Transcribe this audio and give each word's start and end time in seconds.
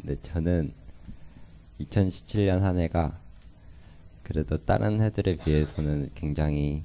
근데 0.00 0.20
저는 0.22 0.72
2017년 1.80 2.60
한 2.60 2.78
해가 2.78 3.20
그래도 4.22 4.56
다른 4.58 5.00
해들에 5.00 5.36
비해서는 5.36 6.08
굉장히 6.14 6.84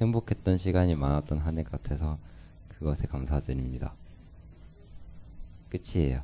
행복했던 0.00 0.56
시간이 0.56 0.94
많았던 0.96 1.38
한 1.38 1.58
해 1.58 1.62
같아서 1.62 2.18
그것에 2.68 3.06
감사드립니다. 3.06 3.94
끝이에요. 5.68 6.22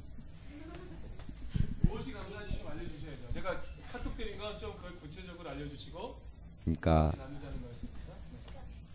무엇이 1.82 2.12
감사한지 2.12 2.58
좀 2.58 2.66
알려주셔야죠. 2.68 3.32
제가 3.32 3.60
카톡 3.92 4.16
드린 4.16 4.38
건좀 4.38 4.74
그걸 4.76 4.98
구체적으로 4.98 5.48
알려주시고 5.50 6.16
그러니까. 6.64 7.12
네. 7.16 7.24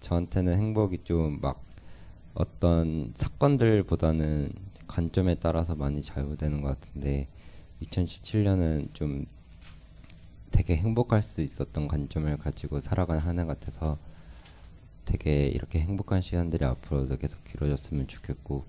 저한테는 0.02 0.58
행복이 0.58 1.04
좀 1.06 1.40
막 1.42 1.64
어떤 2.34 3.12
사건들보다는 3.16 4.52
관점에 4.88 5.36
따라서 5.36 5.76
많이 5.76 6.02
좌우되는 6.02 6.62
것 6.62 6.80
같은데 6.80 7.28
2017년은 7.82 8.94
좀 8.94 9.26
되게 10.52 10.76
행복할 10.76 11.22
수 11.24 11.42
있었던 11.42 11.88
관점을 11.88 12.36
가지고 12.38 12.80
살아간 12.80 13.18
한 13.20 13.40
해 13.40 13.46
같아서 13.46 13.98
되게 15.06 15.48
이렇게 15.48 15.80
행복한 15.80 16.22
시간들이 16.22 16.64
앞으로도 16.66 17.18
계속 17.18 17.44
길어졌으면 17.44 18.08
좋겠고 18.08 18.66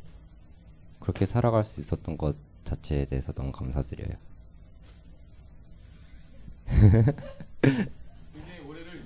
그렇게 1.01 1.27
살아갈 1.27 1.65
수 1.65 1.81
있었던 1.81 2.17
것 2.19 2.37
자체에 2.65 3.05
대해서 3.05 3.33
너무 3.33 3.53
감사드려요. 3.53 4.17
굉장히 7.63 8.61
올해를 8.67 9.05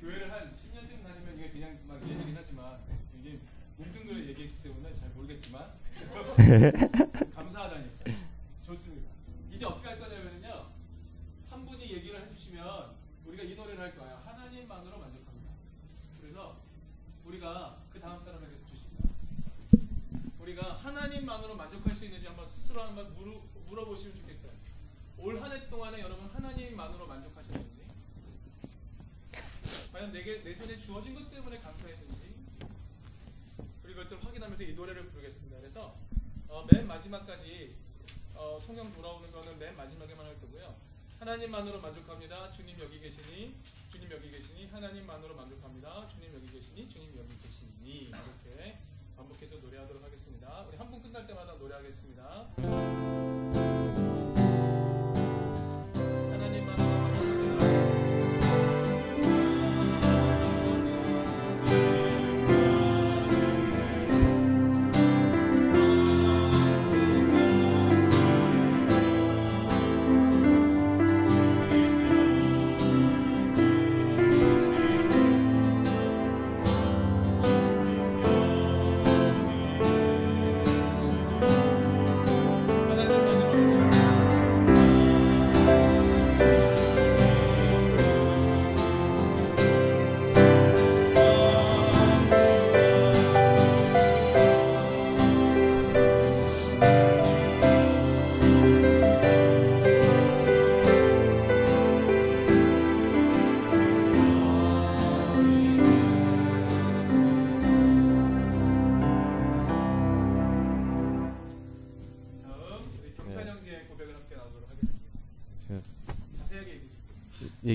교회를 0.00 0.32
한 0.32 0.52
10년쯤 0.54 1.02
다니면 1.02 1.34
이게 1.38 1.50
그냥 1.50 1.76
막 1.88 2.00
얘기긴 2.08 2.34
하지만 2.36 2.78
굉장히 3.12 3.40
뭉뚱그려 3.76 4.18
얘기했기 4.28 4.54
때문에 4.62 4.94
잘 4.94 5.10
모르겠지만 5.10 5.64
감사하다니 7.34 7.90
좋습니다. 8.66 9.08
이제 9.52 9.64
어떻게 9.66 9.88
할 9.88 9.98
거냐면요 9.98 10.70
한 11.48 11.64
분이 11.66 11.82
얘기를 11.92 12.20
해주시면 12.20 12.94
우리가 13.26 13.42
이 13.44 13.54
노래를 13.54 13.80
할 13.80 13.96
거예요. 13.96 14.20
하나님만으로 14.24 14.98
만족합니다. 14.98 15.50
그래서 16.20 16.60
우리가 17.24 17.78
그 17.92 18.00
다음 18.00 18.22
사람에게 18.24 18.52
주십니다. 18.68 19.08
우리가 20.40 20.74
하나님만으로 20.74 21.54
만족할 21.56 21.94
수 21.94 22.04
있는지 22.04 22.26
한번 22.26 22.46
스스로 22.48 22.82
한번 22.82 23.14
물어, 23.14 23.40
물어보시면 23.68 24.16
좋겠어요. 24.16 24.52
올 25.18 25.40
한 25.40 25.52
해 25.52 25.68
동안에 25.70 26.00
여러분 26.00 26.26
하나님만으로 26.26 27.06
만족하셨는지 27.06 27.84
과연 29.92 30.12
내게 30.12 30.42
내 30.42 30.54
손에 30.54 30.78
주어진 30.78 31.14
것 31.14 31.30
때문에 31.30 31.60
감사했는지 31.60 32.34
그리고 33.82 34.00
그것을 34.02 34.22
확인하면서 34.26 34.64
이 34.64 34.74
노래를 34.74 35.06
부르겠습니다. 35.06 35.56
그래서 35.60 35.96
어, 36.54 36.64
맨 36.70 36.86
마지막까지 36.86 37.74
어, 38.36 38.58
성경 38.64 38.92
돌아오는 38.92 39.28
거는 39.32 39.58
맨 39.58 39.76
마지막에만 39.76 40.24
할 40.24 40.40
거고요. 40.40 40.72
하나님만으로 41.18 41.80
만족합니다. 41.80 42.52
주님 42.52 42.78
여기 42.78 43.00
계시니 43.00 43.56
주님 43.90 44.08
여기 44.12 44.30
계시니 44.30 44.66
하나님만으로 44.66 45.34
만족합니다. 45.34 46.06
주님 46.06 46.32
여기 46.32 46.46
계시니 46.52 46.88
주님 46.88 47.16
여기 47.18 47.36
계시니 47.40 48.04
이렇게 48.08 48.78
반복해서 49.16 49.56
노래하도록 49.56 50.02
하겠습니다. 50.04 50.64
우리 50.68 50.76
한 50.76 50.88
분 50.90 51.02
끝날 51.02 51.26
때마다 51.26 51.54
노래하겠습니다. 51.54 52.46
하나님만 56.30 56.83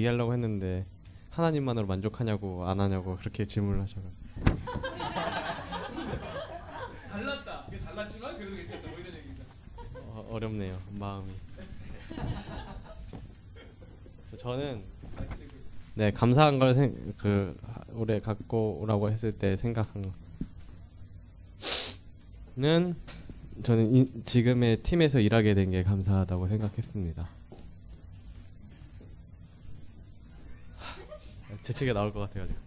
얘기하려고 0.10 0.34
했는데 0.34 0.86
하나님만으로 1.30 1.86
만족하냐고 1.88 2.66
안 2.68 2.80
하냐고 2.80 3.16
그렇게 3.18 3.46
질문을 3.46 3.82
하셔서 3.82 4.08
달랐다. 7.10 7.66
이게 7.70 7.80
달랐지만 7.80 8.36
그래도 8.38 8.56
괜찮다. 8.56 8.90
뭐 8.90 9.00
이런 9.00 9.14
얘기죠. 9.14 9.44
어, 9.96 10.28
어렵네요 10.32 10.80
마음이. 10.98 11.32
저는 14.38 14.84
네 15.96 16.12
감사한 16.12 16.60
걸 16.60 16.74
생, 16.74 17.14
그 17.18 17.58
올해 17.94 18.20
갖고 18.20 18.80
오라고 18.82 19.12
했을 19.12 19.32
때 19.32 19.56
생각한 19.58 20.12
거는 22.56 22.96
저는 23.64 23.96
이, 23.96 24.10
지금의 24.26 24.78
팀에서 24.78 25.20
일하게 25.20 25.54
된 25.54 25.72
게 25.72 25.84
감사하다고 25.84 26.48
생각했습니다. 26.48 27.28
재채기 31.62 31.94
나올 31.94 32.12
것 32.14 32.20
같아가지고. 32.22 32.60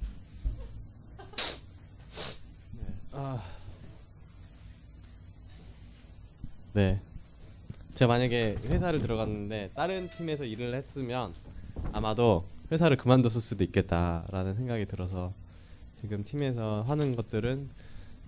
네. 2.72 2.86
아. 3.12 3.42
네. 6.74 7.00
제가 7.90 8.08
만약에 8.12 8.56
회사를 8.64 9.00
들어갔는데 9.02 9.70
다른 9.74 10.08
팀에서 10.08 10.44
일을 10.44 10.74
했으면 10.74 11.34
아마도 11.92 12.46
회사를 12.70 12.96
그만뒀을 12.96 13.40
수도 13.40 13.64
있겠다라는 13.64 14.54
생각이 14.54 14.86
들어서 14.86 15.34
지금 16.00 16.24
팀에서 16.24 16.82
하는 16.88 17.14
것들은 17.14 17.68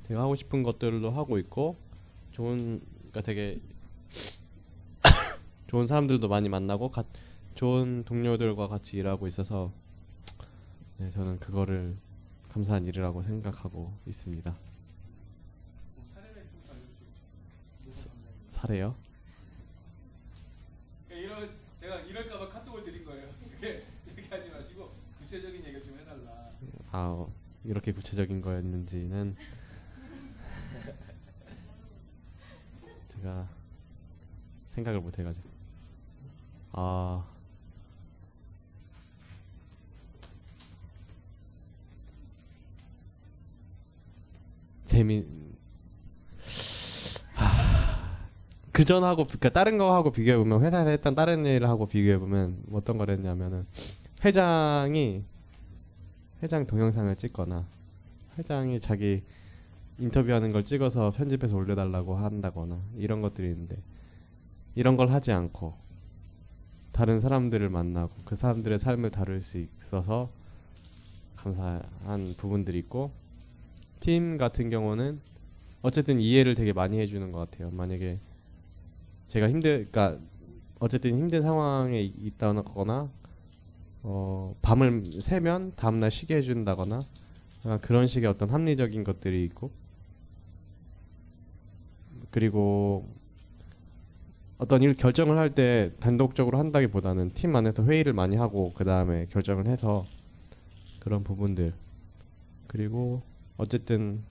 제가 0.07 0.21
하고 0.21 0.37
싶은 0.37 0.63
것들도 0.63 1.11
하고 1.11 1.39
있고 1.39 1.77
좋은 2.33 2.81
그러니까 2.99 3.23
되게 3.23 3.59
좋은 5.69 5.87
사람들도 5.87 6.29
많이 6.29 6.49
만나고 6.49 6.91
가, 6.91 7.05
좋은 7.55 8.05
동료들과 8.05 8.69
같이 8.69 8.99
일하고 8.99 9.27
있어서 9.27 9.73
네, 10.99 11.11
저는 11.11 11.39
그거를 11.41 11.97
감사한 12.49 12.87
일이라고 12.87 13.23
생각하고 13.23 13.93
있습니다. 14.07 14.57
알려주시고. 17.85 18.15
사례요? 18.49 18.95
그러니까 21.09 21.35
이런 21.37 21.51
제가 21.81 22.01
이럴까봐 22.01 22.49
카톡을 22.49 22.83
드린 22.85 23.05
거예요. 23.05 23.29
그게 23.51 23.85
이렇게 24.07 24.29
하지 24.29 24.49
마시고 24.51 24.91
구체적인 25.19 25.65
얘기 25.65 25.83
좀 25.83 25.99
해달라. 25.99 26.51
아 26.93 26.99
어, 27.09 27.33
이렇게 27.65 27.93
구체적인 27.93 28.41
거였는지는 28.41 29.35
제가 33.09 33.49
생각을 34.71 35.01
못 35.01 35.19
해가지고 35.19 35.49
아 36.73 37.27
재미 44.85 45.25
그 48.73 48.85
전 48.85 49.05
하고 49.05 49.25
그러니까 49.25 49.51
다른 49.51 49.79
거 49.79 49.95
하고 49.95 50.11
비교해 50.11 50.37
보면 50.37 50.65
회사에서 50.65 50.91
했던 50.91 51.15
다른 51.15 51.47
일을 51.47 51.69
하고 51.69 51.87
비교해 51.87 52.19
보면 52.19 52.65
어떤 52.73 52.99
걸 52.99 53.11
했냐면은 53.11 53.67
회장이 54.25 55.25
회장 56.43 56.67
동영상을 56.67 57.15
찍거나 57.15 57.67
회장이 58.37 58.81
자기 58.81 59.23
인터뷰하는 59.99 60.51
걸 60.51 60.65
찍어서 60.65 61.13
편집해서 61.13 61.55
올려달라고 61.57 62.17
한다거나 62.17 62.81
이런 62.97 63.23
것들이 63.23 63.49
있는데 63.51 63.77
이런 64.75 64.97
걸 64.97 65.11
하지 65.11 65.31
않고 65.31 65.75
다른 66.91 67.21
사람들을 67.21 67.69
만나고 67.69 68.13
그 68.25 68.35
사람들의 68.35 68.81
삶을 68.81 69.13
다룰 69.13 69.41
수 69.43 69.59
있어서 69.59 70.31
감사한 71.37 72.35
부분들이 72.37 72.79
있고 72.81 73.13
팀 74.05 74.37
같은 74.37 74.69
경우는 74.69 75.19
어쨌든 75.81 76.21
이해를 76.21 76.55
되게 76.55 76.75
많이 76.75 77.01
해주는 77.01 77.33
것 77.33 77.39
같아요. 77.39 77.71
만약에 77.71 78.21
제가 79.29 79.49
힘들 79.49 79.89
그러니까 79.91 80.23
어쨌든 80.79 81.17
힘든 81.17 81.41
상황에 81.41 82.03
있다거나 82.03 83.11
어 84.03 84.55
밤을 84.61 85.23
새면 85.23 85.73
다음날 85.75 86.11
쉬게 86.11 86.37
해준다거나 86.37 87.01
그런 87.81 88.07
식의 88.07 88.29
어떤 88.29 88.51
합리적인 88.51 89.05
것들이 89.05 89.43
있고 89.45 89.71
그리고 92.31 93.09
어떤 94.59 94.83
일 94.83 94.93
결정을 94.93 95.39
할 95.39 95.55
때 95.55 95.93
단독적으로 95.99 96.59
한다기보다는 96.59 97.31
팀 97.31 97.57
안에서 97.57 97.83
회의를 97.85 98.13
많이 98.13 98.37
하고 98.37 98.71
그 98.75 98.85
다음에 98.85 99.25
결정을 99.31 99.67
해서 99.67 100.05
그런 101.01 101.25
부분들 101.25 101.73
그리고 102.67 103.23
어쨌든 103.57 104.23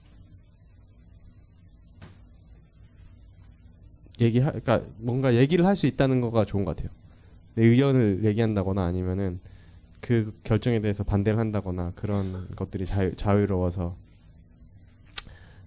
얘기하 4.20 4.50
그러니까 4.50 4.82
뭔가 4.98 5.34
얘기를 5.34 5.66
할 5.66 5.74
수 5.76 5.86
있다는 5.86 6.20
거가 6.20 6.44
좋은 6.44 6.64
것 6.64 6.76
같아요. 6.76 6.92
내 7.54 7.64
의견을 7.64 8.24
얘기한다거나 8.24 8.84
아니면은 8.84 9.40
그 10.00 10.38
결정에 10.44 10.80
대해서 10.80 11.02
반대를 11.02 11.38
한다거나 11.38 11.92
그런 11.94 12.48
것들이 12.54 12.84
자유, 12.86 13.14
자유로워서 13.16 13.96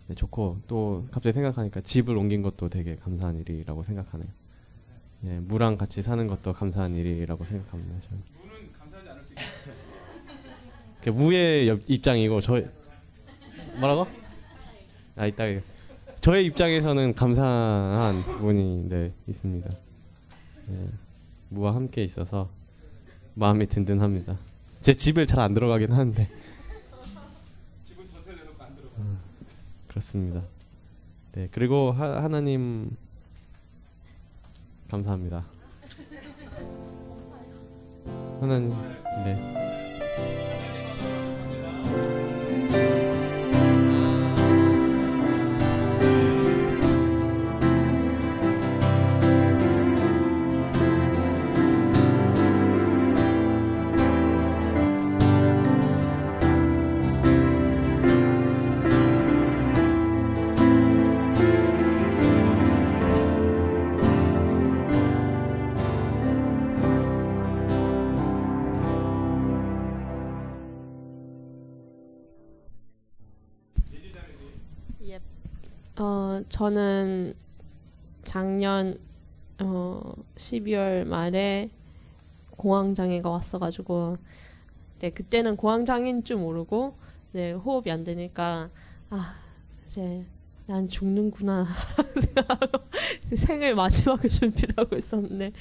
네, 0.07 0.15
좋고 0.15 0.59
또 0.67 1.07
갑자기 1.11 1.33
생각하니까 1.33 1.81
집을 1.81 2.15
옮긴 2.15 2.41
것도 2.41 2.69
되게 2.69 2.95
감사한 2.95 3.37
일이라고 3.39 3.83
생각하네요. 3.83 4.29
예, 5.25 5.39
무랑 5.39 5.77
같이 5.77 6.01
사는 6.01 6.25
것도 6.27 6.53
감사한 6.53 6.95
일이라고 6.95 7.43
생각합니다. 7.43 7.99
저는. 8.07 8.23
무는 8.39 8.71
감사하지 8.73 9.09
않을 9.09 9.23
수 9.23 9.33
있어요. 9.33 9.75
그 11.03 11.09
무의 11.09 11.67
옆- 11.67 11.81
입장이고 11.89 12.39
저 12.41 12.61
뭐라고? 13.79 14.07
아 15.15 15.25
이따 15.25 15.43
저의 16.19 16.45
입장에서는 16.45 17.13
감사한 17.13 18.23
부분이 18.23 18.89
네, 18.89 19.11
있습니다. 19.27 19.69
예, 20.69 20.87
무와 21.49 21.75
함께 21.75 22.03
있어서 22.03 22.49
마음이 23.35 23.67
든든합니다. 23.67 24.37
제 24.81 24.93
집을 24.93 25.25
잘 25.27 25.39
안 25.39 25.53
들어가긴 25.53 25.91
하는데 25.91 26.29
집은 27.83 28.07
전세를 28.07 28.39
내놓고 28.39 28.63
안 28.63 28.75
들어가. 28.75 28.95
그렇습니다. 29.87 30.41
네 31.33 31.47
그리고 31.51 31.91
하, 31.91 32.23
하나님 32.23 32.95
감사합니다. 34.89 35.45
하나님 38.39 38.69
네. 39.23 39.67
어, 76.37 76.43
저는 76.49 77.33
작년 78.23 78.99
어, 79.59 80.13
12월 80.35 81.05
말에 81.05 81.69
공황장애가 82.51 83.29
왔어가지고 83.29 84.17
네, 84.99 85.09
그때는 85.09 85.57
공황장애인 85.57 86.23
줄 86.23 86.37
모르고 86.37 86.95
네, 87.31 87.51
호흡이 87.53 87.91
안 87.91 88.03
되니까 88.03 88.69
아 89.09 89.35
이제 89.85 90.25
난 90.65 90.89
죽는구나. 90.89 91.65
생을 93.33 93.73
마지막을 93.75 94.29
준비를 94.29 94.75
하고 94.77 94.97
있었는데 94.97 95.53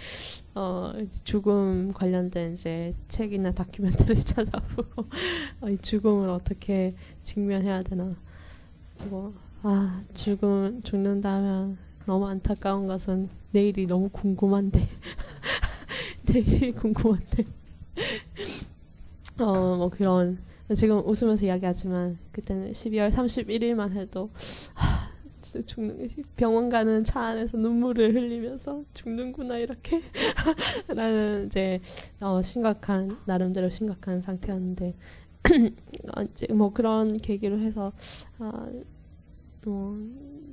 어, 0.55 0.93
죽음 1.23 1.93
관련된 1.93 2.55
이제 2.55 2.93
책이나 3.07 3.53
다큐멘터리를 3.53 4.23
찾아보고 4.25 5.05
어, 5.61 5.69
이 5.69 5.79
죽음을 5.79 6.29
어떻게 6.29 6.95
직면해야 7.23 7.83
되나. 7.83 8.17
그리고 8.99 9.33
아 9.63 10.01
죽음 10.15 10.81
죽는다면 10.83 11.79
너무 12.07 12.27
안타까운 12.29 12.87
것은 12.87 13.29
내일이 13.51 13.87
너무 13.87 14.09
궁금한데. 14.11 14.89
내일이 16.33 16.73
궁금한데. 16.73 17.45
어 19.39 19.77
뭐 19.77 19.89
그런 19.91 20.39
지금 20.75 20.99
웃으면서 21.07 21.47
이야기하지만 21.47 22.19
그때는 22.33 22.73
12월 22.73 23.11
31일만 23.11 23.93
해도 23.93 24.31
아, 24.75 25.09
죽는 25.67 26.09
병원 26.37 26.69
가는 26.71 27.05
차 27.05 27.21
안에서 27.23 27.57
눈물을 27.59 28.15
흘리면서 28.15 28.85
죽는구나 28.95 29.59
이렇게. 29.59 30.03
라는 30.89 31.47
이제 31.47 31.81
어, 32.21 32.43
심각한 32.43 33.17
나름대로 33.27 33.71
심각한 33.71 34.23
상태였는데. 34.23 34.95
어, 36.17 36.25
뭐 36.55 36.73
그런 36.73 37.19
계기로 37.19 37.59
해서 37.61 37.93
아, 38.39 38.67
뭐 39.67 39.99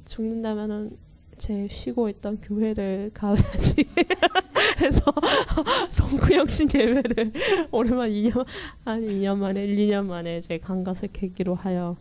죽는다면은 0.05 0.97
제 1.37 1.67
쉬고 1.67 2.09
있던 2.09 2.41
교회를 2.41 3.11
가야지. 3.13 3.85
해서 4.81 5.01
성구영신 5.91 6.69
예배를 6.73 7.31
오랜만 7.71 8.09
2년 8.09 8.43
아니 8.85 9.05
2년 9.19 9.37
만에 9.37 9.63
1, 9.65 9.75
2년 9.75 10.05
만에 10.07 10.41
제간 10.41 10.83
것을 10.83 11.09
계기로 11.13 11.53
하여 11.53 11.95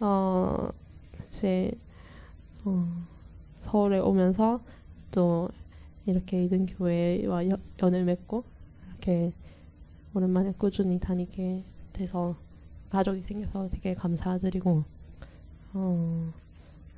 어제 0.00 1.70
어, 2.64 3.06
서울에 3.60 4.00
오면서 4.00 4.60
또 5.12 5.48
이렇게 6.06 6.42
이든 6.44 6.66
교회와 6.66 7.48
여- 7.50 7.58
연을 7.80 8.04
맺고 8.04 8.42
이렇게 8.88 9.32
오랜만에 10.12 10.54
꾸준히 10.58 10.98
다니게 10.98 11.62
돼서 11.92 12.36
가족이 12.90 13.22
생겨서 13.22 13.68
되게 13.68 13.94
감사드리고 13.94 14.82
어 15.74 16.32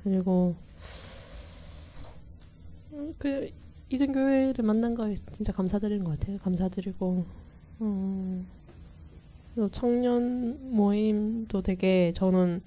그리고 0.03 0.55
음, 2.93 3.13
그 3.17 3.49
이든 3.89 4.13
교회를 4.13 4.63
만난 4.63 4.95
거에 4.95 5.17
진짜 5.31 5.51
감사드리는 5.51 6.03
것 6.03 6.19
같아요. 6.19 6.37
감사드리고 6.39 7.25
어, 7.79 8.45
또 9.55 9.69
청년 9.69 10.75
모임도 10.75 11.61
되게 11.61 12.13
저는 12.13 12.61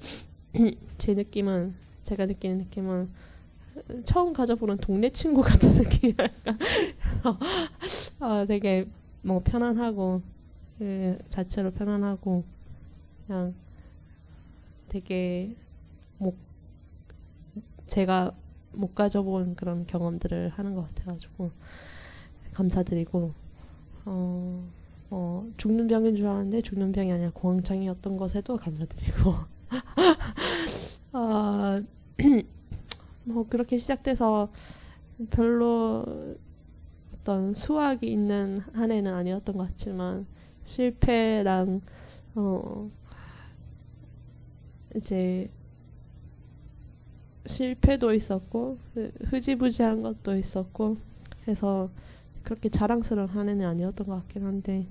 제 0.99 1.15
느낌은 1.15 1.75
제가 2.03 2.27
느끼는 2.27 2.59
느낌은 2.59 3.09
처음 4.05 4.33
가져보는 4.33 4.79
동네 4.79 5.11
친구 5.11 5.43
같은 5.43 5.71
느낌이랄까. 5.83 6.59
아, 8.21 8.45
되게 8.49 8.87
뭐 9.23 9.41
편안하고 9.43 10.23
그 10.79 11.19
자체로 11.31 11.71
편안하고 11.71 12.45
그냥 13.27 13.55
되게 14.89 15.57
못 16.19 16.35
제가 17.87 18.33
못 18.73 18.95
가져본 18.95 19.57
그런 19.57 19.87
경험들을 19.87 20.51
하는 20.51 20.75
것 20.75 20.83
같아가지고 20.89 21.51
감사드리고 22.53 23.33
어, 24.07 24.69
어 25.11 25.49
죽는 25.57 25.87
병인 25.87 26.17
줄 26.17 26.27
알았는데 26.27 26.63
죽는 26.63 26.93
병이 26.93 27.13
아니라 27.13 27.31
공황장애였던 27.35 28.17
것에도 28.17 28.57
감사드리고. 28.57 29.35
아, 31.13 31.83
뭐 33.25 33.47
그렇게 33.49 33.79
시작돼서 33.79 34.51
별로 35.31 36.37
어떤 37.15 37.55
수학이 37.55 38.11
있는 38.11 38.59
한 38.73 38.91
해는 38.91 39.13
아니었던 39.13 39.57
것 39.57 39.69
같지만 39.69 40.27
실패랑 40.65 41.81
어 42.35 42.91
이제 44.97 45.49
실패도 47.47 48.15
있었고 48.15 48.79
흐- 48.95 49.13
흐지부지한 49.27 50.03
것도 50.03 50.37
있었고 50.37 50.97
해서 51.47 51.91
그렇게 52.43 52.69
자랑스러운 52.69 53.29
한 53.29 53.49
해는 53.49 53.67
아니었던 53.67 54.07
것 54.07 54.15
같긴 54.17 54.45
한데 54.45 54.87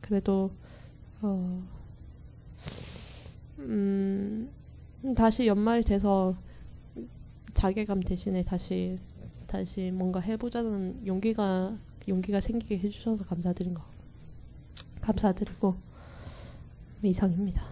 그래도 0.00 0.50
어, 1.22 1.62
음, 3.58 4.50
다시 5.16 5.46
연말 5.46 5.82
돼서 5.82 6.36
자괴감 7.54 8.00
대신에 8.02 8.42
다시 8.44 8.98
다시 9.46 9.90
뭔가 9.90 10.20
해보자는 10.20 11.06
용기가 11.06 11.76
용기가 12.08 12.40
생기게 12.40 12.78
해주셔서 12.78 13.24
감사드린 13.24 13.74
거 13.74 13.82
감사드리고 15.00 15.76
이상입니다. 17.02 17.62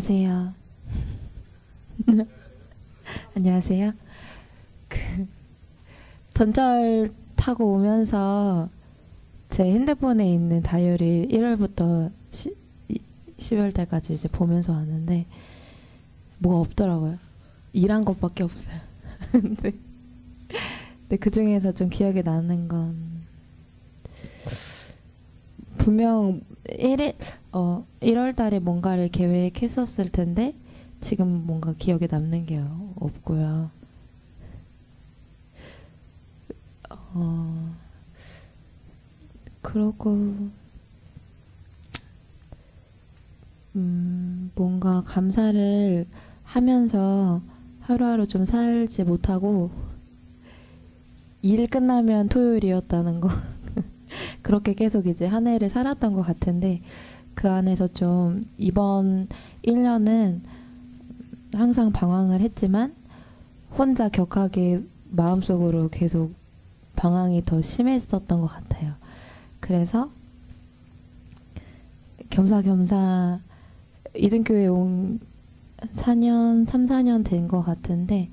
안녕하세요. 0.00 0.54
안녕하세요. 3.36 3.92
그 4.88 4.98
전철 6.30 7.10
타고 7.36 7.74
오면서 7.74 8.70
제 9.50 9.64
핸드폰에 9.64 10.26
있는 10.32 10.62
다이어리 10.62 11.28
1월부터 11.30 12.10
10월 13.36 13.74
달까지 13.74 14.14
이제 14.14 14.26
보면서 14.28 14.72
왔는데 14.72 15.26
뭐가 16.38 16.60
없더라고요. 16.60 17.18
일한 17.74 18.02
것밖에 18.02 18.42
없어요. 18.42 18.76
근데, 19.32 19.72
근데 21.02 21.16
그 21.18 21.30
중에서 21.30 21.72
좀 21.72 21.90
기억에 21.90 22.22
나는 22.22 22.68
건 22.68 23.20
분명 25.76 26.40
1일 26.68 27.14
어 27.52 27.86
1월 28.00 28.34
달에 28.34 28.58
뭔가를 28.58 29.08
계획했었을 29.08 30.10
텐데 30.10 30.54
지금 31.00 31.46
뭔가 31.46 31.72
기억에 31.72 32.06
남는 32.10 32.46
게 32.46 32.62
없고요. 32.96 33.70
어 37.14 37.74
그러고 39.62 40.50
음 43.76 44.50
뭔가 44.54 45.02
감사를 45.06 46.06
하면서 46.42 47.40
하루하루 47.80 48.26
좀 48.26 48.44
살지 48.44 49.04
못하고 49.04 49.70
일 51.42 51.66
끝나면 51.68 52.28
토요일이었다는 52.28 53.20
거 53.20 53.30
그렇게 54.42 54.74
계속 54.74 55.06
이제 55.06 55.26
한 55.26 55.46
해를 55.46 55.68
살았던 55.68 56.14
것 56.14 56.22
같은데 56.22 56.82
그 57.34 57.48
안에서 57.48 57.88
좀 57.88 58.42
이번 58.58 59.28
1년은 59.64 60.40
항상 61.54 61.92
방황을 61.92 62.40
했지만 62.40 62.94
혼자 63.76 64.08
격하게 64.08 64.80
마음속으로 65.10 65.88
계속 65.88 66.34
방황이 66.96 67.42
더 67.44 67.60
심했었던 67.60 68.40
것 68.40 68.46
같아요. 68.46 68.94
그래서 69.60 70.10
겸사겸사 72.30 73.40
이등교회 74.16 74.66
온 74.66 75.20
4년, 75.94 76.68
3, 76.68 76.84
4년 76.86 77.24
된 77.24 77.48
것 77.48 77.62
같은데 77.62 78.28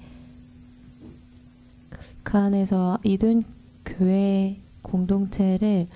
그 2.23 2.37
안에서 2.37 2.99
이등교회 3.03 4.59
공동체를 4.81 5.87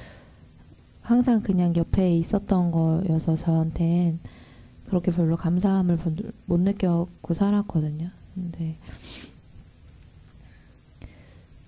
항상 1.01 1.41
그냥 1.41 1.75
옆에 1.75 2.15
있었던 2.17 2.71
거여서 2.71 3.35
저한텐 3.35 4.19
그렇게 4.87 5.11
별로 5.11 5.35
감사함을 5.35 5.97
못 6.45 6.59
느꼈고 6.59 7.33
살았거든요. 7.33 8.09
근데 8.35 8.77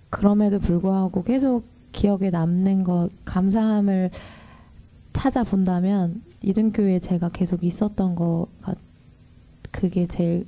그럼에도 0.10 0.60
불구하고 0.60 1.24
계속 1.24 1.66
기억에 1.92 2.30
남는 2.30 2.84
것, 2.84 3.10
감사함을 3.26 4.12
찾아본다면 5.14 6.22
이등교회에 6.42 7.00
제가 7.00 7.30
계속 7.30 7.64
있었던 7.64 8.16
거가 8.16 8.76
그게 9.72 10.06
제일 10.08 10.46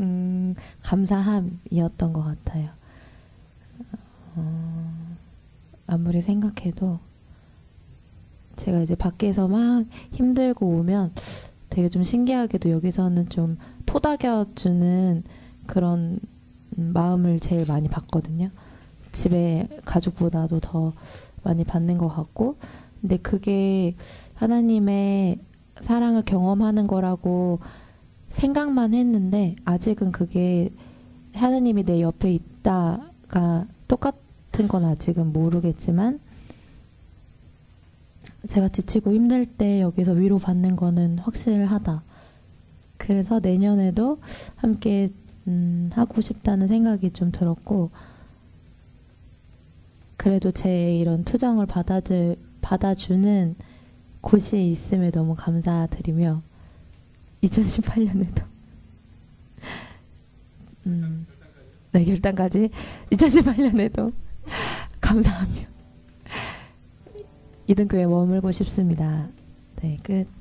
음, 0.00 0.54
감사함이었던 0.82 2.12
것 2.12 2.22
같아요. 2.22 2.70
어, 4.36 5.07
아무리 5.88 6.20
생각해도 6.20 7.00
제가 8.56 8.80
이제 8.80 8.94
밖에서 8.94 9.48
막 9.48 9.86
힘들고 10.12 10.66
오면 10.66 11.12
되게 11.70 11.88
좀 11.88 12.02
신기하게도 12.02 12.70
여기서는 12.70 13.28
좀 13.30 13.56
토닥여주는 13.86 15.24
그런 15.66 16.20
음, 16.76 16.90
마음을 16.92 17.40
제일 17.40 17.66
많이 17.66 17.88
받거든요. 17.88 18.50
집에 19.12 19.66
가족보다도 19.84 20.60
더 20.60 20.92
많이 21.42 21.64
받는 21.64 21.96
것 21.96 22.08
같고, 22.08 22.56
근데 23.00 23.16
그게 23.16 23.96
하나님의 24.34 25.38
사랑을 25.80 26.22
경험하는 26.22 26.86
거라고 26.86 27.60
생각만 28.28 28.92
했는데, 28.92 29.56
아직은 29.64 30.12
그게 30.12 30.70
하나님이 31.32 31.84
내 31.84 32.02
옆에 32.02 32.32
있다가 32.32 33.66
똑같 33.86 34.27
은 34.60 34.68
건 34.68 34.84
아직은 34.84 35.32
모르겠지만, 35.32 36.20
제가 38.46 38.68
지치고 38.68 39.12
힘들 39.12 39.46
때 39.46 39.80
여기서 39.80 40.12
위로받는 40.12 40.76
거는 40.76 41.18
확실하다. 41.18 42.02
그래서 42.96 43.40
내년에도 43.40 44.20
함께 44.56 45.08
음, 45.46 45.90
하고 45.94 46.20
싶다는 46.20 46.66
생각이 46.68 47.10
좀 47.12 47.30
들었고, 47.32 47.90
그래도 50.16 50.50
제 50.50 50.96
이런 50.96 51.24
투정을 51.24 51.66
받아들, 51.66 52.36
받아주는 52.60 53.54
곳이 54.20 54.66
있음에 54.68 55.10
너무 55.10 55.34
감사드리며, 55.36 56.42
2018년에도, 57.44 58.42
음, 60.86 61.26
네, 61.92 62.04
결단까지 62.04 62.70
2018년에도 63.12 64.12
감사하며, 65.00 65.62
이등교에 67.66 68.06
머물고 68.06 68.50
싶습니다. 68.50 69.28
네, 69.82 69.96
끝. 70.02 70.37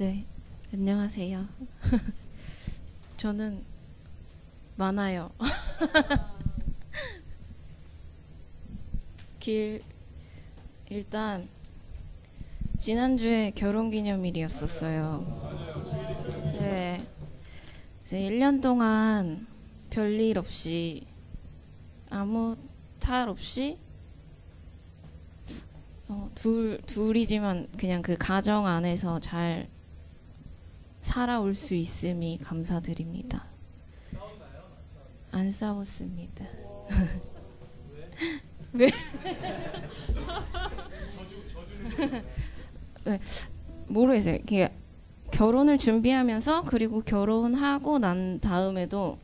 네, 0.00 0.24
안녕하세요. 0.72 1.46
저는 3.18 3.62
많아요. 4.76 5.30
길 9.38 9.82
일단 10.88 11.46
지난주에 12.78 13.50
결혼기념일이었었어요. 13.50 15.26
네. 16.60 17.06
이제 18.00 18.20
1년 18.20 18.62
동안 18.62 19.46
별일 19.90 20.38
없이 20.38 21.04
아무 22.08 22.56
탈 22.98 23.28
없이 23.28 23.76
어, 26.08 26.30
둘 26.34 26.80
둘이지만 26.86 27.68
그냥 27.76 28.00
그 28.00 28.16
가정 28.16 28.66
안에서 28.66 29.20
잘 29.20 29.68
살아올 31.00 31.54
수 31.54 31.74
있음이 31.74 32.38
감사드립니다. 32.42 33.46
안 35.32 35.50
싸웠습니다. 35.50 36.44
왜? 38.72 38.90
네, 43.04 43.20
모르겠어요. 43.88 44.38
결혼을 45.30 45.78
준비하면서 45.78 46.64
그리고 46.64 47.00
결혼하고 47.00 47.98
난 47.98 48.40
다음에도 48.40 49.18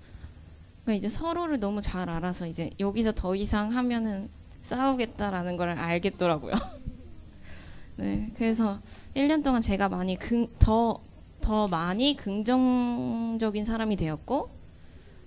그러니까 0.85 0.99
이제 0.99 1.09
서로를 1.09 1.59
너무 1.59 1.80
잘 1.80 2.09
알아서 2.09 2.47
이제 2.47 2.71
여기서 2.78 3.12
더 3.12 3.35
이상 3.35 3.76
하면은 3.76 4.30
싸우겠다라는 4.62 5.56
걸 5.56 5.71
알겠더라고요. 5.71 6.54
네, 7.97 8.30
그래서 8.37 8.78
1년 9.14 9.42
동안 9.42 9.61
제가 9.61 9.88
많이 9.88 10.16
긍, 10.16 10.49
더, 10.59 11.00
더 11.40 11.69
많이 11.69 12.16
긍정적인 12.16 13.64
사람이 13.64 13.97
되었고, 13.97 14.50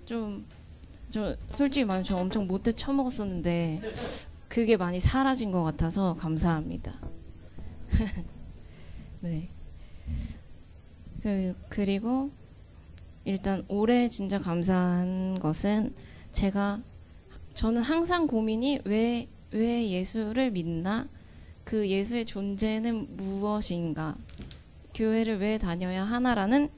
좀, 0.04 0.46
저 1.08 1.36
솔직히 1.50 1.84
말하면 1.84 2.04
저 2.04 2.16
엄청 2.16 2.46
못돼 2.46 2.72
처먹었었는데, 2.72 3.82
그게 4.48 4.76
많이 4.76 4.98
사라진 4.98 5.52
것 5.52 5.62
같아서 5.62 6.14
감사합니다. 6.14 6.98
네. 9.20 9.48
그, 11.22 11.54
그리고 11.68 12.30
일단 13.24 13.64
올해 13.68 14.08
진짜 14.08 14.38
감사한 14.38 15.38
것은 15.38 15.94
제가 16.32 16.80
저는 17.54 17.82
항상 17.82 18.26
고민이 18.26 18.80
왜, 18.84 19.28
왜 19.50 19.88
예수를 19.88 20.50
믿나? 20.50 21.08
그 21.64 21.88
예수의 21.88 22.24
존재는 22.24 23.16
무엇인가? 23.16 24.16
교회를 24.94 25.38
왜 25.38 25.58
다녀야 25.58 26.04
하나라는 26.04 26.68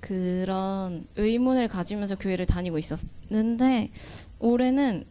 그런 0.00 1.06
의문을 1.16 1.68
가지면서 1.68 2.16
교회를 2.16 2.46
다니고 2.46 2.78
있었는데 2.78 3.90
올해는 4.40 5.04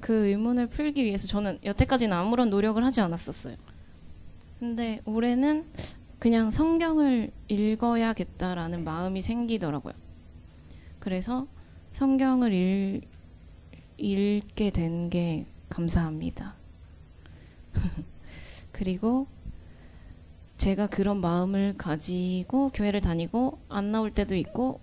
그 0.00 0.26
의문을 0.26 0.66
풀기 0.66 1.04
위해서 1.04 1.28
저는 1.28 1.58
여태까지는 1.64 2.16
아무런 2.16 2.50
노력을 2.50 2.82
하지 2.84 3.00
않았었어요. 3.00 3.56
근데 4.58 5.00
올해는 5.04 5.64
그냥 6.18 6.50
성경을 6.50 7.30
읽어야겠다라는 7.48 8.84
마음이 8.84 9.22
생기더라고요. 9.22 9.94
그래서 10.98 11.46
성경을 11.92 12.52
읽, 12.52 13.02
읽게 13.98 14.70
된 14.70 15.08
게 15.10 15.46
감사합니다. 15.72 16.54
그리고 18.72 19.26
제가 20.62 20.86
그런 20.86 21.20
마음을 21.20 21.74
가지고 21.76 22.68
교회를 22.68 23.00
다니고 23.00 23.58
안 23.68 23.90
나올 23.90 24.14
때도 24.14 24.36
있고 24.36 24.78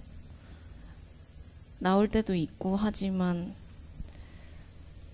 나올 1.77 2.09
때도 2.09 2.35
있고 2.35 2.75
하지만 2.75 3.55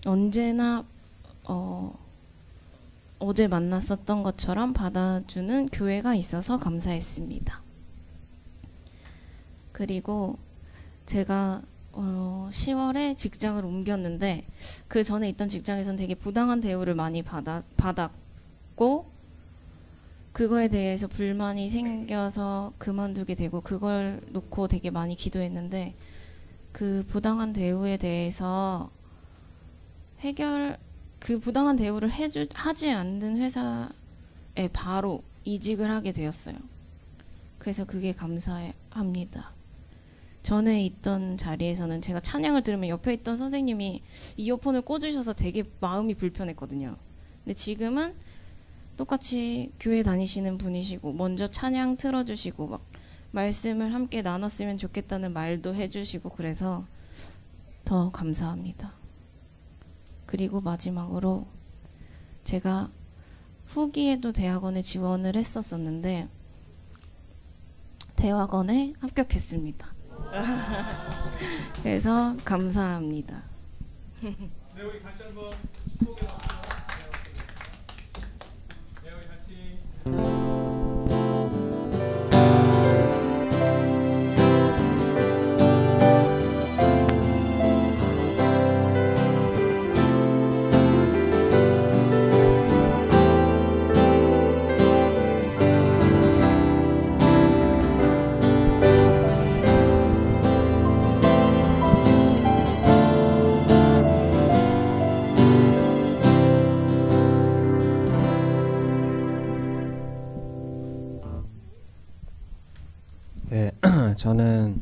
언제나 0.04 0.84
어, 1.44 1.96
어제 3.20 3.46
만났었던 3.46 4.24
것처럼 4.24 4.72
받아주는 4.72 5.68
교회가 5.68 6.16
있어서 6.16 6.58
감사했습니다. 6.58 7.62
그리고 9.70 10.36
제가 11.04 11.62
어, 11.92 12.48
10월에 12.50 13.16
직장을 13.16 13.64
옮겼는데 13.64 14.44
그 14.88 15.04
전에 15.04 15.28
있던 15.28 15.48
직장에서는 15.48 15.96
되게 15.96 16.16
부당한 16.16 16.60
대우를 16.60 16.96
많이 16.96 17.22
받아, 17.22 17.62
받았고 17.76 19.14
그거에 20.36 20.68
대해서 20.68 21.06
불만이 21.06 21.70
생겨서 21.70 22.74
그만두게 22.76 23.34
되고 23.34 23.62
그걸 23.62 24.20
놓고 24.32 24.68
되게 24.68 24.90
많이 24.90 25.16
기도했는데 25.16 25.94
그 26.72 27.04
부당한 27.06 27.54
대우에 27.54 27.96
대해서 27.96 28.90
해결 30.18 30.76
그 31.20 31.38
부당한 31.38 31.76
대우를 31.76 32.12
해주 32.12 32.48
하지 32.52 32.90
않는 32.90 33.38
회사에 33.38 34.68
바로 34.74 35.22
이직을 35.44 35.90
하게 35.90 36.12
되었어요. 36.12 36.56
그래서 37.56 37.86
그게 37.86 38.12
감사합니다. 38.12 39.54
전에 40.42 40.84
있던 40.84 41.38
자리에서는 41.38 42.02
제가 42.02 42.20
찬양을 42.20 42.60
들으면 42.60 42.90
옆에 42.90 43.14
있던 43.14 43.38
선생님이 43.38 44.02
이어폰을 44.36 44.82
꽂으셔서 44.82 45.32
되게 45.32 45.64
마음이 45.80 46.14
불편했거든요. 46.14 46.94
근데 47.42 47.54
지금은 47.54 48.14
똑같이 48.96 49.72
교회 49.78 50.02
다니시는 50.02 50.58
분이시고 50.58 51.12
먼저 51.12 51.46
찬양 51.46 51.96
틀어주시고 51.96 52.66
막 52.68 52.82
말씀을 53.32 53.92
함께 53.92 54.22
나눴으면 54.22 54.78
좋겠다는 54.78 55.32
말도 55.32 55.74
해주시고 55.74 56.30
그래서 56.30 56.86
더 57.84 58.10
감사합니다. 58.10 58.92
그리고 60.24 60.60
마지막으로 60.60 61.46
제가 62.44 62.90
후기에도 63.66 64.32
대학원에 64.32 64.80
지원을 64.80 65.36
했었었는데 65.36 66.28
대학원에 68.16 68.94
합격했습니다. 69.00 69.94
그래서 71.82 72.34
감사합니다. 72.44 73.42
네, 74.22 74.82
우리 74.82 75.02
다시 75.02 75.22
한번 75.24 75.52
소개 76.02 76.26
네, 76.26 76.65
같이 80.12 80.45
저는 114.16 114.80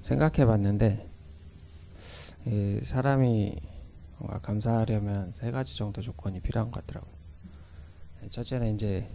생각해 0.00 0.44
봤는데, 0.46 1.08
이 2.46 2.80
사람이 2.82 3.56
뭔가 4.18 4.40
감사하려면 4.40 5.32
세 5.32 5.52
가지 5.52 5.76
정도 5.76 6.02
조건이 6.02 6.40
필요한 6.40 6.72
것 6.72 6.84
같더라고요. 6.84 7.12
첫째는 8.30 8.74
이제 8.74 9.08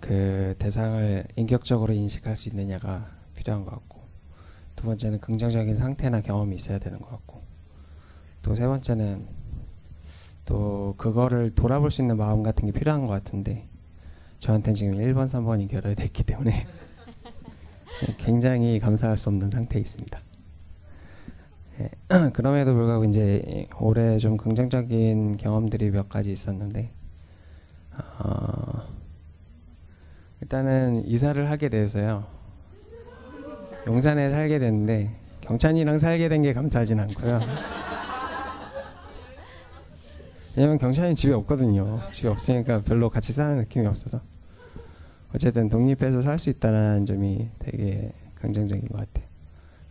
그 0.00 0.54
대상을 0.58 1.24
인격적으로 1.36 1.92
인식할 1.92 2.36
수 2.38 2.48
있느냐가 2.48 3.10
필요한 3.34 3.64
것 3.66 3.72
같고, 3.72 4.00
두 4.74 4.86
번째는 4.86 5.20
긍정적인 5.20 5.74
상태나 5.76 6.22
경험이 6.22 6.56
있어야 6.56 6.78
되는 6.78 6.98
것 6.98 7.10
같고, 7.10 7.42
또 8.42 8.54
세 8.54 8.66
번째는 8.66 9.26
또 10.46 10.94
그거를 10.96 11.54
돌아볼 11.54 11.90
수 11.90 12.00
있는 12.00 12.16
마음 12.16 12.42
같은 12.42 12.64
게 12.66 12.72
필요한 12.72 13.02
것 13.02 13.08
같은데, 13.08 13.68
저한테는 14.38 14.74
지금 14.74 14.94
1번, 14.94 15.26
3번이 15.26 15.68
결여됐기 15.68 16.22
때문에 16.24 16.66
굉장히 18.18 18.78
감사할 18.78 19.16
수 19.18 19.28
없는 19.28 19.50
상태에 19.50 19.80
있습니다. 19.80 20.20
예, 21.80 21.90
그럼에도 22.32 22.74
불구하고 22.74 23.04
이제 23.04 23.66
올해 23.80 24.18
좀 24.18 24.36
긍정적인 24.36 25.36
경험들이 25.36 25.90
몇 25.90 26.08
가지 26.08 26.32
있었는데 26.32 26.90
어, 28.18 28.82
일단은 30.40 31.06
이사를 31.06 31.50
하게 31.50 31.68
돼서요. 31.68 32.24
용산에 33.86 34.30
살게 34.30 34.58
됐는데 34.58 35.14
경찬이랑 35.42 35.98
살게 35.98 36.28
된 36.28 36.42
게 36.42 36.52
감사하진 36.52 36.98
않고요. 37.00 37.40
왜냐면 40.56 40.78
경찬이 40.78 41.14
집에 41.14 41.34
없거든요. 41.34 42.00
집에 42.12 42.28
없으니까 42.28 42.80
별로 42.80 43.10
같이 43.10 43.32
사는 43.32 43.58
느낌이 43.58 43.86
없어서 43.86 44.20
어쨌든 45.36 45.68
독립해서 45.68 46.22
살 46.22 46.38
수 46.38 46.48
있다는 46.48 47.04
점이 47.04 47.50
되게 47.58 48.10
긍정적인 48.36 48.88
것 48.88 48.98
같아요. 48.98 49.26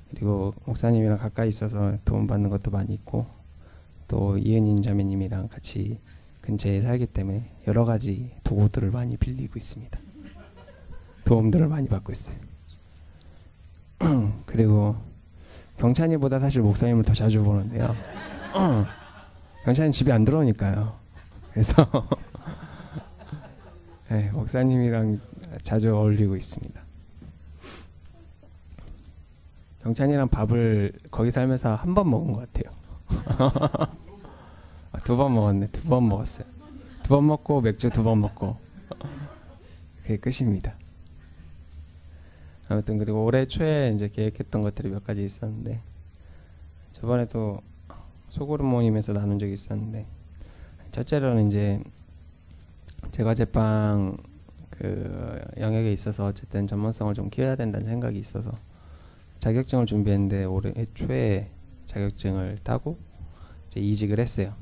그리고 0.10 0.56
목사님이랑 0.66 1.20
가까이 1.20 1.50
있어서 1.50 1.98
도움 2.04 2.26
받는 2.26 2.50
것도 2.50 2.72
많이 2.72 2.96
있고 2.96 3.28
또 4.08 4.40
이은인 4.40 4.82
자매님이랑 4.82 5.50
같이 5.50 6.00
근처에 6.42 6.82
살기 6.82 7.08
때문에 7.08 7.52
여러 7.68 7.86
가지 7.86 8.32
도구들을 8.44 8.90
많이 8.90 9.18
빌리고 9.18 9.54
있습니다. 9.58 10.00
도움들을 11.26 11.68
많이 11.68 11.88
받고 11.88 12.12
있어요. 12.12 12.36
그리고 14.48 14.96
경찬이보다 15.78 16.40
사실 16.40 16.62
목사님을 16.64 17.04
더 17.04 17.14
자주 17.14 17.44
보는데요. 17.44 17.96
경찬이 19.64 19.92
집에 19.92 20.12
안 20.12 20.26
들어오니까요. 20.26 20.96
그래서 21.52 21.88
네, 24.10 24.30
목사님이랑 24.32 25.20
자주 25.63 25.96
어울리고 25.96 26.36
있습니다. 26.36 26.82
경찬이랑 29.82 30.30
밥을 30.30 30.94
거기 31.12 31.32
살면서 31.32 31.76
한 31.76 31.94
번 31.94 32.10
먹은 32.10 32.34
것 32.34 32.52
같아요. 32.52 32.74
두번 35.06 35.34
먹었네. 35.34 35.68
두 35.68 35.88
번 35.89 36.08
먹었어요. 36.08 36.46
두 37.04 37.10
번 37.10 37.28
먹고 37.28 37.62
맥주 37.62 37.89
두 37.89 38.04
번 38.04 38.22
먹고 38.22 38.58
그게 40.04 40.18
끝입니다. 40.18 40.76
아무튼 42.68 42.98
그리고 42.98 43.24
올해 43.26 43.46
초에 43.46 43.91
이제 43.94 44.08
계획했던 44.10 44.63
것들이 44.63 44.89
몇 44.89 45.04
가지 45.04 45.24
있었는데 45.24 45.82
저번에도 46.94 47.62
소그룹 48.30 48.65
모임에서 48.65 49.13
나눈 49.13 49.38
적이 49.38 49.54
있었는데 49.54 50.08
첫째로는 50.91 51.48
이제 51.48 51.80
제과 53.12 53.34
제빵 53.34 54.18
그 54.70 55.41
영역에 55.58 55.91
있어서 55.94 56.26
어쨌든 56.26 56.68
전문성을 56.68 57.13
좀 57.13 57.30
키워야 57.30 57.56
된다는 57.56 57.88
생각이 57.88 58.20
있어서 58.20 58.52
자격증을 59.39 59.86
준비했는데 59.86 60.46
올해 60.46 60.74
초에 60.94 61.52
자격증을 61.86 62.60
따고 62.63 62.98
이제 63.68 63.80
이직을 63.80 64.20
했어요. 64.20 64.54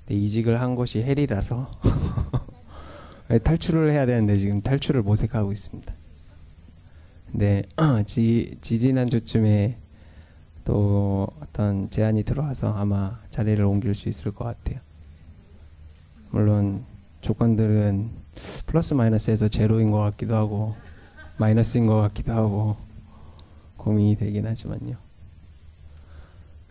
근데 0.00 0.14
이직을 0.20 0.60
한 0.60 0.74
곳이 0.74 1.02
헬이라서 1.02 1.70
탈출을 3.42 3.90
해야 3.90 4.06
되는데 4.06 4.36
지금 4.36 4.60
탈출을 4.60 5.02
모색하고 5.02 5.52
있습니다. 5.52 5.94
근데 7.30 7.62
지, 8.06 8.58
지지난 8.60 9.08
주쯤에 9.08 9.78
또 10.64 11.26
어떤 11.40 11.90
제안이 11.90 12.22
들어와서 12.24 12.72
아마 12.74 13.20
자리를 13.30 13.64
옮길 13.64 13.94
수 13.94 14.08
있을 14.08 14.32
것 14.32 14.44
같아요. 14.44 14.80
물론 16.30 16.84
조건들은 17.22 18.10
플러스 18.66 18.94
마이너스에서 18.94 19.48
제로인 19.48 19.90
것 19.92 19.98
같기도 19.98 20.34
하고 20.34 20.74
마이너스인 21.38 21.86
것 21.86 21.96
같기도 21.96 22.32
하고 22.32 22.76
고민이 23.76 24.16
되긴 24.16 24.46
하지만요. 24.46 24.96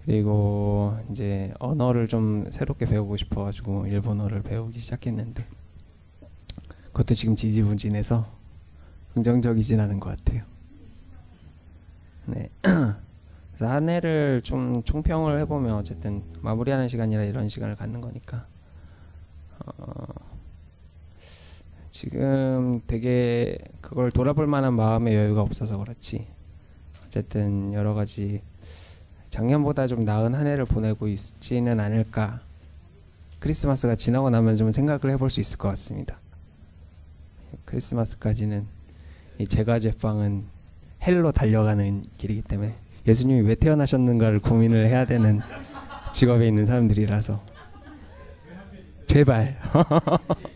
그리고 0.06 0.98
이제 1.10 1.54
언어를 1.60 2.08
좀 2.08 2.50
새롭게 2.52 2.86
배우고 2.86 3.16
싶어가지고 3.18 3.88
일본어를 3.88 4.42
배우기 4.42 4.80
시작했는데 4.80 5.46
그것도 6.88 7.14
지금 7.14 7.36
지지부진해서 7.36 8.28
긍정적이진 9.14 9.80
않은 9.80 10.00
것 10.02 10.18
같아요. 10.18 10.44
네. 12.26 12.50
그래서 12.62 13.70
한 13.74 13.88
해를 13.88 14.42
좀 14.44 14.84
총평을 14.84 15.40
해보면 15.42 15.76
어쨌든 15.76 16.24
마무리하는 16.42 16.90
시간이라 16.90 17.24
이런 17.24 17.48
시간을 17.48 17.76
갖는 17.76 18.02
거니까 18.02 18.48
어, 19.66 20.31
지금 22.02 22.82
되게 22.88 23.56
그걸 23.80 24.10
돌아볼 24.10 24.48
만한 24.48 24.74
마음의 24.74 25.16
여유가 25.16 25.42
없어서 25.42 25.78
그렇지. 25.78 26.26
어쨌든 27.06 27.74
여러 27.74 27.94
가지 27.94 28.42
작년보다 29.30 29.86
좀 29.86 30.04
나은 30.04 30.34
한 30.34 30.48
해를 30.48 30.66
보내고 30.66 31.08
있지는 31.08 31.80
않을까. 31.80 32.42
크리스마스가 33.38 33.94
지나고 33.94 34.32
나면 34.32 34.56
좀 34.56 34.72
생각을 34.72 35.12
해볼 35.12 35.30
수 35.30 35.42
있을 35.42 35.60
것 35.60 35.68
같습니다. 35.68 36.18
크리스마스까지는 37.66 38.66
이 39.38 39.46
제과 39.46 39.78
제빵은 39.78 40.42
hell로 41.06 41.34
달려가는 41.34 42.04
길이기 42.18 42.42
때문에 42.42 42.74
예수님이 43.06 43.42
왜 43.42 43.54
태어나셨는가를 43.54 44.40
고민을 44.40 44.88
해야 44.88 45.06
되는 45.06 45.40
직업에 46.14 46.48
있는 46.48 46.66
사람들이라서. 46.66 47.44
제발 49.06 49.60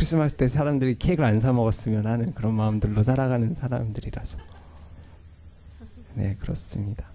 크리스마스 0.00 0.34
때 0.34 0.48
사람들이 0.48 0.98
케이크를 0.98 1.28
안 1.28 1.40
사 1.40 1.52
먹었으면 1.52 2.06
하는 2.06 2.32
그런 2.32 2.54
마음들로 2.54 3.02
살아가는 3.02 3.54
사람들이라서 3.54 4.38
네 6.14 6.36
그렇습니다. 6.40 7.09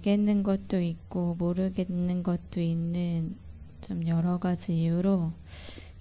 알겠는 0.00 0.42
것도 0.42 0.80
있고 0.80 1.34
모르겠는 1.38 2.22
것도 2.22 2.60
있는 2.60 3.36
좀 3.82 4.06
여러 4.06 4.38
가지 4.38 4.80
이유로 4.80 5.32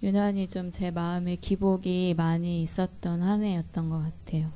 유난히 0.01 0.47
좀 0.47 0.71
제 0.71 0.89
마음에 0.89 1.35
기복이 1.35 2.13
많이 2.17 2.61
있었던 2.63 3.21
한 3.21 3.43
해였던 3.43 3.89
것 3.89 3.99
같아요. 3.99 4.51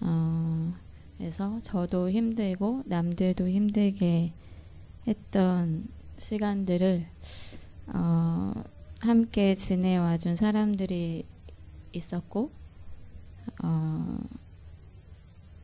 어, 0.00 0.72
그래서 1.16 1.58
저도 1.60 2.10
힘들고 2.10 2.84
남들도 2.86 3.48
힘들게 3.48 4.32
했던 5.08 5.88
시간들을 6.16 7.04
어, 7.94 8.52
함께 9.00 9.54
지내와 9.56 10.18
준 10.18 10.36
사람들이 10.36 11.24
있었고, 11.92 12.52
어, 13.64 14.18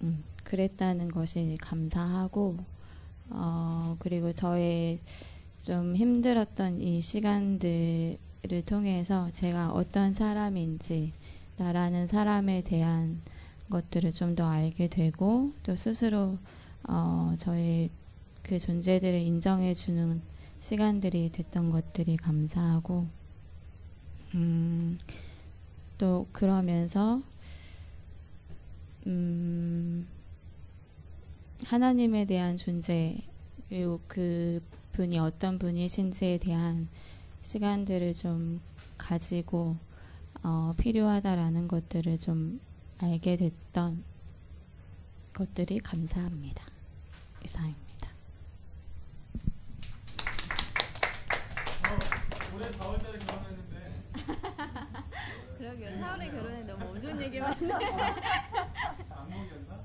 음, 0.03 0.25
그랬다는 0.43 1.11
것이 1.11 1.57
감사하고, 1.61 2.74
어, 3.31 3.97
그리고 3.99 4.33
저의 4.33 5.01
좀 5.61 5.97
힘들었던 5.97 6.79
이 6.79 7.01
시간들을 7.01 8.19
통해서 8.67 9.31
제가 9.31 9.73
어떤 9.73 10.13
사람인지, 10.13 11.13
나라는 11.57 12.07
사람에 12.07 12.63
대한 12.63 13.21
것들을 13.71 14.11
좀 14.13 14.35
더 14.35 14.49
알게 14.49 14.89
되고, 14.89 15.53
또 15.63 15.75
스스로, 15.77 16.39
어, 16.89 17.35
저의 17.39 17.91
그 18.43 18.59
존재들을 18.59 19.19
인정해 19.21 19.73
주는 19.75 20.21
시간들이 20.59 21.31
됐던 21.33 21.71
것들이 21.71 22.17
감사하고, 22.17 23.07
음, 24.35 24.99
또 25.99 26.27
그러면서 26.33 27.23
음, 29.07 30.07
하나님에 31.63 32.25
대한 32.25 32.57
존재 32.57 33.17
그리고 33.69 34.01
그 34.09 34.61
분이 34.93 35.19
어떤 35.19 35.59
분이신지에 35.59 36.39
대한 36.39 36.89
시간들을 37.41 38.13
좀 38.13 38.61
가지고 38.99 39.77
어, 40.43 40.73
필요하다라는 40.79 41.69
것들을 41.69 42.19
좀 42.19 42.61
알게 43.01 43.37
됐던 43.37 44.05
것들이 45.33 45.79
감사합니다. 45.81 46.65
이상입니다. 47.45 47.85
올해 52.55 52.71
4월달에 52.71 53.27
결혼했는데 53.27 54.03
그러게요. 55.59 55.91
4월에 56.01 56.31
결혼했는데 56.31 56.73
너무 56.73 56.97
어두운 56.97 57.21
얘기만 57.23 57.53
안목이었나? 59.11 59.83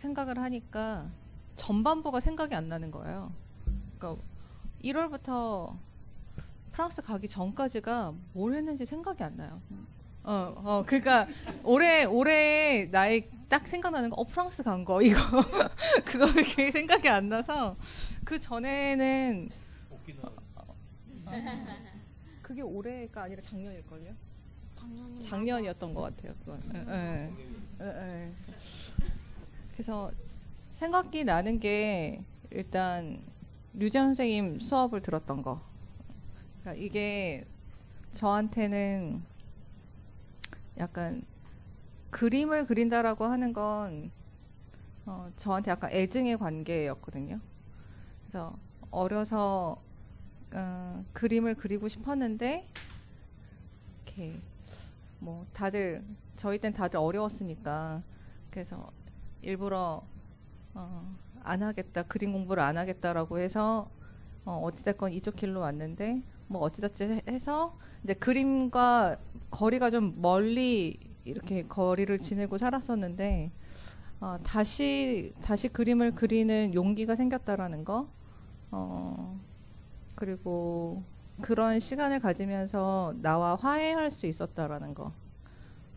생각을 0.00 0.38
하니까 0.38 1.10
전반부가 1.56 2.20
생각이 2.20 2.54
안 2.54 2.68
나는 2.68 2.90
거예요. 2.90 3.32
그러니까 3.98 4.22
1월부터 4.84 5.76
프랑스 6.72 7.02
가기 7.02 7.26
전까지가 7.28 8.14
뭘 8.34 8.54
했는지 8.54 8.84
생각이 8.84 9.22
안 9.22 9.36
나요. 9.36 9.60
어, 10.22 10.54
어, 10.56 10.84
그러니까 10.86 11.26
올해 11.64 12.04
올해 12.04 12.86
나의 12.86 13.28
딱 13.48 13.66
생각나는 13.66 14.10
거, 14.10 14.16
어 14.16 14.24
프랑스 14.24 14.62
간 14.62 14.84
거 14.84 15.00
이거 15.00 15.18
그거밖에 16.04 16.70
생각이 16.72 17.08
안 17.08 17.28
나서 17.28 17.76
그 18.24 18.38
전에는 18.38 19.48
그게 22.42 22.62
올해가 22.62 23.22
아니라 23.22 23.40
작년일걸요? 23.42 24.12
작년이었던 25.20 25.94
것 25.94 26.02
같아요. 26.02 26.34
그건. 26.40 26.60
예, 26.74 26.78
예. 26.92 27.32
예, 27.80 27.86
예. 27.86 28.32
그래서 29.76 30.10
생각이 30.72 31.24
나는 31.24 31.60
게 31.60 32.24
일단 32.50 33.22
류재 33.74 33.98
선생님 33.98 34.58
수업을 34.58 35.02
들었던 35.02 35.42
거. 35.42 35.60
그러니까 36.60 36.82
이게 36.82 37.46
저한테는 38.12 39.22
약간 40.78 41.22
그림을 42.10 42.66
그린다라고 42.66 43.26
하는 43.26 43.52
건 43.52 44.10
어, 45.04 45.30
저한테 45.36 45.70
약간 45.70 45.90
애증의 45.92 46.38
관계였거든요. 46.38 47.38
그래서 48.22 48.56
어려서 48.90 49.82
어, 50.52 51.04
그림을 51.12 51.54
그리고 51.54 51.88
싶었는데 51.88 52.66
이렇게 54.06 54.40
뭐 55.18 55.46
다들 55.52 56.02
저희 56.34 56.58
땐 56.58 56.72
다들 56.72 56.98
어려웠으니까 56.98 58.02
그래서 58.50 58.90
일부러 59.46 60.02
어, 60.74 61.16
안 61.44 61.62
하겠다 61.62 62.02
그림 62.02 62.32
공부를 62.32 62.62
안 62.62 62.76
하겠다라고 62.76 63.38
해서 63.38 63.88
어, 64.44 64.60
어찌됐건 64.64 65.12
이쪽 65.12 65.36
길로 65.36 65.60
왔는데 65.60 66.22
뭐 66.48 66.60
어찌됐지 66.62 67.22
해서 67.28 67.78
이제 68.02 68.12
그림과 68.14 69.16
거리가 69.50 69.90
좀 69.90 70.20
멀리 70.20 70.98
이렇게 71.24 71.62
거리를 71.62 72.18
지내고 72.18 72.58
살았었는데 72.58 73.52
어, 74.20 74.38
다시 74.42 75.32
다시 75.40 75.68
그림을 75.68 76.16
그리는 76.16 76.74
용기가 76.74 77.14
생겼다라는 77.14 77.84
거 77.84 78.08
어, 78.72 79.38
그리고 80.16 81.04
그런 81.40 81.78
시간을 81.78 82.18
가지면서 82.18 83.14
나와 83.22 83.54
화해할 83.54 84.10
수 84.10 84.26
있었다라는 84.26 84.94
거 84.94 85.12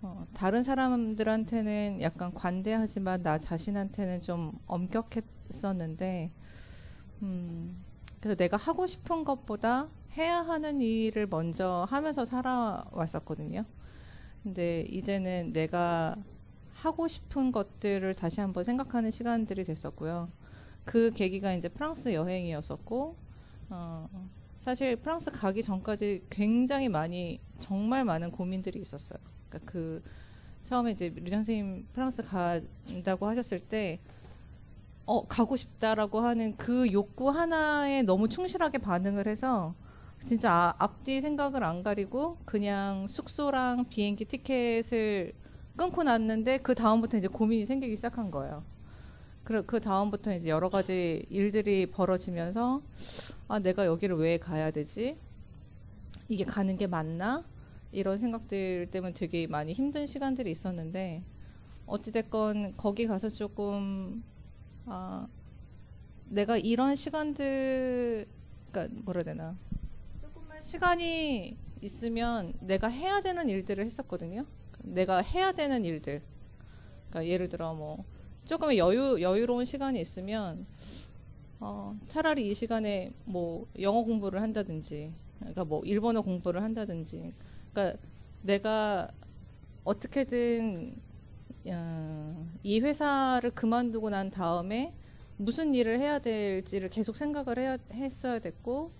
어, 0.01 0.25
다른 0.33 0.63
사람들한테는 0.63 2.01
약간 2.01 2.33
관대하지만 2.33 3.21
나 3.21 3.37
자신한테는 3.37 4.21
좀 4.21 4.53
엄격했었는데 4.65 6.31
음, 7.21 7.83
그래서 8.19 8.35
내가 8.35 8.57
하고 8.57 8.87
싶은 8.87 9.23
것보다 9.25 9.89
해야 10.17 10.41
하는 10.41 10.81
일을 10.81 11.27
먼저 11.27 11.85
하면서 11.89 12.25
살아왔었거든요. 12.25 13.65
근데 14.43 14.81
이제는 14.89 15.51
내가 15.53 16.15
하고 16.73 17.07
싶은 17.07 17.51
것들을 17.51 18.13
다시 18.15 18.39
한번 18.39 18.63
생각하는 18.63 19.11
시간들이 19.11 19.65
됐었고요. 19.65 20.29
그 20.85 21.11
계기가 21.13 21.53
이제 21.53 21.67
프랑스 21.67 22.13
여행이었었고, 22.13 23.17
어, 23.69 24.29
사실 24.57 24.95
프랑스 24.95 25.31
가기 25.31 25.61
전까지 25.61 26.25
굉장히 26.29 26.87
많이, 26.89 27.41
정말 27.57 28.05
많은 28.05 28.31
고민들이 28.31 28.79
있었어요. 28.79 29.19
그러니까 29.49 29.71
그, 29.71 30.01
처음에 30.63 30.91
이제 30.91 31.09
류 31.09 31.29
선생님 31.29 31.87
프랑스 31.93 32.23
간다고 32.23 33.27
하셨을 33.27 33.59
때, 33.59 33.99
어, 35.05 35.25
가고 35.25 35.55
싶다라고 35.55 36.19
하는 36.19 36.55
그 36.55 36.91
욕구 36.91 37.29
하나에 37.29 38.03
너무 38.03 38.29
충실하게 38.29 38.77
반응을 38.77 39.27
해서 39.27 39.73
진짜 40.23 40.51
아- 40.51 40.75
앞뒤 40.77 41.21
생각을 41.21 41.63
안 41.63 41.81
가리고 41.81 42.37
그냥 42.45 43.07
숙소랑 43.07 43.85
비행기 43.85 44.25
티켓을 44.25 45.33
끊고 45.75 46.03
났는데 46.03 46.59
그 46.59 46.75
다음부터 46.75 47.17
이제 47.17 47.27
고민이 47.27 47.65
생기기 47.65 47.95
시작한 47.95 48.29
거예요. 48.29 48.63
그, 49.43 49.65
그 49.65 49.79
다음부터 49.79 50.35
이제 50.35 50.49
여러 50.49 50.69
가지 50.69 51.25
일들이 51.31 51.87
벌어지면서 51.89 52.83
아, 53.47 53.57
내가 53.57 53.87
여기를 53.87 54.15
왜 54.17 54.37
가야 54.37 54.69
되지? 54.69 55.17
이게 56.27 56.43
가는 56.43 56.77
게 56.77 56.85
맞나? 56.85 57.43
이런 57.91 58.17
생각들 58.17 58.87
때문에 58.91 59.13
되게 59.13 59.47
많이 59.47 59.73
힘든 59.73 60.05
시간들이 60.05 60.51
있었는데 60.51 61.23
어찌됐건 61.85 62.75
거기 62.77 63.07
가서 63.07 63.29
조금 63.29 64.23
아, 64.85 65.27
내가 66.29 66.57
이런 66.57 66.95
시간들, 66.95 68.27
그러니까 68.71 69.01
뭐라 69.03 69.19
해야 69.19 69.23
되나. 69.23 69.57
조금만 70.21 70.61
시간이 70.61 71.57
있으면 71.81 72.53
내가 72.59 72.87
해야 72.87 73.21
되는 73.21 73.49
일들을 73.49 73.83
했었거든요. 73.85 74.45
내가 74.83 75.21
해야 75.21 75.51
되는 75.51 75.85
일들. 75.85 76.21
그러니까 77.09 77.31
예를 77.31 77.49
들어 77.49 77.73
뭐, 77.73 78.03
조금 78.45 78.75
여유, 78.77 79.21
여유로운 79.21 79.65
시간이 79.65 79.99
있으면, 79.99 80.65
어, 81.59 81.97
차라리 82.05 82.49
이 82.49 82.53
시간에 82.53 83.11
뭐, 83.25 83.67
영어 83.79 84.03
공부를 84.03 84.41
한다든지, 84.41 85.11
그러니까 85.39 85.65
뭐, 85.65 85.83
일본어 85.83 86.21
공부를 86.21 86.63
한다든지, 86.63 87.33
그러니까 87.73 87.97
내가 88.41 89.09
어떻게든 89.83 90.95
어, 91.67 92.47
이 92.63 92.79
회사를 92.79 93.51
그만두고 93.51 94.09
난 94.09 94.31
다음에 94.31 94.93
무슨 95.37 95.73
일을 95.73 95.99
해야 95.99 96.19
될지를 96.19 96.89
계속 96.89 97.15
생각을 97.15 97.59
해야, 97.59 97.77
했어야 97.93 98.39
됐고, 98.39 98.91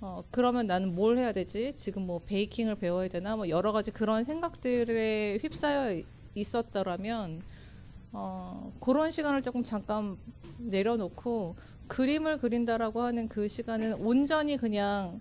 어, 0.00 0.24
그러면 0.30 0.66
나는 0.66 0.94
뭘 0.94 1.18
해야 1.18 1.32
되지? 1.32 1.72
지금 1.74 2.06
뭐 2.06 2.20
베이킹을 2.20 2.76
배워야 2.76 3.08
되나? 3.08 3.36
뭐 3.36 3.48
여러 3.48 3.72
가지 3.72 3.90
그런 3.90 4.24
생각들에 4.24 5.38
휩싸여 5.42 6.02
있었더라면, 6.34 7.42
어, 8.12 8.72
그런 8.80 9.10
시간을 9.10 9.42
조금 9.42 9.62
잠깐 9.62 10.16
내려놓고 10.58 11.56
그림을 11.88 12.38
그린다라고 12.38 13.00
하는 13.02 13.26
그 13.26 13.48
시간은 13.48 13.94
온전히 13.94 14.56
그냥, 14.56 15.20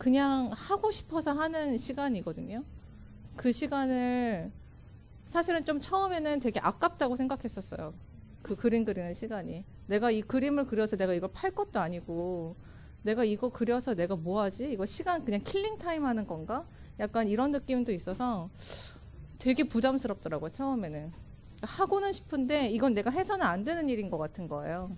그냥 0.00 0.50
하고 0.54 0.90
싶어서 0.90 1.32
하는 1.32 1.76
시간이거든요. 1.76 2.64
그 3.36 3.52
시간을 3.52 4.50
사실은 5.26 5.62
좀 5.62 5.78
처음에는 5.78 6.40
되게 6.40 6.58
아깝다고 6.58 7.16
생각했었어요. 7.16 7.92
그 8.40 8.56
그림 8.56 8.86
그리는 8.86 9.12
시간이. 9.12 9.62
내가 9.88 10.10
이 10.10 10.22
그림을 10.22 10.66
그려서 10.68 10.96
내가 10.96 11.12
이걸 11.12 11.30
팔 11.34 11.50
것도 11.50 11.80
아니고, 11.80 12.56
내가 13.02 13.24
이거 13.24 13.50
그려서 13.50 13.94
내가 13.94 14.16
뭐 14.16 14.40
하지? 14.40 14.72
이거 14.72 14.86
시간 14.86 15.22
그냥 15.22 15.40
killing 15.42 15.76
time 15.76 16.06
하는 16.06 16.26
건가? 16.26 16.64
약간 16.98 17.28
이런 17.28 17.50
느낌도 17.52 17.92
있어서 17.92 18.48
되게 19.38 19.64
부담스럽더라고요, 19.64 20.50
처음에는. 20.50 21.12
하고는 21.60 22.12
싶은데 22.14 22.70
이건 22.70 22.94
내가 22.94 23.10
해서는 23.10 23.44
안 23.44 23.64
되는 23.64 23.90
일인 23.90 24.08
것 24.08 24.16
같은 24.16 24.48
거예요. 24.48 24.96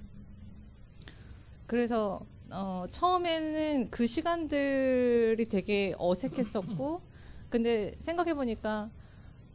그래서, 1.66 2.24
어, 2.52 2.86
처음에는 2.90 3.88
그 3.90 4.06
시간들이 4.06 5.48
되게 5.48 5.94
어색했었고, 5.98 7.00
근데 7.48 7.94
생각해보니까 7.98 8.90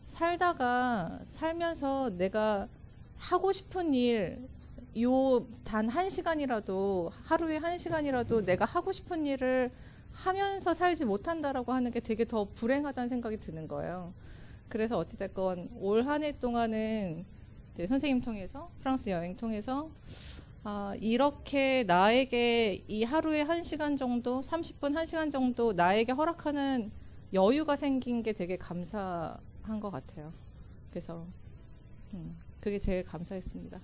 살다가 0.06 1.20
살면서 1.24 2.12
내가 2.18 2.68
하고 3.18 3.52
싶은 3.52 3.94
일, 3.94 4.48
요 5.00 5.46
단 5.64 5.90
한 5.90 6.10
시간이라도 6.10 7.12
하루에 7.24 7.58
한 7.58 7.78
시간이라도 7.78 8.46
내가 8.46 8.66
하고 8.66 8.92
싶은 8.92 9.26
일을 9.28 9.72
하면서 10.12 10.74
살지 10.74 11.06
못한다라고 11.06 11.72
하는 11.74 11.92
게 11.92 12.00
되게 12.00 12.26
더 12.26 12.46
불행하다는 12.56 13.08
생각이 13.10 13.38
드는 13.40 13.68
거예요. 13.68 14.14
그래서 14.70 14.98
어찌됐건 14.98 15.70
올 15.80 16.08
한 16.08 16.24
해 16.24 16.40
동안은 16.40 17.26
이제 17.74 17.86
선생님 17.86 18.22
통해서 18.22 18.72
프랑스 18.80 19.10
여행 19.12 19.36
통해서 19.36 19.90
아, 20.64 20.96
이렇게 21.00 21.84
나에게 21.84 22.84
이 22.88 23.04
하루에 23.04 23.42
한 23.42 23.64
시간 23.64 23.96
정도, 23.96 24.42
30분 24.42 24.94
한 24.94 25.06
시간 25.06 25.32
정도 25.32 25.74
나에게 25.74 26.12
허락하는 26.12 26.92
여유가 27.34 27.76
생긴 27.76 28.22
게 28.22 28.34
되게 28.34 28.58
감사한 28.58 29.80
것 29.80 29.92
같아요. 29.92 30.32
그래서 30.90 31.26
음, 32.14 32.38
그게 32.60 32.80
제일 32.80 33.04
감사했습니다. 33.04 33.80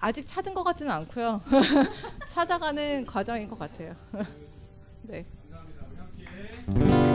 아직 0.00 0.26
찾은 0.26 0.54
것 0.54 0.62
같지는 0.64 0.92
않고요. 0.92 1.40
찾아가는 2.28 3.06
과정인 3.06 3.48
것 3.48 3.58
같아요. 3.58 3.94
네. 5.02 5.24
올 6.68 7.13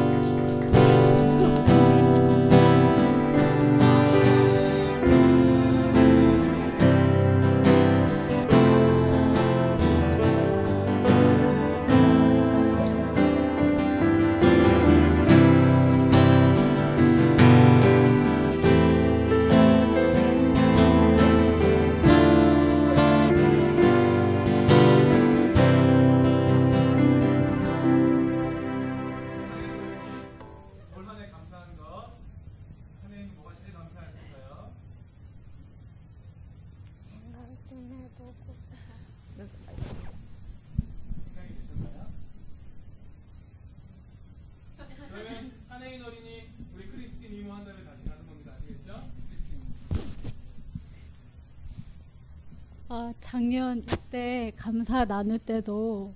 아, 53.09 53.13
작년 53.21 53.79
이때 53.79 54.51
감사 54.55 55.03
나눌 55.03 55.39
때도 55.39 56.13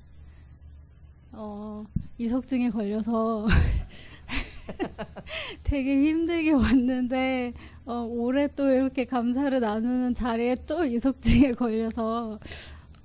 어, 1.31 1.83
이석증에 2.19 2.69
걸려서 2.69 3.47
되게 5.63 5.97
힘들게 5.97 6.51
왔는데 6.51 7.53
어, 7.87 8.05
올해 8.07 8.47
또 8.55 8.69
이렇게 8.69 9.05
감사를 9.05 9.59
나누는 9.59 10.13
자리에 10.13 10.55
또 10.67 10.85
이석증에 10.85 11.53
걸려서 11.53 12.37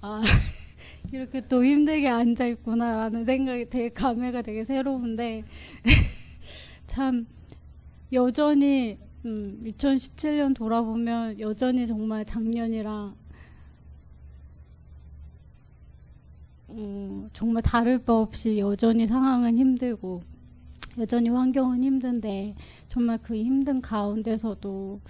아 0.02 0.20
이렇게 1.10 1.40
또 1.48 1.64
힘들게 1.64 2.08
앉아 2.08 2.44
있구나라는 2.44 3.24
생각이 3.24 3.70
되게 3.70 3.88
감회가 3.88 4.42
되게 4.42 4.64
새로운데 4.64 5.44
참 6.86 7.26
여전히 8.12 8.98
음, 9.24 9.58
2017년 9.64 10.54
돌아보면 10.54 11.40
여전히 11.40 11.86
정말 11.86 12.26
작년이랑 12.26 13.16
음, 16.70 17.28
정말 17.32 17.62
다를 17.62 17.98
바 18.04 18.14
없이 18.14 18.58
여전히 18.58 19.06
상황은 19.06 19.56
힘들고 19.56 20.22
여전히 20.98 21.28
환경은 21.28 21.82
힘든데 21.82 22.56
정말 22.88 23.18
그 23.22 23.36
힘든 23.36 23.80
가운데서도 23.80 25.00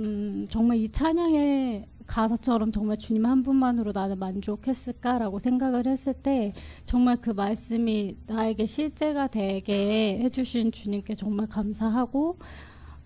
음, 0.00 0.46
정말 0.50 0.78
이 0.78 0.88
찬양의 0.88 1.86
가사처럼 2.06 2.72
정말 2.72 2.98
주님 2.98 3.24
한 3.24 3.42
분만으로 3.42 3.92
나는 3.92 4.18
만족했을까라고 4.18 5.38
생각을 5.38 5.86
했을 5.86 6.12
때 6.12 6.52
정말 6.84 7.16
그 7.20 7.30
말씀이 7.30 8.18
나에게 8.26 8.66
실제가 8.66 9.28
되게 9.28 10.18
해주신 10.18 10.72
주님께 10.72 11.14
정말 11.14 11.46
감사하고 11.46 12.38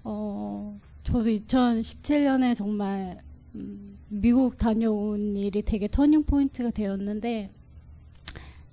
어, 0.02 0.80
저도 1.04 1.26
2017년에 1.26 2.56
정말 2.56 3.18
음, 3.54 3.98
미국 4.08 4.56
다녀온 4.56 5.36
일이 5.36 5.62
되게 5.62 5.86
터닝 5.86 6.24
포인트가 6.24 6.70
되었는데 6.70 7.52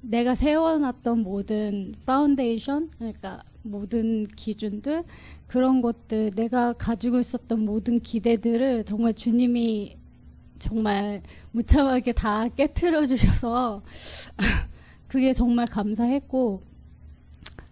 내가 0.09 0.35
세워놨던 0.35 1.19
모든 1.19 1.95
파운데이션, 2.05 2.89
그러니까 2.97 3.43
모든 3.63 4.25
기준들, 4.25 5.03
그런 5.47 5.81
것들, 5.81 6.31
내가 6.35 6.73
가지고 6.73 7.19
있었던 7.19 7.59
모든 7.65 7.99
기대들을 7.99 8.83
정말 8.83 9.13
주님이 9.13 9.97
정말 10.59 11.21
무참하게 11.51 12.13
다 12.13 12.47
깨트려 12.49 13.05
주셔서 13.07 13.81
그게 15.07 15.33
정말 15.33 15.65
감사했고, 15.67 16.61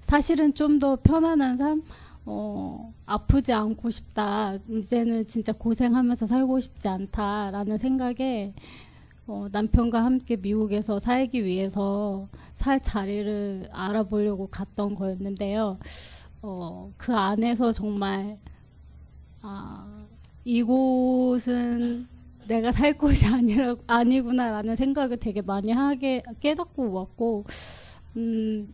사실은 0.02 0.54
좀 0.54 0.80
더 0.80 0.96
편안한 0.98 1.56
삶, 1.58 1.84
어, 2.26 2.94
아프지 3.06 3.54
않고 3.54 3.90
싶다. 3.90 4.58
이제는 4.70 5.28
진짜 5.28 5.52
고생하면서 5.54 6.26
살고 6.26 6.60
싶지 6.60 6.88
않다라는 6.88 7.78
생각에 7.78 8.54
어, 9.26 9.48
남편과 9.52 10.04
함께 10.04 10.36
미국에서 10.36 11.00
살기 11.00 11.46
위해서 11.46 12.28
살 12.54 12.82
자리를 12.82 13.70
알아보려고 13.72 14.48
갔던 14.48 14.96
거였는데요. 14.96 15.78
어, 16.42 16.92
그 16.98 17.16
안에서 17.16 17.72
정말 17.72 18.38
아, 19.42 20.06
이곳은 20.46 22.08
내가 22.48 22.72
살 22.74 22.98
곳이 22.98 23.26
아니라 23.28 23.76
아니구나라는 23.88 24.76
생각을 24.76 25.18
되게 25.18 25.42
많이 25.42 25.72
하게 25.72 26.22
깨닫고 26.42 26.92
왔고 26.92 27.46
음, 28.18 28.74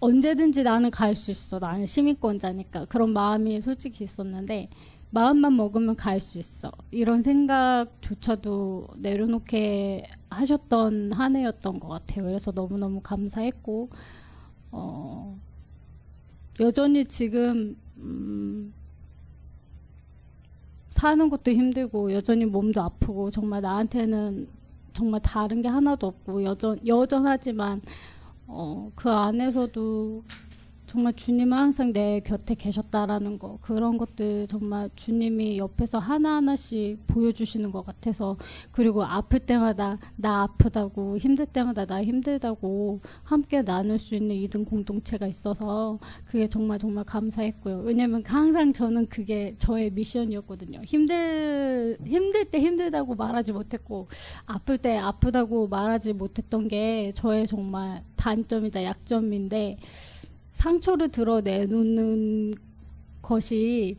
언제든지 0.00 0.62
나는 0.62 0.90
갈 0.90 1.14
수 1.14 1.30
있어. 1.30 1.58
나는 1.58 1.86
시민권자니까 1.86 2.86
그런 2.86 3.10
마음이 3.12 3.60
솔직히 3.60 4.04
있었는데 4.04 4.68
마음만 5.14 5.56
먹으면 5.56 5.94
갈 5.94 6.20
수 6.20 6.38
있어. 6.38 6.72
이런 6.90 7.22
생각조차도 7.22 8.88
내려놓게 8.98 10.08
하셨던 10.30 11.12
한 11.12 11.36
해였던 11.36 11.78
것 11.78 11.88
같아요. 11.88 12.24
그래서 12.24 12.50
너무너무 12.50 13.00
감사했고, 13.00 13.90
어, 14.72 15.38
여전히 16.58 17.04
지금, 17.04 17.76
음, 17.98 18.74
사는 20.90 21.28
것도 21.28 21.52
힘들고, 21.52 22.12
여전히 22.12 22.44
몸도 22.44 22.82
아프고, 22.82 23.30
정말 23.30 23.62
나한테는 23.62 24.48
정말 24.94 25.20
다른 25.22 25.62
게 25.62 25.68
하나도 25.68 26.08
없고, 26.08 26.42
여전, 26.42 26.84
여전하지만, 26.86 27.82
어, 28.48 28.90
그 28.96 29.10
안에서도 29.10 30.24
정말 30.94 31.12
주님은 31.12 31.58
항상 31.58 31.92
내 31.92 32.20
곁에 32.20 32.54
계셨다라는 32.54 33.40
거 33.40 33.58
그런 33.62 33.98
것들 33.98 34.46
정말 34.46 34.88
주님이 34.94 35.58
옆에서 35.58 35.98
하나하나씩 35.98 37.04
보여주시는 37.08 37.72
것 37.72 37.84
같아서 37.84 38.36
그리고 38.70 39.02
아플 39.02 39.40
때마다 39.40 39.98
나 40.14 40.44
아프다고 40.44 41.18
힘들 41.18 41.46
때마다 41.46 41.84
나 41.84 42.00
힘들다고 42.00 43.00
함께 43.24 43.62
나눌 43.62 43.98
수 43.98 44.14
있는 44.14 44.36
이등 44.36 44.64
공동체가 44.64 45.26
있어서 45.26 45.98
그게 46.26 46.46
정말 46.46 46.78
정말 46.78 47.02
감사했고요. 47.02 47.80
왜냐면 47.80 48.22
항상 48.24 48.72
저는 48.72 49.08
그게 49.08 49.56
저의 49.58 49.90
미션이었거든요. 49.90 50.82
힘들 50.84 51.98
힘들 52.06 52.44
때 52.44 52.60
힘들다고 52.60 53.16
말하지 53.16 53.50
못했고 53.50 54.06
아플 54.46 54.78
때 54.78 54.96
아프다고 54.96 55.66
말하지 55.66 56.12
못했던 56.12 56.68
게 56.68 57.10
저의 57.16 57.48
정말 57.48 58.04
단점이자 58.14 58.84
약점인데 58.84 59.78
상처를 60.54 61.10
드러내놓는 61.10 62.54
것이 63.20 63.98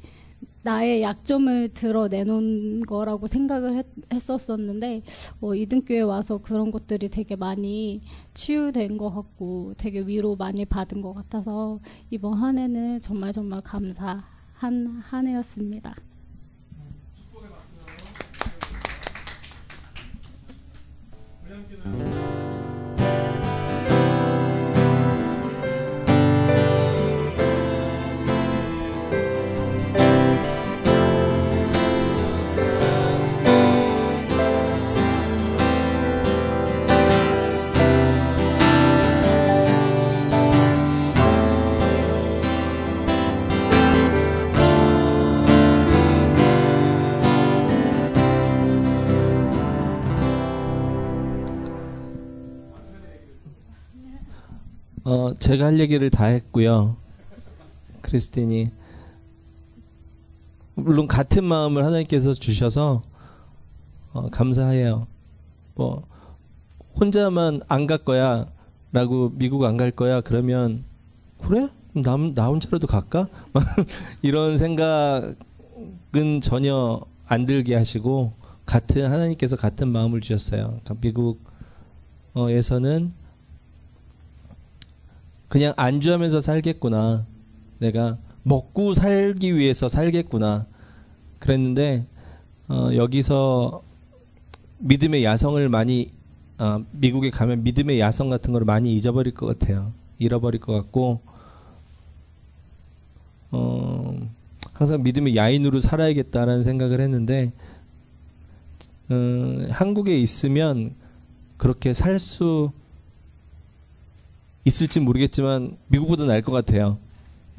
나의 0.63 1.03
약점을 1.03 1.69
드러내놓은 1.75 2.87
거라고 2.87 3.27
생각을 3.27 3.75
했, 3.75 3.85
했었었는데 4.11 5.03
어, 5.41 5.53
이등교회 5.53 6.01
와서 6.01 6.39
그런 6.39 6.71
것들이 6.71 7.09
되게 7.09 7.35
많이 7.35 8.01
치유된 8.33 8.97
것 8.97 9.11
같고 9.11 9.75
되게 9.77 9.99
위로 9.99 10.35
많이 10.35 10.65
받은 10.65 11.01
것 11.01 11.13
같아서 11.13 11.79
이번 12.09 12.33
한 12.39 12.57
해는 12.57 12.99
정말 12.99 13.31
정말 13.31 13.61
감사한 13.61 14.23
한 14.55 15.27
해였습니다. 15.27 15.93
어, 21.85 22.54
제가 55.45 55.65
할 55.65 55.79
얘기를 55.79 56.09
다 56.09 56.25
했고요. 56.25 56.97
크리스틴이 58.01 58.71
물론 60.73 61.05
같은 61.05 61.43
마음을 61.43 61.85
하나님께서 61.85 62.33
주셔서 62.33 63.03
어, 64.11 64.27
감사해요. 64.31 65.05
뭐 65.75 66.01
혼자만 66.99 67.61
안 67.67 67.85
갈 67.85 67.99
거야라고 67.99 69.33
미국 69.35 69.63
안 69.65 69.77
갈 69.77 69.91
거야 69.91 70.21
그러면 70.21 70.83
그래? 71.43 71.69
나, 71.93 72.17
나 72.17 72.47
혼자라도 72.47 72.87
갈까? 72.87 73.27
이런 74.23 74.57
생각은 74.57 75.35
전혀 76.41 77.01
안 77.27 77.45
들게 77.45 77.75
하시고 77.75 78.33
같은 78.65 79.11
하나님께서 79.11 79.57
같은 79.57 79.89
마음을 79.89 80.21
주셨어요. 80.21 80.79
그러니까 80.83 80.95
미국에서는 82.33 83.11
그냥 85.47 85.73
안주하면서 85.77 86.41
살겠구나. 86.41 87.25
내가 87.79 88.17
먹고 88.43 88.93
살기 88.93 89.55
위해서 89.55 89.87
살겠구나. 89.87 90.65
그랬는데 91.39 92.05
어, 92.67 92.89
여기서 92.95 93.83
믿음의 94.79 95.23
야성을 95.23 95.67
많이 95.69 96.09
어, 96.57 96.83
미국에 96.91 97.29
가면 97.29 97.63
믿음의 97.63 97.99
야성 97.99 98.29
같은 98.29 98.53
걸 98.53 98.65
많이 98.65 98.95
잊어버릴 98.95 99.33
것 99.33 99.45
같아요. 99.45 99.93
잃어버릴 100.17 100.61
것 100.61 100.73
같고 100.73 101.21
어, 103.51 104.19
항상 104.73 105.03
믿음의 105.03 105.35
야인으로 105.35 105.79
살아야겠다라는 105.79 106.63
생각을 106.63 107.01
했는데 107.01 107.51
어, 109.09 109.67
한국에 109.69 110.17
있으면 110.17 110.95
그렇게 111.57 111.93
살수 111.93 112.71
있을지 114.65 114.99
모르겠지만 114.99 115.77
미국보다 115.87 116.25
나을 116.25 116.41
것 116.41 116.51
같아요. 116.51 116.97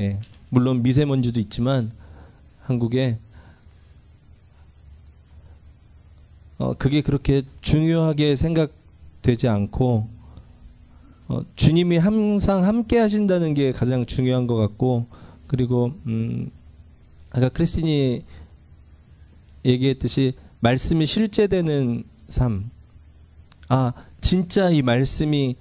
예. 0.00 0.20
물론 0.50 0.82
미세먼지도 0.82 1.40
있지만 1.40 1.92
한국에 2.62 3.18
어, 6.58 6.74
그게 6.74 7.00
그렇게 7.00 7.42
중요하게 7.60 8.34
생각되지 8.34 9.48
않고 9.48 10.08
어, 11.28 11.40
주님이 11.54 11.98
항상 11.98 12.64
함께 12.64 12.98
하신다는 12.98 13.54
게 13.54 13.72
가장 13.72 14.04
중요한 14.06 14.46
것 14.46 14.56
같고 14.56 15.06
그리고 15.46 15.92
음 16.06 16.50
아까 17.30 17.48
크리스틴이 17.48 18.24
얘기했듯이 19.64 20.34
말씀이 20.60 21.04
실제되는 21.06 22.04
삶. 22.28 22.70
아, 23.68 23.92
진짜 24.20 24.70
이 24.70 24.82
말씀이 24.82 25.56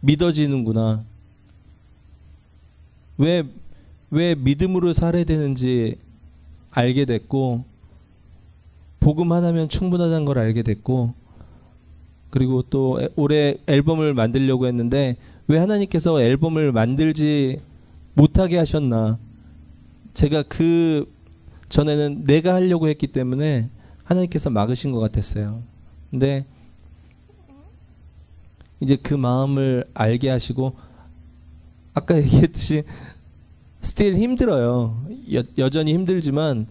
믿어지는구나. 0.00 1.04
왜, 3.18 3.42
왜 4.10 4.34
믿음으로 4.34 4.92
살아야 4.92 5.24
되는지 5.24 5.96
알게 6.70 7.04
됐고, 7.04 7.64
복음 9.00 9.32
하나면 9.32 9.68
충분하다는 9.68 10.24
걸 10.24 10.38
알게 10.38 10.62
됐고, 10.62 11.14
그리고 12.30 12.62
또 12.68 13.00
에- 13.02 13.08
올해 13.16 13.56
앨범을 13.66 14.14
만들려고 14.14 14.66
했는데, 14.66 15.16
왜 15.46 15.58
하나님께서 15.58 16.20
앨범을 16.22 16.72
만들지 16.72 17.60
못하게 18.14 18.58
하셨나. 18.58 19.18
제가 20.12 20.42
그 20.42 21.10
전에는 21.68 22.24
내가 22.24 22.54
하려고 22.54 22.88
했기 22.88 23.06
때문에 23.06 23.68
하나님께서 24.04 24.50
막으신 24.50 24.92
것 24.92 24.98
같았어요. 25.00 25.62
근데 26.10 26.44
이제 28.80 28.96
그 28.96 29.14
마음을 29.14 29.84
알게 29.94 30.28
하시고 30.30 30.72
아까 31.94 32.16
얘기했듯이 32.16 32.84
still 33.80 34.16
힘들어요. 34.16 35.04
여, 35.34 35.42
여전히 35.58 35.94
힘들지만 35.94 36.66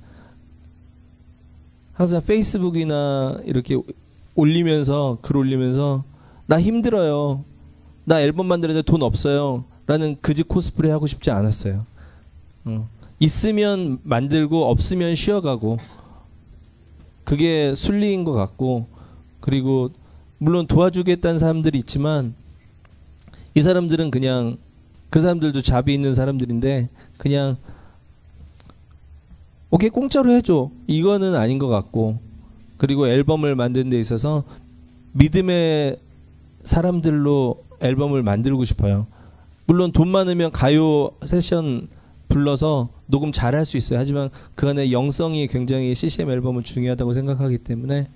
항상 1.93 2.23
페이스북이나 2.23 3.39
이렇게 3.45 3.77
올리면서 4.35 5.17
글 5.21 5.37
올리면서 5.37 6.03
나 6.45 6.61
힘들어요. 6.61 7.43
나 8.05 8.21
앨범 8.21 8.47
만들는데 8.47 8.83
돈 8.83 9.01
없어요. 9.01 9.65
라는 9.87 10.17
그지 10.21 10.43
코스프레 10.43 10.91
하고 10.91 11.07
싶지 11.07 11.31
않았어요. 11.31 11.85
어. 12.65 12.89
있으면 13.19 13.99
만들고 14.03 14.69
없으면 14.69 15.15
쉬어가고 15.15 15.79
그게 17.23 17.73
순리인 17.73 18.23
것 18.23 18.33
같고 18.33 18.87
그리고 19.39 19.89
물론 20.37 20.67
도와주겠다는 20.67 21.39
사람들이 21.39 21.79
있지만 21.79 22.35
이 23.55 23.61
사람들은 23.61 24.11
그냥 24.11 24.57
그 25.09 25.21
사람들도 25.21 25.61
잡이 25.61 25.93
있는 25.93 26.13
사람들인데 26.13 26.89
그냥 27.17 27.57
오케이 29.69 29.89
공짜로 29.89 30.31
해줘 30.31 30.69
이거는 30.87 31.35
아닌 31.35 31.59
것 31.59 31.67
같고 31.67 32.19
그리고 32.77 33.07
앨범을 33.07 33.55
만드는 33.55 33.89
데 33.89 33.99
있어서 33.99 34.43
믿음의 35.13 35.97
사람들로 36.63 37.63
앨범을 37.79 38.23
만들고 38.23 38.65
싶어요. 38.65 39.07
물론 39.65 39.91
돈 39.91 40.07
많으면 40.09 40.51
가요 40.51 41.11
세션 41.25 41.87
불러서 42.29 42.89
녹음 43.07 43.31
잘 43.31 43.55
할 43.55 43.65
수 43.65 43.77
있어요. 43.77 43.99
하지만 43.99 44.29
그 44.55 44.67
안에 44.67 44.91
영성이 44.91 45.47
굉장히 45.47 45.95
CCM 45.95 46.29
앨범은 46.29 46.63
중요하다고 46.63 47.13
생각하기 47.13 47.59
때문에 47.59 48.07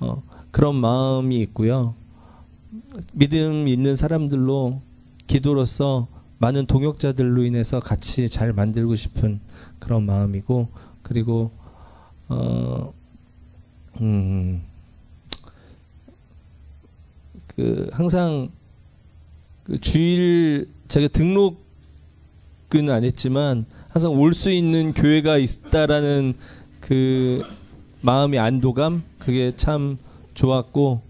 어, 0.00 0.22
그런 0.52 0.76
마음이 0.76 1.40
있고요. 1.40 1.94
믿음 3.12 3.66
있는 3.66 3.96
사람들로 3.96 4.80
기도로서 5.26 6.06
많은 6.38 6.66
동역자들로 6.66 7.44
인해서 7.44 7.80
같이 7.80 8.28
잘 8.28 8.52
만들고 8.52 8.94
싶은 8.94 9.40
그런 9.78 10.04
마음이고 10.04 10.68
그리고 11.02 11.50
어, 12.28 12.92
음, 14.00 14.62
그 17.46 17.88
항상 17.92 18.50
그 19.64 19.80
주일 19.80 20.68
제가 20.88 21.08
등록은 21.08 21.56
안 22.90 23.04
했지만 23.04 23.66
항상 23.88 24.12
올 24.12 24.34
수 24.34 24.50
있는 24.50 24.92
교회가 24.92 25.38
있다라는 25.38 26.34
그 26.80 27.42
마음의 28.00 28.38
안도감 28.40 29.02
그게 29.18 29.52
참 29.56 29.98
좋았고 30.34 31.02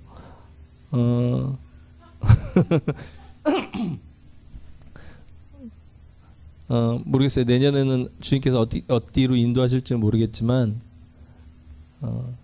어 0.93 1.59
어, 6.73 6.99
모르겠어요. 7.05 7.45
내년에는 7.45 8.09
주님께서 8.21 8.61
어디, 8.61 8.83
어디로 8.89 9.37
인도하실지 9.37 9.95
모르겠지만, 9.97 10.81
어, 12.01 12.35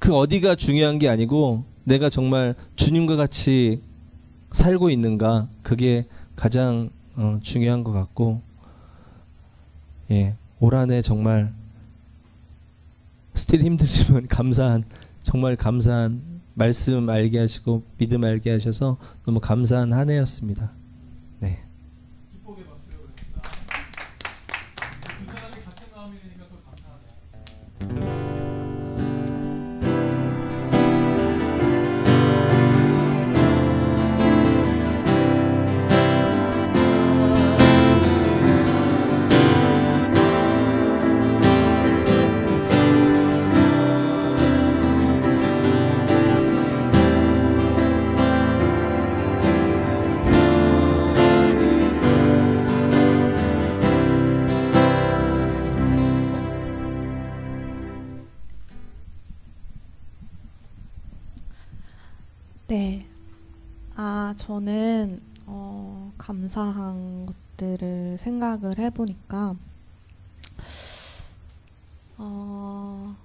그 0.00 0.12
어디가 0.12 0.56
중요한 0.56 0.98
게 0.98 1.08
아니고, 1.08 1.64
내가 1.84 2.10
정말 2.10 2.56
주님과 2.74 3.14
같이 3.14 3.80
살고 4.50 4.90
있는가, 4.90 5.48
그게 5.62 6.06
가장 6.34 6.90
어, 7.14 7.38
중요한 7.44 7.84
것 7.84 7.92
같고, 7.92 8.42
예, 10.10 10.34
올 10.60 10.74
한 10.74 10.90
해 10.90 11.02
정말 11.02 11.52
스틸 13.34 13.62
힘들지만 13.62 14.26
감사한, 14.28 14.84
정말 15.22 15.56
감사한 15.56 16.22
말씀 16.54 17.08
알게 17.10 17.38
하시고 17.38 17.82
믿음 17.98 18.24
알게 18.24 18.50
하셔서 18.50 18.96
너무 19.24 19.40
감사한 19.40 19.92
한 19.92 20.08
해였습니다. 20.08 20.72
저는, 64.36 65.20
어, 65.46 66.12
감사한 66.18 67.26
것들을 67.26 68.18
생각을 68.18 68.78
해보니까, 68.78 69.56
어, 72.18 73.16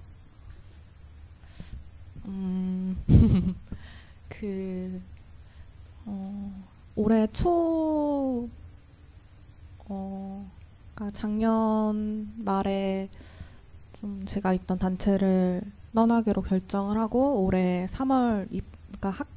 음, 2.26 2.96
그, 4.28 5.00
어, 6.06 6.64
올해 6.96 7.26
초, 7.28 8.48
어, 9.88 10.50
그러니까 10.94 11.18
작년 11.18 12.32
말에 12.36 13.08
좀 13.94 14.24
제가 14.26 14.52
있던 14.54 14.78
단체를 14.78 15.62
떠나기로 15.94 16.42
결정을 16.42 16.98
하고 16.98 17.44
올해 17.44 17.86
3월 17.90 18.48
입, 18.50 18.64
그러니까 18.88 19.10
학, 19.10 19.28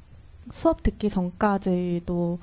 수업 0.50 0.82
듣기 0.82 1.08
전까지도 1.08 2.38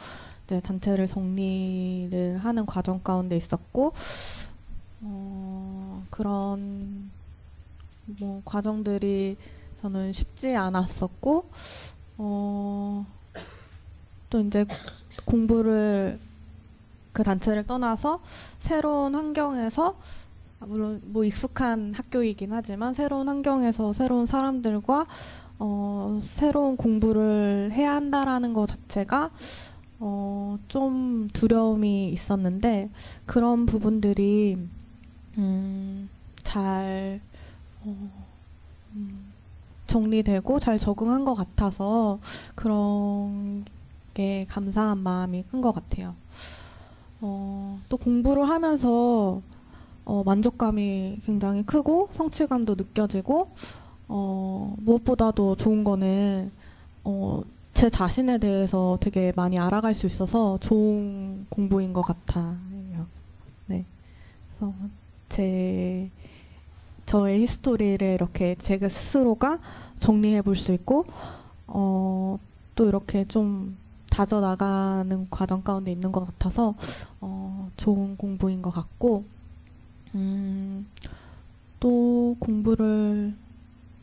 이제 0.46 0.60
단체를 0.60 1.08
정리를 1.08 2.38
하는 2.38 2.66
과정 2.66 3.02
가운데 3.02 3.38
있었고 3.38 3.94
어, 5.02 6.06
그런 6.10 7.10
뭐 8.06 8.42
과정들이 8.46 9.38
저는 9.82 10.14
쉽지 10.14 10.56
않았었고 10.56 11.50
어, 12.18 13.06
또 14.30 14.40
이제 14.42 14.66
공부를 15.26 16.20
그 17.12 17.24
단체를 17.24 17.66
떠나서 17.66 18.22
새로운 18.60 19.16
환경에서 19.16 19.98
아, 20.60 20.66
물론 20.66 21.02
뭐 21.06 21.24
익숙한 21.24 21.94
학교이긴 21.94 22.54
하지만 22.54 22.94
새로운 22.94 23.28
환경에서 23.28 23.94
새로운 23.94 24.26
사람들과 24.26 25.06
어, 25.60 26.20
새로운 26.22 26.78
공부를 26.78 27.72
해야 27.74 27.96
한다라는 27.96 28.54
것 28.54 28.68
자체가 28.68 29.32
어, 30.00 30.58
좀 30.68 31.30
두려움이 31.34 32.10
있었는데 32.10 32.90
그런 33.26 33.66
부분들이 33.66 34.58
음, 35.38 36.10
잘 36.44 37.22
어, 37.84 38.10
음, 38.96 39.32
정리되고 39.88 40.60
잘 40.60 40.78
적응한 40.80 41.26
것 41.26 41.34
같아서 41.36 42.20
그런 42.56 43.66
게 44.14 44.46
감사한 44.50 45.00
마음이 45.00 45.44
큰 45.50 45.62
것 45.62 45.72
같아요. 45.74 46.16
어, 47.22 47.80
또 47.90 47.98
공부를 47.98 48.50
하면서 48.50 49.42
어, 50.06 50.24
만족감이 50.26 51.20
굉장히 51.26 51.64
크고 51.64 52.10
성취감도 52.12 52.76
느껴지고 52.76 53.52
어, 54.16 54.76
무엇보다도 54.78 55.56
좋은 55.56 55.84
거는 55.84 56.52
어, 57.04 57.42
제제 57.74 57.90
자신에 57.90 58.38
대해서 58.38 59.00
되게 59.02 59.34
많이 59.36 59.58
알아갈 59.58 59.96
수 59.96 60.06
있어서 60.06 60.60
좋은 60.60 61.48
공부인 61.50 61.94
것 61.94 62.04
같아요. 62.04 63.08
네. 63.66 63.84
그래서 64.52 64.72
제 65.30 66.12
저의 67.08 67.42
히스토리를 67.42 68.08
이렇게 68.08 68.54
제가 68.56 68.88
스스로가 68.88 69.58
정리해 69.98 70.44
볼 70.44 70.56
수 70.56 70.74
있고 70.74 71.06
어, 71.66 72.38
또 72.76 72.88
이렇게 72.88 73.26
좀 73.26 73.76
다져 74.12 74.42
나가는 74.42 75.28
과정 75.32 75.64
가운데 75.64 75.92
있는 75.92 76.12
것 76.12 76.24
같아서 76.24 76.76
어, 77.20 77.72
좋은 77.78 78.16
공부인 78.16 78.62
것 78.62 78.70
같고 78.70 79.24
음, 80.14 80.86
또 81.80 82.36
공부를 82.40 83.34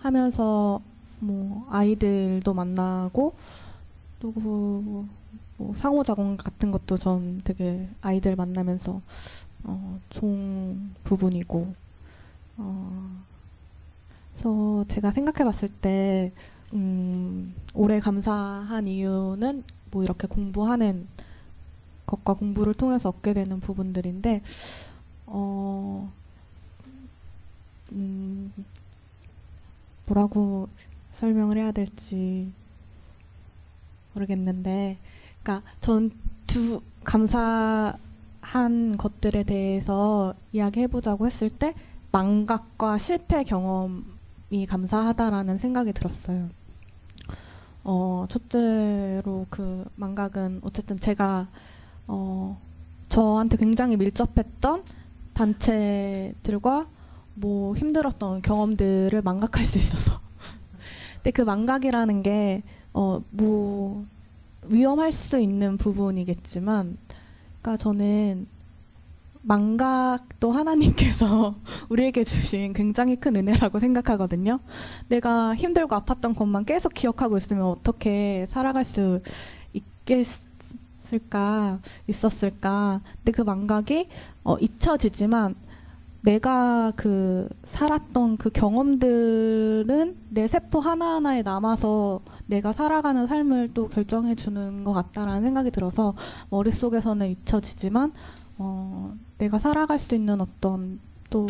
하면서 0.00 0.80
뭐 1.20 1.66
아이들도 1.70 2.52
만나고 2.52 3.34
또뭐 4.20 5.06
상호작용 5.74 6.36
같은 6.36 6.70
것도 6.70 6.96
전 6.96 7.40
되게 7.44 7.88
아이들 8.00 8.34
만나면서 8.36 9.00
어, 9.64 10.00
좋은 10.08 10.94
부분이고 11.04 11.74
어, 12.56 13.10
그래서 14.32 14.84
제가 14.88 15.10
생각해봤을 15.10 15.68
때 15.80 16.32
음, 16.72 17.54
올해 17.74 18.00
감사한 18.00 18.88
이유는 18.88 19.64
뭐 19.90 20.02
이렇게 20.02 20.26
공부하는 20.26 21.06
것과 22.06 22.34
공부를 22.34 22.74
통해서 22.74 23.10
얻게 23.10 23.34
되는 23.34 23.60
부분들인데 23.60 24.42
어, 25.26 26.10
음, 27.92 28.52
뭐라고 30.10 30.68
설명을 31.12 31.56
해야 31.58 31.72
될지 31.72 32.52
모르겠는데, 34.14 34.98
그러니까 35.42 35.68
전 35.80 36.10
두 36.50 36.82
감사한 37.04 38.96
것들에 38.98 39.44
대해서 39.44 40.34
이야기해보자고 40.52 41.26
했을 41.26 41.48
때 41.48 41.74
망각과 42.10 42.98
실패 42.98 43.44
경험이 43.44 44.66
감사하다라는 44.68 45.58
생각이 45.58 45.92
들었어요. 45.92 46.48
어, 47.84 48.26
첫째로 48.28 49.46
그 49.48 49.84
망각은 49.94 50.62
어쨌든 50.64 50.96
제가 50.96 51.46
어, 52.08 52.60
저한테 53.08 53.56
굉장히 53.56 53.96
밀접했던 53.96 54.82
단체들과 55.32 56.88
뭐 57.40 57.74
힘들었던 57.74 58.42
경험들을 58.42 59.22
망각할 59.22 59.64
수 59.64 59.78
있어서. 59.78 60.20
근데 61.16 61.30
그 61.30 61.42
망각이라는 61.42 62.22
게, 62.22 62.62
어, 62.92 63.22
뭐, 63.30 64.04
위험할 64.66 65.12
수 65.12 65.38
있는 65.38 65.78
부분이겠지만, 65.78 66.98
그러니까 67.60 67.76
저는 67.76 68.46
망각도 69.42 70.52
하나님께서 70.52 71.54
우리에게 71.88 72.24
주신 72.24 72.74
굉장히 72.74 73.16
큰 73.16 73.36
은혜라고 73.36 73.80
생각하거든요. 73.80 74.60
내가 75.08 75.54
힘들고 75.54 75.96
아팠던 75.96 76.36
것만 76.36 76.66
계속 76.66 76.92
기억하고 76.92 77.38
있으면 77.38 77.64
어떻게 77.64 78.46
살아갈 78.50 78.84
수 78.84 79.22
있겠을까, 79.72 81.80
있었을까. 82.06 83.00
근데 83.16 83.32
그 83.32 83.42
망각이 83.42 84.08
어, 84.44 84.58
잊혀지지만 84.58 85.54
내가 86.22 86.92
그 86.96 87.48
살았던 87.64 88.36
그 88.36 88.50
경험들은 88.50 90.16
내 90.28 90.48
세포 90.48 90.80
하나하나에 90.80 91.42
남아서 91.42 92.20
내가 92.46 92.72
살아가는 92.72 93.26
삶을 93.26 93.68
또 93.72 93.88
결정해 93.88 94.34
주는 94.34 94.84
것 94.84 94.92
같다라는 94.92 95.42
생각이 95.42 95.70
들어서 95.70 96.14
머릿속에서는 96.50 97.26
잊혀지지만 97.28 98.12
어, 98.58 99.14
내가 99.38 99.58
살아갈 99.58 99.98
수 99.98 100.14
있는 100.14 100.40
어떤 100.40 101.00
또 101.30 101.48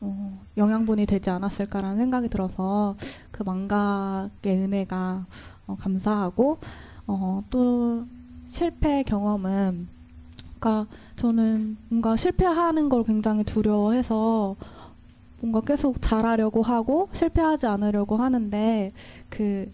어, 0.00 0.40
영양분이 0.56 1.06
되지 1.06 1.30
않았을까라는 1.30 1.96
생각이 1.96 2.28
들어서 2.28 2.96
그 3.30 3.44
망각의 3.44 4.56
은혜가 4.56 5.26
어, 5.68 5.76
감사하고 5.78 6.58
어, 7.06 7.44
또 7.50 8.04
실패 8.46 9.04
경험은 9.04 9.95
그러니까 10.58 10.86
저는 11.16 11.76
뭔가 11.88 12.16
실패하는 12.16 12.88
걸 12.88 13.04
굉장히 13.04 13.44
두려워해서 13.44 14.56
뭔가 15.40 15.60
계속 15.60 16.00
잘하려고 16.00 16.62
하고 16.62 17.08
실패하지 17.12 17.66
않으려고 17.66 18.16
하는데 18.16 18.90
그 19.28 19.70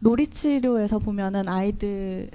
놀이 0.00 0.26
치료에서 0.26 0.98
보면은 0.98 1.48
아이들에게 1.48 2.30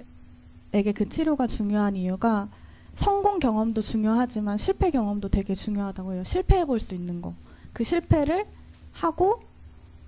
그 0.95 1.09
치료가 1.09 1.47
중요한 1.47 1.95
이유가 1.95 2.49
성공 2.95 3.39
경험도 3.39 3.81
중요하지만 3.81 4.57
실패 4.57 4.91
경험도 4.91 5.29
되게 5.29 5.55
중요하다고 5.55 6.13
해요. 6.13 6.23
실패해 6.25 6.65
볼 6.65 6.79
수 6.79 6.93
있는 6.93 7.21
거. 7.21 7.33
그 7.73 7.83
실패를 7.83 8.45
하고 8.91 9.41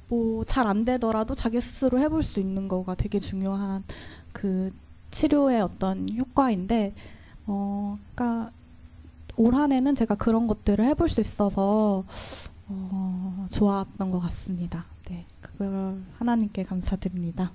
뭐 0.10 0.44
잘 0.46 0.68
안 0.68 0.86
되더라도 0.86 1.34
자기 1.34 1.60
스스로 1.62 2.00
해볼 2.00 2.22
수 2.24 2.40
있는 2.40 2.68
거가 2.68 2.94
되게 2.96 3.20
중요한 3.20 3.84
그 4.32 4.72
치료의 5.12 5.62
어떤 5.62 6.10
효과인데 6.16 6.94
어, 7.46 7.98
그러니까 8.14 8.52
올 9.36 9.56
한해는 9.56 9.96
제가 9.96 10.16
그런 10.16 10.48
것들을 10.48 10.86
해볼 10.86 11.10
수 11.10 11.22
있어서 11.22 12.06
어, 12.68 13.48
좋았던 13.52 14.12
것 14.12 14.20
같습니다. 14.20 14.86
네, 15.10 15.26
그걸 15.42 16.02
하나님께 16.18 16.64
감사드립니다. 16.64 17.52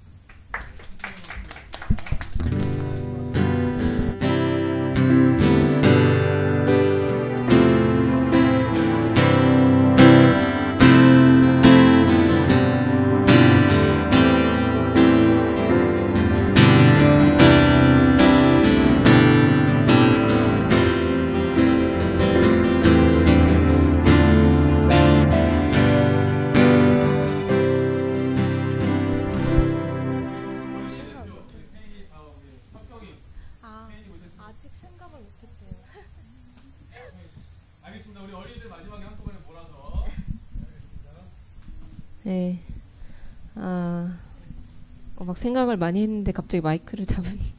막 45.29 45.37
생각을 45.39 45.76
많이 45.76 46.03
했는데 46.03 46.33
갑자기 46.33 46.62
마이크를 46.62 47.07
잡으니. 47.07 47.39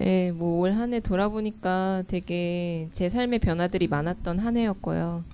예, 0.00 0.32
뭐 0.32 0.60
올 0.60 0.72
한 0.72 0.92
해 0.94 1.00
돌아보니까 1.00 2.04
되게 2.08 2.88
제 2.92 3.08
삶의 3.08 3.38
변화들이 3.40 3.86
많았던 3.88 4.38
한 4.38 4.56
해였고요. 4.56 5.24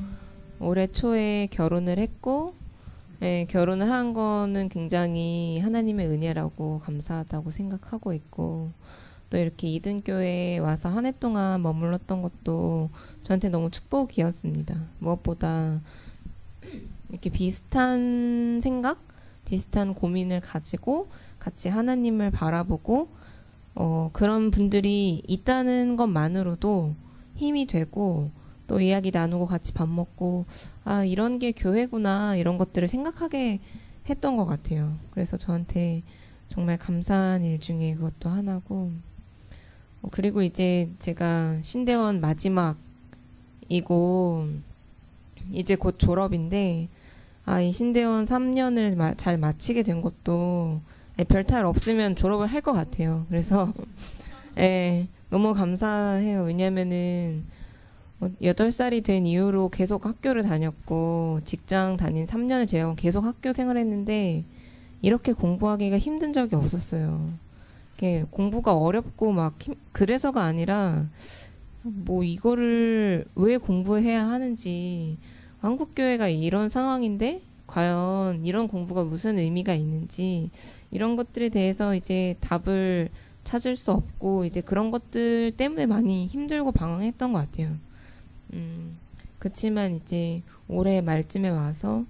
올해 0.60 0.86
초에 0.88 1.46
결혼을 1.50 1.98
했고, 1.98 2.54
예, 3.22 3.46
결혼을 3.48 3.90
한 3.90 4.12
거는 4.12 4.68
굉장히 4.70 5.60
하나님의 5.60 6.08
은혜라고 6.08 6.80
감사하다고 6.80 7.50
생각하고 7.52 8.12
있고, 8.12 8.70
또 9.30 9.38
이렇게 9.38 9.68
이든교회에 9.68 10.58
와서 10.58 10.88
한 10.88 11.06
해 11.06 11.12
동안 11.18 11.62
머물렀던 11.62 12.22
것도 12.22 12.90
저한테 13.22 13.50
너무 13.50 13.70
축복이었습니다. 13.70 14.74
무엇보다 14.98 15.80
이렇게 17.10 17.30
비슷한 17.30 18.60
생각, 18.62 18.98
비슷한 19.48 19.94
고민을 19.94 20.40
가지고 20.40 21.08
같이 21.38 21.70
하나님을 21.70 22.30
바라보고 22.30 23.08
어, 23.74 24.10
그런 24.12 24.50
분들이 24.50 25.22
있다는 25.26 25.96
것만으로도 25.96 26.94
힘이 27.34 27.66
되고 27.66 28.30
또 28.66 28.80
이야기 28.80 29.10
나누고 29.10 29.46
같이 29.46 29.72
밥 29.72 29.88
먹고 29.88 30.44
아 30.84 31.02
이런 31.02 31.38
게 31.38 31.52
교회구나 31.52 32.36
이런 32.36 32.58
것들을 32.58 32.86
생각하게 32.88 33.60
했던 34.10 34.36
것 34.36 34.44
같아요. 34.44 34.98
그래서 35.12 35.38
저한테 35.38 36.02
정말 36.48 36.76
감사한 36.76 37.42
일 37.42 37.58
중에 37.58 37.94
그것도 37.94 38.28
하나고 38.28 38.92
어, 40.02 40.08
그리고 40.10 40.42
이제 40.42 40.90
제가 40.98 41.62
신대원 41.62 42.20
마지막이고 42.20 42.76
이제 45.52 45.74
곧 45.74 45.98
졸업인데 45.98 46.90
아 47.48 47.62
이 47.62 47.72
신대원 47.72 48.26
3년을 48.26 48.94
마, 48.94 49.14
잘 49.14 49.38
마치게 49.38 49.82
된 49.82 50.02
것도 50.02 50.80
예, 51.18 51.24
별탈 51.24 51.64
없으면 51.64 52.14
졸업을 52.14 52.46
할 52.46 52.60
것 52.60 52.72
같아요. 52.74 53.24
그래서 53.28 53.72
예, 54.58 55.08
너무 55.30 55.54
감사해요. 55.54 56.42
왜냐면은 56.42 57.44
어, 58.20 58.28
8살이 58.42 59.02
된 59.02 59.24
이후로 59.26 59.70
계속 59.70 60.04
학교를 60.04 60.42
다녔고 60.42 61.40
직장 61.44 61.96
다닌 61.96 62.26
3년을 62.26 62.68
제가 62.68 62.94
계속 62.96 63.24
학교 63.24 63.52
생활했는데 63.52 64.44
이렇게 65.00 65.32
공부하기가 65.32 65.98
힘든 65.98 66.32
적이 66.34 66.56
없었어요. 66.56 67.30
이게 67.96 68.24
공부가 68.30 68.74
어렵고 68.74 69.32
막 69.32 69.54
힘, 69.62 69.74
그래서가 69.92 70.42
아니라 70.44 71.06
뭐 71.82 72.24
이거를 72.24 73.24
왜 73.36 73.56
공부해야 73.56 74.26
하는지 74.28 75.16
한국 75.60 75.92
교회가 75.94 76.28
이런 76.28 76.68
상황인데 76.68 77.42
과연 77.66 78.44
이런 78.44 78.68
공부가 78.68 79.04
무슨 79.04 79.38
의미가 79.38 79.74
있는지 79.74 80.50
이런 80.90 81.16
것들에 81.16 81.48
대해서 81.50 81.94
이제 81.94 82.36
답을 82.40 83.10
찾을 83.44 83.76
수 83.76 83.92
없고 83.92 84.44
이제 84.44 84.60
그런 84.60 84.90
것들 84.90 85.52
때문에 85.52 85.86
많이 85.86 86.26
힘들고 86.26 86.72
방황했던 86.72 87.32
것 87.32 87.38
같아요. 87.40 87.76
음, 88.52 88.98
그치만 89.38 89.94
이제 89.94 90.42
올해 90.68 91.00
말쯤에 91.00 91.48
와서 91.48 92.04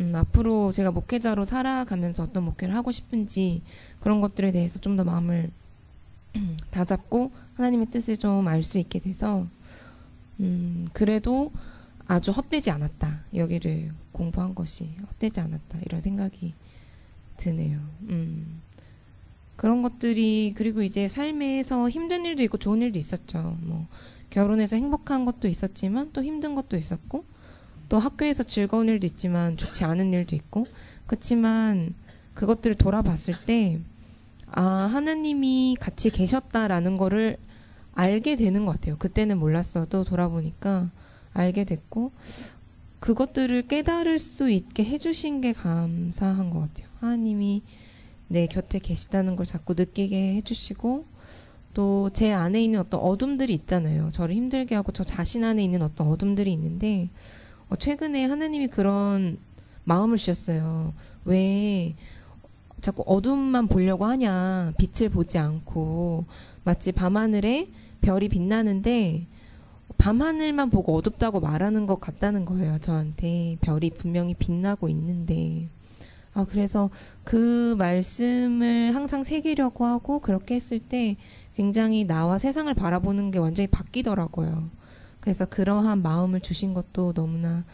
음, 0.00 0.12
앞으로 0.14 0.72
제가 0.72 0.90
목회자로 0.90 1.44
살아가면서 1.44 2.24
어떤 2.24 2.44
목회를 2.44 2.74
하고 2.74 2.90
싶은지 2.92 3.62
그런 4.00 4.20
것들에 4.20 4.50
대해서 4.50 4.78
좀 4.80 4.96
더 4.96 5.04
마음을 5.04 5.50
다잡고 6.72 7.30
하나님의 7.54 7.86
뜻을 7.90 8.16
좀 8.16 8.48
알 8.48 8.62
수 8.62 8.78
있게 8.78 8.98
돼서 8.98 9.46
음, 10.40 10.86
그래도 10.92 11.52
아주 12.06 12.30
헛되지 12.32 12.70
않았다. 12.70 13.24
여기를 13.34 13.92
공부한 14.12 14.54
것이 14.54 14.94
헛되지 15.08 15.40
않았다. 15.40 15.80
이런 15.86 16.02
생각이 16.02 16.54
드네요. 17.36 17.78
음. 18.08 18.60
그런 19.56 19.82
것들이 19.82 20.52
그리고 20.56 20.82
이제 20.82 21.08
삶에서 21.08 21.88
힘든 21.88 22.24
일도 22.24 22.42
있고 22.42 22.58
좋은 22.58 22.82
일도 22.82 22.98
있었죠. 22.98 23.56
뭐 23.62 23.86
결혼해서 24.30 24.76
행복한 24.76 25.24
것도 25.24 25.48
있었지만 25.48 26.10
또 26.12 26.22
힘든 26.22 26.54
것도 26.54 26.76
있었고 26.76 27.24
또 27.88 27.98
학교에서 27.98 28.42
즐거운 28.42 28.88
일도 28.88 29.06
있지만 29.06 29.56
좋지 29.56 29.84
않은 29.84 30.12
일도 30.12 30.34
있고 30.36 30.66
그렇지만 31.06 31.94
그것들을 32.34 32.76
돌아봤을 32.76 33.34
때 33.46 33.80
아, 34.50 34.62
하나님이 34.62 35.76
같이 35.78 36.10
계셨다라는 36.10 36.96
거를 36.96 37.36
알게 37.92 38.36
되는 38.36 38.64
것 38.64 38.72
같아요. 38.72 38.96
그때는 38.98 39.38
몰랐어도 39.38 40.04
돌아보니까 40.04 40.90
알게 41.34 41.64
됐고 41.64 42.12
그것들을 43.00 43.68
깨달을 43.68 44.18
수 44.18 44.48
있게 44.48 44.84
해주신 44.84 45.42
게 45.42 45.52
감사한 45.52 46.48
것 46.48 46.60
같아요. 46.60 46.88
하나님이 47.00 47.62
내 48.28 48.46
곁에 48.46 48.78
계시다는 48.78 49.36
걸 49.36 49.44
자꾸 49.44 49.74
느끼게 49.74 50.36
해주시고 50.36 51.04
또 51.74 52.08
제 52.14 52.32
안에 52.32 52.62
있는 52.62 52.78
어떤 52.80 53.00
어둠들이 53.00 53.52
있잖아요. 53.52 54.10
저를 54.12 54.34
힘들게 54.34 54.74
하고 54.74 54.92
저 54.92 55.04
자신 55.04 55.44
안에 55.44 55.62
있는 55.62 55.82
어떤 55.82 56.06
어둠들이 56.06 56.52
있는데 56.52 57.10
어, 57.68 57.76
최근에 57.76 58.24
하나님이 58.24 58.68
그런 58.68 59.38
마음을 59.84 60.16
주셨어요. 60.16 60.94
왜 61.24 61.94
자꾸 62.80 63.02
어둠만 63.06 63.66
보려고 63.68 64.04
하냐. 64.06 64.72
빛을 64.78 65.10
보지 65.10 65.38
않고 65.38 66.26
마치 66.62 66.92
밤하늘에 66.92 67.68
별이 68.02 68.28
빛나는데 68.28 69.26
밤하늘만 69.98 70.70
보고 70.70 70.96
어둡다고 70.96 71.40
말하는 71.40 71.86
것 71.86 72.00
같다는 72.00 72.44
거예요. 72.44 72.78
저한테 72.78 73.56
별이 73.60 73.90
분명히 73.90 74.34
빛나고 74.34 74.88
있는데 74.88 75.68
아 76.34 76.44
그래서 76.44 76.90
그 77.22 77.74
말씀을 77.78 78.94
항상 78.94 79.22
새기려고 79.22 79.84
하고 79.84 80.18
그렇게 80.18 80.56
했을 80.56 80.78
때 80.78 81.16
굉장히 81.54 82.04
나와 82.04 82.38
세상을 82.38 82.72
바라보는 82.74 83.30
게 83.30 83.38
완전히 83.38 83.68
바뀌더라고요. 83.68 84.68
그래서 85.20 85.46
그러한 85.46 86.02
마음을 86.02 86.40
주신 86.40 86.74
것도 86.74 87.12
너무나 87.14 87.64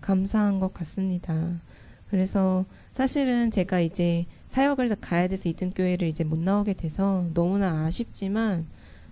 감사한 0.00 0.60
것 0.60 0.72
같습니다. 0.72 1.60
그래서 2.08 2.64
사실은 2.92 3.50
제가 3.50 3.80
이제 3.80 4.26
사역을 4.46 4.94
가야 5.00 5.26
돼서 5.26 5.48
이든 5.48 5.70
교회를 5.70 6.06
이제 6.06 6.22
못 6.22 6.38
나오게 6.38 6.74
돼서 6.74 7.26
너무나 7.34 7.84
아쉽지만 7.84 8.66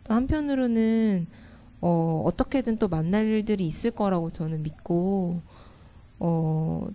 또 0.05 0.15
한편으로는 0.15 1.27
어, 1.87 2.23
어떻게든 2.25 2.79
또 2.79 2.89
만날 2.89 3.27
일들이 3.27 3.67
있을 3.67 3.91
거라고 3.91 4.31
저는 4.31 4.63
믿고 4.63 5.43
어, 6.19 6.87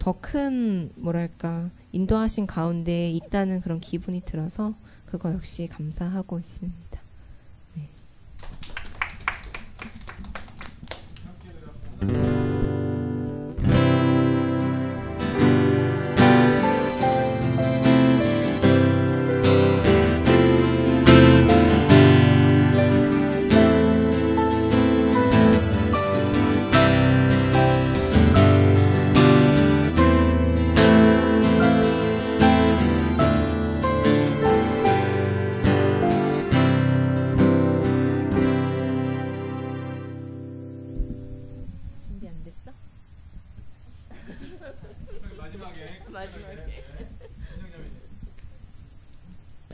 더 0.00 0.14
큰 0.20 0.90
뭐랄까 0.96 1.70
인도하신 1.92 2.48
가운데 2.48 3.08
있다는 3.10 3.60
그런 3.60 3.78
기분이 3.78 4.22
들어서 4.22 4.74
그거 5.06 5.32
역시 5.32 5.68
감사하고 5.68 6.40
있습니다. 6.40 7.00
네. 7.76 7.88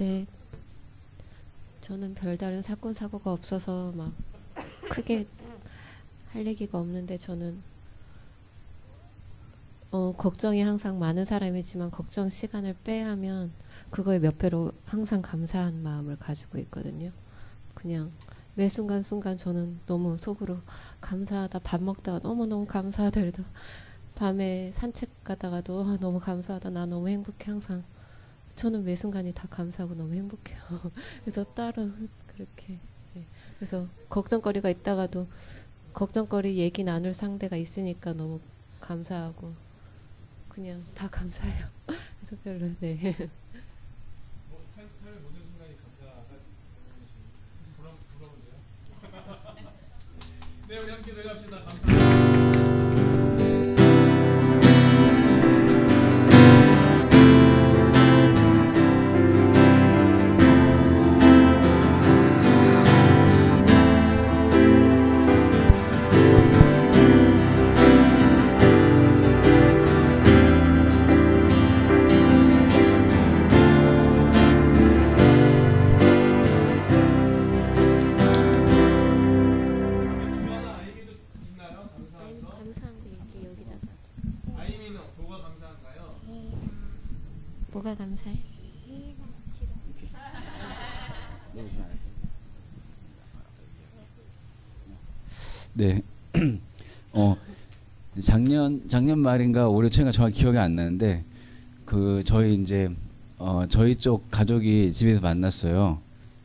네. 0.01 0.27
저는 1.83 2.15
별다른 2.15 2.63
사건 2.63 2.95
사고가 2.95 3.35
없어서 3.35 3.93
막 3.95 4.15
크게 4.89 5.27
할 6.33 6.47
얘기가 6.47 6.79
없는데 6.79 7.19
저는 7.19 7.63
어, 9.91 10.13
걱정이 10.17 10.63
항상 10.63 10.99
많은 10.99 11.27
사람이지만 11.27 11.91
걱정 11.91 12.31
시간을 12.31 12.77
빼하면 12.83 13.53
그거에 13.91 14.19
몇 14.21 14.39
배로 14.39 14.73
항상 14.87 15.21
감사한 15.21 15.83
마음을 15.83 16.17
가지고 16.17 16.57
있거든요. 16.61 17.13
그냥 17.75 18.11
매 18.55 18.71
순간 18.71 19.03
순간 19.03 19.37
저는 19.37 19.81
너무 19.85 20.17
속으로 20.17 20.61
감사하다 21.03 21.59
밥 21.59 21.83
먹다가 21.83 22.21
너무 22.21 22.47
너무 22.47 22.65
감사하다 22.65 23.21
그래도 23.21 23.45
밤에 24.15 24.71
산책 24.73 25.25
가다가도 25.25 25.85
아, 25.85 25.99
너무 26.01 26.21
감사하다 26.21 26.71
나 26.71 26.87
너무 26.87 27.11
행복해 27.11 27.51
항상 27.51 27.85
저는 28.61 28.85
매 28.85 28.95
순간이 28.95 29.33
다 29.33 29.49
감사하고 29.49 29.95
너무 29.95 30.13
행복해요. 30.13 30.59
그래서 31.25 31.45
따로 31.55 31.91
그렇게 32.27 32.79
네. 33.15 33.25
그래서 33.57 33.89
걱정거리가 34.11 34.69
있다가도 34.69 35.27
걱정거리 35.95 36.59
얘기 36.59 36.85
나눌 36.85 37.15
상대가 37.15 37.57
있으니까 37.57 38.13
너무 38.13 38.39
감사하고 38.79 39.55
그냥 40.51 40.85
다 40.95 41.09
감사해요. 41.09 41.69
그래서 42.21 42.37
별로 42.45 42.71
네. 42.81 43.31
뭐, 44.51 44.63
삶, 44.75 44.87
삶의 45.05 45.21
모든 45.23 45.41
순간이 45.41 45.75
감사가 45.81 46.27
부러, 47.79 47.97
부러운데요? 48.13 48.57
네, 50.69 50.79
우리 50.81 50.91
함께 50.91 51.15
들어갑시다. 51.15 51.65
감사 51.65 51.90
뭐가 87.81 87.95
감사해? 87.95 88.37
네. 95.73 96.03
어 97.13 97.37
작년 98.21 98.87
작년 98.87 99.19
말인가 99.21 99.69
올해 99.69 99.89
초인가 99.89 100.13
정확히 100.13 100.41
기억이 100.41 100.59
안 100.59 100.77
나는데 100.77 101.25
그 101.87 102.23
저희 102.23 102.55
이제 102.55 102.95
어 103.39 103.65
저희 103.67 103.97
쪽 103.97 104.31
가족이 104.31 104.93
집에서 104.93 105.23
만났어요. 105.23 106.03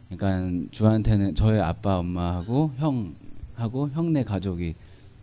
그러니까 0.09 0.67
주한테는 0.71 1.35
저희 1.35 1.59
아빠 1.59 1.97
엄마하고 1.97 2.71
형하고 2.77 3.89
형네 3.89 4.23
가족이 4.23 4.75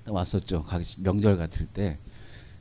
딱 0.04 0.14
왔었죠. 0.14 0.62
각 0.64 0.82
명절 0.98 1.38
같을 1.38 1.64
때 1.66 1.96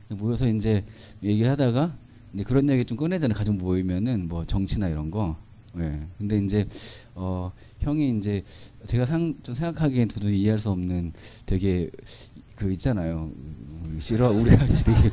모여서 0.08 0.48
이제 0.48 0.84
얘기하다가 1.22 1.92
근데 2.32 2.44
그런 2.44 2.68
얘기 2.70 2.84
좀 2.84 2.96
꺼내잖아요. 2.96 3.36
가족 3.36 3.56
모이면은 3.56 4.26
뭐 4.26 4.44
정치나 4.44 4.88
이런 4.88 5.10
거. 5.10 5.36
예. 5.78 6.06
근데 6.18 6.38
이제 6.38 6.66
어 7.14 7.52
형이 7.80 8.18
이제 8.18 8.42
제가 8.86 9.06
상, 9.06 9.34
좀 9.42 9.54
생각하기엔 9.54 10.08
도저히 10.08 10.40
이해할 10.40 10.58
수 10.58 10.70
없는 10.70 11.12
되게 11.46 11.90
그 12.56 12.72
있잖아요. 12.72 13.30
음, 13.34 13.98
싫어 14.00 14.30
우리 14.30 14.50
아저씨 14.50 14.84
되게 14.84 15.10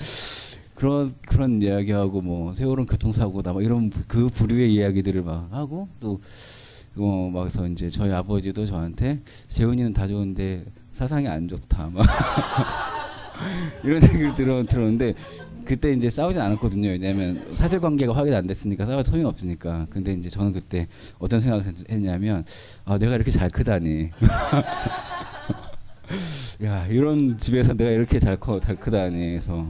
그런 0.75 1.13
그런 1.27 1.61
이야기하고 1.61 2.21
뭐 2.21 2.53
세월은 2.53 2.85
교통사고다 2.85 3.53
뭐 3.53 3.61
이런 3.61 3.89
그 4.07 4.29
부류의 4.29 4.73
이야기들을 4.73 5.23
막 5.23 5.51
하고 5.51 5.89
또 5.99 6.21
어, 6.95 7.29
막서 7.33 7.67
이제 7.67 7.89
저희 7.89 8.11
아버지도 8.11 8.65
저한테 8.65 9.21
재훈이는 9.49 9.93
다 9.93 10.07
좋은데 10.07 10.65
사상이 10.93 11.27
안 11.27 11.47
좋다 11.47 11.89
막 11.89 12.05
이런 13.83 14.01
얘기를 14.03 14.33
들어 14.35 14.63
들었는데 14.63 15.13
그때 15.65 15.91
이제 15.93 16.09
싸우진 16.09 16.41
않았거든요. 16.41 16.89
왜냐하면 16.89 17.53
사실관계가 17.53 18.13
확인 18.13 18.33
안 18.33 18.47
됐으니까 18.47 18.85
싸워 18.85 19.03
소용이 19.03 19.25
없으니까. 19.25 19.85
근데 19.89 20.13
이제 20.13 20.29
저는 20.29 20.51
그때 20.53 20.87
어떤 21.19 21.39
생각을 21.39 21.65
했- 21.65 21.89
했냐면 21.91 22.43
아 22.85 22.97
내가 22.97 23.15
이렇게 23.15 23.29
잘 23.31 23.49
크다니. 23.49 24.09
야 26.63 26.87
이런 26.87 27.37
집에서 27.37 27.73
내가 27.73 27.91
이렇게 27.91 28.19
잘 28.19 28.35
커, 28.37 28.59
잘 28.59 28.75
크다니 28.75 29.35
해서 29.35 29.67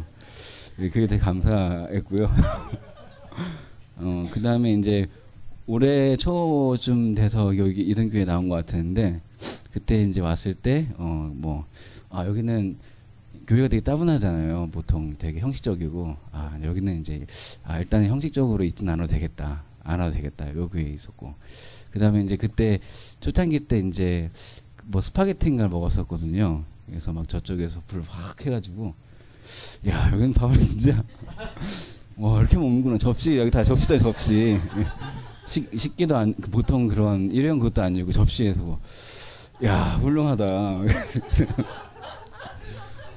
그게 0.77 1.05
되게 1.07 1.17
감사했고요. 1.17 2.29
어, 3.97 4.29
그 4.31 4.41
다음에 4.41 4.71
이제 4.73 5.07
올해 5.67 6.15
초쯤 6.15 7.15
돼서 7.15 7.57
여기 7.57 7.81
이등교에 7.81 8.23
나온 8.25 8.47
것 8.49 8.55
같은데 8.55 9.19
그때 9.73 10.01
이제 10.03 10.21
왔을 10.21 10.53
때 10.53 10.87
어 10.97 11.31
뭐 11.35 11.65
아 12.11 12.25
여기는 12.25 12.77
교회가 13.49 13.67
되게 13.67 13.81
따분하잖아요. 13.81 14.69
보통 14.71 15.15
되게 15.17 15.39
형식적이고 15.39 16.15
아 16.31 16.59
여기는 16.63 16.99
이제 17.01 17.25
아 17.63 17.79
일단 17.79 18.05
형식적으로 18.05 18.63
있진 18.63 18.87
않아도 18.89 19.11
되겠다. 19.11 19.63
안 19.83 19.99
와도 19.99 20.13
되겠다. 20.13 20.53
요 20.55 20.69
교회에 20.69 20.87
있었고 20.91 21.33
그다음에 21.89 22.21
이제 22.21 22.35
그때 22.37 22.79
초창기 23.21 23.61
때 23.61 23.79
이제 23.79 24.29
뭐 24.83 25.01
스파게티인가를 25.01 25.71
먹었었거든요. 25.71 26.63
그래서 26.85 27.11
막 27.11 27.27
저쪽에서 27.27 27.81
불 27.87 28.03
확 28.07 28.45
해가지고 28.45 28.93
야 29.87 30.11
여기는 30.11 30.33
밥을 30.33 30.59
진짜 30.59 31.03
와 32.17 32.39
이렇게 32.41 32.55
먹는구나 32.55 32.99
접시 32.99 33.35
여기 33.35 33.49
다 33.49 33.63
접시다 33.63 33.97
접시 33.97 34.59
식, 35.47 35.71
식기도 35.75 36.15
안그 36.15 36.51
보통 36.51 36.87
그런 36.87 37.31
일회용 37.31 37.57
그것도 37.57 37.81
아니고 37.81 38.11
접시에서 38.11 38.79
야 39.63 39.97
훌륭하다 40.01 40.45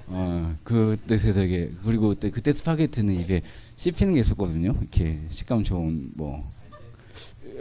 어 0.07 0.57
그때 0.65 1.17
되게 1.17 1.73
그리고 1.85 2.09
그때 2.11 2.31
그때 2.31 2.53
스파게티는 2.53 3.15
입에 3.21 3.43
씹히는 3.77 4.15
게 4.15 4.21
있었거든요. 4.21 4.75
이렇게 4.81 5.21
식감 5.31 5.65
좋은 5.65 6.11
뭐. 6.15 6.51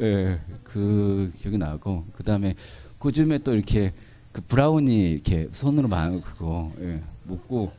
예, 0.02 0.40
그 0.64 1.32
기억이 1.38 1.58
나고. 1.58 2.06
그 2.14 2.24
다음에 2.24 2.56
그 3.00 3.12
즈음에 3.12 3.38
또 3.40 3.54
이렇게 3.54 3.94
그 4.32 4.42
브라우니 4.42 5.12
이렇게 5.12 5.50
손으로 5.52 5.88
만 5.88 6.22
그거 6.22 6.72
예, 6.82 7.02
먹고. 7.24 7.72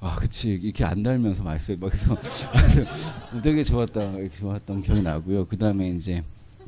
아 0.00 0.16
그치. 0.16 0.50
이렇게 0.50 0.84
안 0.84 1.02
달면서 1.02 1.42
맛있어요. 1.42 1.78
막 1.80 1.90
그래서. 1.90 2.16
되게 3.42 3.64
좋았다 3.64 4.12
좋았던 4.38 4.82
기억이 4.82 5.02
나고요. 5.02 5.46
그 5.46 5.56
다음에 5.56 5.88
이제 5.90 6.22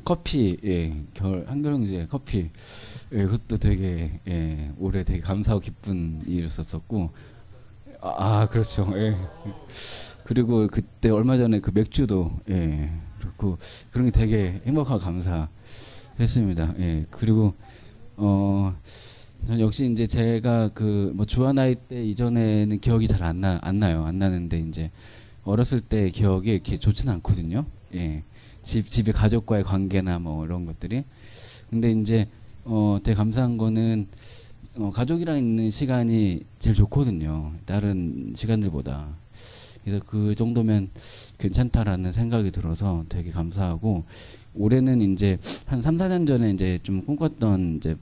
커피 0.07 0.55
예 0.63 0.93
겨울 1.13 1.43
한겨울경제 1.49 2.07
커피. 2.09 2.49
예 3.11 3.23
그것도 3.25 3.57
되게 3.57 4.21
예 4.29 4.71
올해 4.79 5.03
되게 5.03 5.19
감사하고 5.19 5.59
기쁜 5.59 6.21
일이었었고. 6.25 7.09
아, 7.99 8.13
아 8.17 8.47
그렇죠. 8.47 8.89
예. 8.95 9.17
그리고 10.23 10.65
그때 10.67 11.09
얼마 11.09 11.35
전에 11.35 11.59
그 11.59 11.71
맥주도 11.73 12.31
예 12.49 12.89
그렇고 13.19 13.57
그런 13.91 14.05
게 14.09 14.11
되게 14.11 14.61
행복하고 14.65 15.01
감사했습니다. 15.01 16.75
예 16.79 17.05
그리고 17.11 17.53
어 18.15 18.73
전 19.45 19.59
역시 19.59 19.91
이제 19.91 20.07
제가 20.07 20.69
그 20.69 21.11
뭐 21.15 21.25
주한아이 21.25 21.75
때 21.75 22.01
이전에는 22.03 22.79
기억이 22.79 23.09
잘 23.09 23.23
안 23.23 23.41
나 23.41 23.59
안 23.61 23.79
나요. 23.79 24.05
안 24.05 24.19
나는데 24.19 24.59
이제 24.59 24.89
어렸을 25.43 25.81
때 25.81 26.09
기억이 26.11 26.49
이렇게 26.51 26.77
좋지는 26.77 27.13
않거든요. 27.15 27.65
예 27.95 28.23
집 28.67 28.89
집에 28.89 29.13
가족과의 29.13 29.63
관계나 29.63 30.19
뭐 30.19 30.45
이런 30.45 30.65
것들이. 30.65 31.05
근데 31.69 31.89
이제 31.89 32.27
어 32.65 32.97
되게 33.01 33.15
감사한 33.15 33.57
거는 33.57 34.07
어 34.75 34.91
가족이랑 34.93 35.37
있는 35.37 35.71
시간이 35.71 36.41
제일 36.59 36.75
좋거든요. 36.75 37.53
다른 37.65 38.33
시간들보다. 38.35 39.15
그래서 39.85 40.03
그 40.05 40.35
정도면 40.35 40.89
괜찮다라는 41.37 42.11
생각이 42.11 42.51
들어서 42.51 43.05
되게 43.07 43.31
감사하고 43.31 44.03
올해는 44.53 44.99
이제 45.13 45.39
한 45.65 45.81
3, 45.81 45.95
4년 45.95 46.27
전에 46.27 46.51
이제 46.51 46.77
좀 46.83 47.05
꿈꿨던 47.05 47.77
이제 47.77 47.95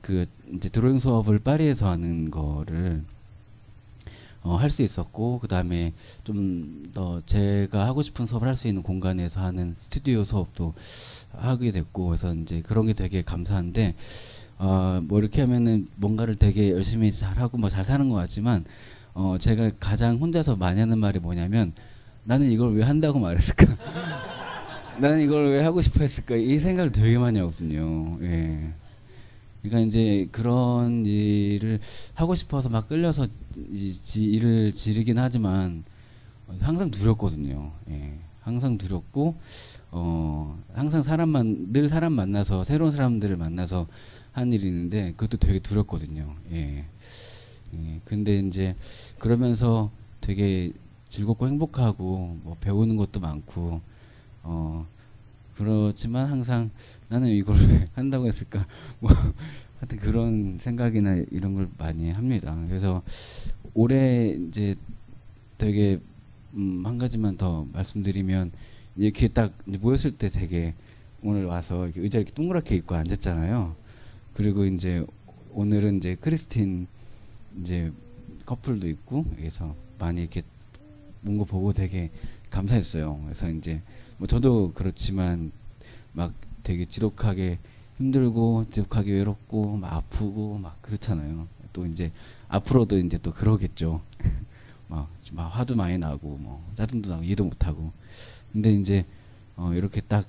그 0.00 0.24
이제 0.54 0.70
드로잉 0.70 1.00
수업을 1.00 1.38
파리에서 1.40 1.90
하는 1.90 2.30
거를 2.30 3.04
어, 4.42 4.54
할 4.56 4.70
수 4.70 4.82
있었고 4.82 5.38
그 5.40 5.48
다음에 5.48 5.92
좀 6.24 6.90
더 6.94 7.20
제가 7.26 7.86
하고 7.86 8.02
싶은 8.02 8.24
수업을 8.26 8.48
할 8.48 8.56
수 8.56 8.66
있는 8.68 8.82
공간에서 8.82 9.40
하는 9.40 9.74
스튜디오 9.76 10.24
수업도 10.24 10.74
하게 11.32 11.70
됐고 11.70 12.06
그래서 12.06 12.34
이제 12.34 12.62
그런 12.62 12.86
게 12.86 12.92
되게 12.92 13.22
감사한데 13.22 13.94
어, 14.58 15.00
뭐 15.04 15.18
이렇게 15.20 15.42
하면은 15.42 15.86
뭔가를 15.96 16.34
되게 16.36 16.70
열심히 16.72 17.12
잘 17.12 17.38
하고 17.38 17.58
뭐 17.58 17.68
잘 17.70 17.84
사는 17.84 18.08
것 18.08 18.16
같지만 18.16 18.64
어, 19.14 19.36
제가 19.38 19.70
가장 19.78 20.16
혼자서 20.16 20.56
많이 20.56 20.80
하는 20.80 20.98
말이 20.98 21.18
뭐냐면 21.20 21.72
나는 22.24 22.50
이걸 22.50 22.74
왜 22.74 22.84
한다고 22.84 23.18
말했을까? 23.18 23.66
나는 24.98 25.20
이걸 25.22 25.50
왜 25.52 25.62
하고 25.62 25.80
싶어 25.80 26.00
했을까? 26.00 26.34
이 26.36 26.58
생각을 26.58 26.90
되게 26.90 27.18
많이 27.18 27.38
하거든요. 27.38 28.18
예. 28.22 28.72
그러니까 29.62 29.86
이제 29.86 30.28
그런 30.30 31.04
일을 31.04 31.80
하고 32.14 32.34
싶어서 32.34 32.68
막 32.68 32.88
끌려서 32.88 33.26
이, 33.70 33.92
지, 33.92 34.24
일을 34.24 34.72
지르긴 34.72 35.18
하지만 35.18 35.84
항상 36.60 36.90
두렵거든요. 36.90 37.72
예. 37.90 38.18
항상 38.40 38.78
두렵고 38.78 39.36
어 39.90 40.58
항상 40.72 41.02
사람만 41.02 41.72
늘 41.72 41.88
사람 41.88 42.14
만나서 42.14 42.64
새로운 42.64 42.90
사람들을 42.90 43.36
만나서 43.36 43.86
한 44.32 44.52
일이 44.52 44.68
있는데 44.68 45.12
그것도 45.12 45.36
되게 45.36 45.58
두렵거든요. 45.58 46.34
예. 46.52 46.86
예. 47.74 48.00
근데 48.04 48.38
이제 48.38 48.74
그러면서 49.18 49.90
되게 50.22 50.72
즐겁고 51.10 51.46
행복하고 51.46 52.38
뭐 52.42 52.56
배우는 52.60 52.96
것도 52.96 53.20
많고 53.20 53.80
어 54.44 54.86
그렇지만 55.58 56.26
항상 56.26 56.70
나는 57.08 57.28
이걸 57.30 57.56
왜 57.56 57.84
한다고 57.94 58.28
했을까 58.28 58.64
뭐 59.00 59.10
하여튼 59.80 59.98
그런 59.98 60.56
생각이나 60.58 61.16
이런 61.32 61.54
걸 61.54 61.68
많이 61.76 62.10
합니다. 62.10 62.56
그래서 62.68 63.02
올해 63.74 64.28
이제 64.28 64.76
되게 65.58 65.98
음, 66.54 66.82
한 66.86 66.96
가지만 66.96 67.36
더 67.36 67.66
말씀드리면 67.72 68.52
이렇게 68.96 69.26
딱 69.26 69.52
모였을 69.66 70.12
때 70.12 70.28
되게 70.28 70.74
오늘 71.22 71.44
와서 71.44 71.86
이렇게 71.86 72.00
의자 72.02 72.18
이렇게 72.18 72.32
동그랗게 72.32 72.76
입고 72.76 72.94
앉았잖아요. 72.94 73.74
그리고 74.34 74.64
이제 74.64 75.04
오늘은 75.52 75.98
이제 75.98 76.16
크리스틴 76.20 76.86
이제 77.60 77.92
커플도 78.46 78.88
있고 78.88 79.24
그래서 79.36 79.74
많이 79.98 80.20
이렇게 80.20 80.42
뭔가 81.20 81.44
보고 81.44 81.72
되게 81.72 82.10
감사했어요. 82.50 83.20
그래서 83.24 83.50
이제 83.50 83.82
뭐 84.18 84.26
저도 84.26 84.72
그렇지만 84.74 85.52
막 86.12 86.34
되게 86.64 86.84
지독하게 86.84 87.58
힘들고 87.98 88.66
지독하게 88.70 89.12
외롭고 89.12 89.76
막 89.76 89.92
아프고 89.92 90.58
막 90.58 90.80
그렇잖아요. 90.82 91.46
또 91.72 91.86
이제 91.86 92.12
앞으로도 92.48 92.98
이제 92.98 93.18
또 93.18 93.32
그러겠죠. 93.32 94.02
막, 94.88 95.08
막 95.32 95.48
화도 95.48 95.76
많이 95.76 95.98
나고 95.98 96.36
뭐 96.36 96.64
짜증도 96.76 97.10
나고 97.10 97.22
이해도 97.22 97.44
못 97.44 97.66
하고. 97.66 97.92
근데 98.52 98.72
이제 98.72 99.04
어 99.56 99.72
이렇게 99.74 100.00
딱 100.00 100.26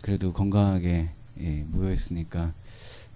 그래도 0.00 0.32
건강하게 0.32 1.10
예, 1.40 1.64
모여 1.68 1.92
있으니까 1.92 2.52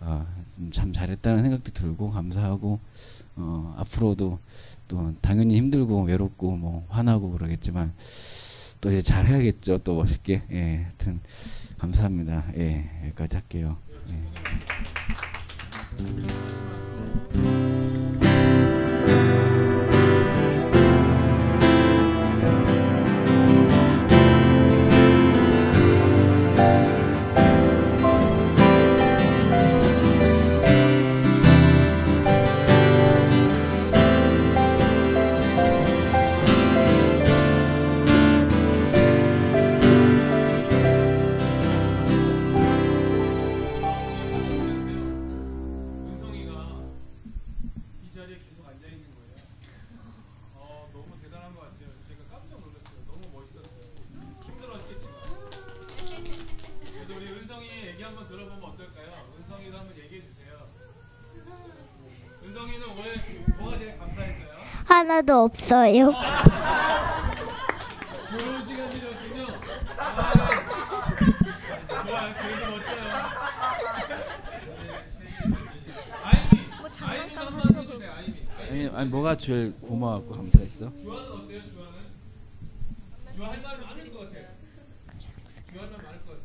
아, 0.01 0.27
좀참 0.55 0.93
잘했다는 0.93 1.43
생각도 1.43 1.73
들고 1.73 2.11
감사하고 2.11 2.79
어 3.37 3.75
앞으로도 3.79 4.39
또 4.89 5.15
당연히 5.21 5.57
힘들고 5.57 6.05
외롭고 6.05 6.57
뭐 6.57 6.87
화나고 6.91 7.33
그러겠지만 7.33 7.93
또 8.87 8.93
이제 8.93 9.03
잘 9.03 9.27
해야겠죠. 9.27 9.79
또 9.79 9.97
멋있게. 9.97 10.43
예. 10.53 10.85
하여튼 10.85 11.19
감사합니다. 11.77 12.45
예. 12.57 12.89
여기까지 13.07 13.35
할게요. 13.35 13.77
한번 58.27 58.39
들어보면 58.39 58.71
어떨까요? 58.71 59.13
은성이도 59.39 59.79
한번 59.79 59.97
얘기해 59.97 60.21
주세요. 60.23 60.69
은성이는 62.43 62.89
올해 62.91 63.57
뭐가 63.59 63.79
제일 63.79 63.99
감사했어요? 63.99 64.57
하나도 64.85 65.45
없어요. 65.45 66.05
좋은 68.31 68.65
시간이었군요. 68.65 69.47
아, 69.97 70.33
좋아요. 72.07 72.35
그래도 72.35 72.71
멋져요. 72.71 73.05
아이미, 76.25 76.67
뭐 76.81 76.89
아이미도 77.09 77.41
한번 77.41 77.77
해주세요. 77.77 78.13
아이미. 78.13 78.37
아니, 78.71 78.89
아니 78.89 79.09
뭐가 79.11 79.37
제일 79.37 79.73
고마웠고 79.81 80.33
감사했어? 80.35 80.93
주아는 80.97 81.33
어때요? 81.33 81.63
주아는? 81.67 81.97
주아 83.33 83.51
할 83.53 83.63
말이 83.63 83.81
많을 83.85 84.13
것 84.13 84.19
같아. 84.21 84.35
주아 85.19 85.83
할말 85.83 86.03
많을 86.03 86.25
것 86.25 86.31
같아. 86.33 86.43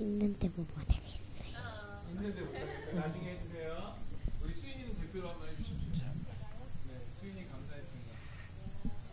있는데 0.00 0.48
뭐 0.56 0.66
못하 0.76 1.01
겠어요. 2.22 2.22
있는데 2.22 2.40
못하겠어요. 2.42 3.00
나중에 3.00 3.30
해주세요. 3.32 3.96
우리 4.42 4.54
수인이는 4.54 4.94
대표로 4.96 5.30
한번 5.30 5.48
해주십시오. 5.48 5.90
네, 6.86 7.00
수인이 7.18 7.48
감사했습니다. 7.48 8.12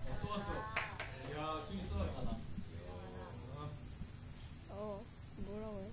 어, 0.09 0.15
쏘았어. 0.21 0.53
야, 1.37 1.59
수인이 1.59 1.85
쏘았어. 1.85 2.21
어. 2.21 2.39
어, 4.69 5.03
뭐라고요? 5.37 5.89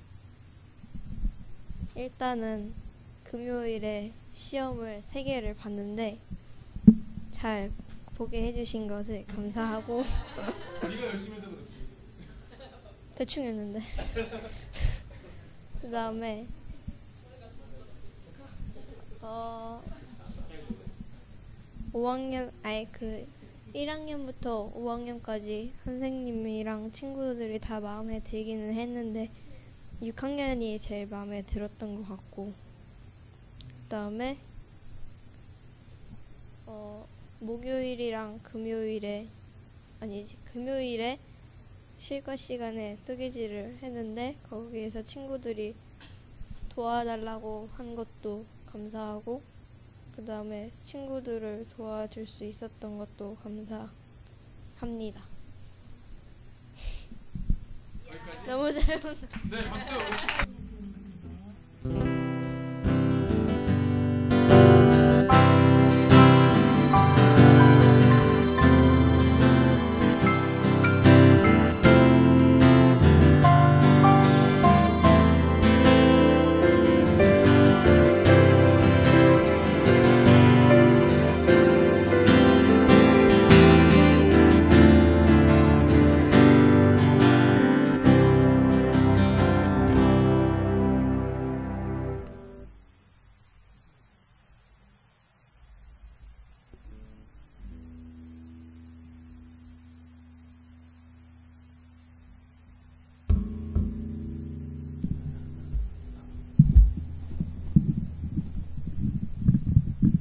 일단은 1.94 2.74
금요일에 3.24 4.12
시험을 4.32 5.02
세 5.02 5.22
개를 5.22 5.54
봤는데 5.54 6.18
잘 7.30 7.72
보게 8.14 8.46
해주신 8.48 8.86
것을 8.86 9.26
감사하고 9.26 10.02
네가 10.82 11.06
열심히 11.08 11.38
해서 11.38 11.50
그렇지. 11.50 11.74
대충 13.14 13.44
했는데 13.44 13.80
그 15.80 15.90
다음에 15.90 16.46
어 19.28 19.82
5학년 21.92 22.52
아예 22.62 22.86
그 22.92 23.26
1학년부터 23.74 24.72
5학년까지 24.72 25.72
선생님이랑 25.84 26.92
친구들이 26.92 27.58
다 27.58 27.80
마음에 27.80 28.20
들기는 28.20 28.72
했는데 28.72 29.28
6학년이 30.00 30.80
제일 30.80 31.08
마음에 31.08 31.42
들었던 31.42 31.96
것 31.96 32.08
같고 32.08 32.52
그다음에 33.82 34.38
어 36.66 37.04
목요일이랑 37.40 38.38
금요일에 38.44 39.26
아니지 39.98 40.36
금요일에 40.44 41.18
실과 41.98 42.36
시간에 42.36 42.96
뜨개질을 43.04 43.78
했는데 43.82 44.36
거기에서 44.48 45.02
친구들이 45.02 45.74
도와달라고 46.68 47.70
한 47.72 47.96
것도 47.96 48.44
감사하고 48.66 49.42
그 50.14 50.24
다음에 50.24 50.72
친구들을 50.82 51.66
도와줄 51.76 52.26
수 52.26 52.44
있었던 52.44 52.98
것도 52.98 53.36
감사합니다. 53.36 55.22
너무 58.46 58.72
잘 58.72 59.00
봤어. 59.00 59.26
네, 59.50 59.60
박수. 59.68 59.94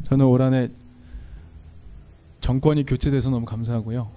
저는 0.06 0.26
올 0.26 0.42
한해 0.42 0.70
정권이 2.40 2.86
교체돼서 2.86 3.32
너무 3.32 3.46
감사하고요. 3.46 4.12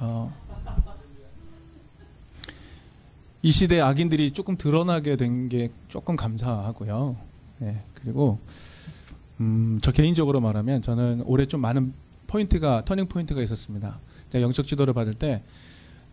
어, 0.00 0.32
이 3.42 3.52
시대 3.52 3.80
악인들이 3.80 4.30
조금 4.32 4.56
드러나게 4.56 5.16
된 5.16 5.48
게 5.48 5.70
조금 5.88 6.16
감사하고요. 6.16 7.16
네, 7.58 7.82
그리고 7.94 8.38
음, 9.40 9.80
저 9.82 9.92
개인적으로 9.92 10.40
말하면 10.40 10.80
저는 10.82 11.22
올해 11.26 11.46
좀 11.46 11.60
많은 11.60 11.92
포인트가 12.26 12.84
터닝 12.84 13.06
포인트가 13.06 13.42
있었습니다. 13.42 14.00
제가 14.30 14.42
영적 14.42 14.66
지도를 14.66 14.94
받을 14.94 15.12
때 15.14 15.42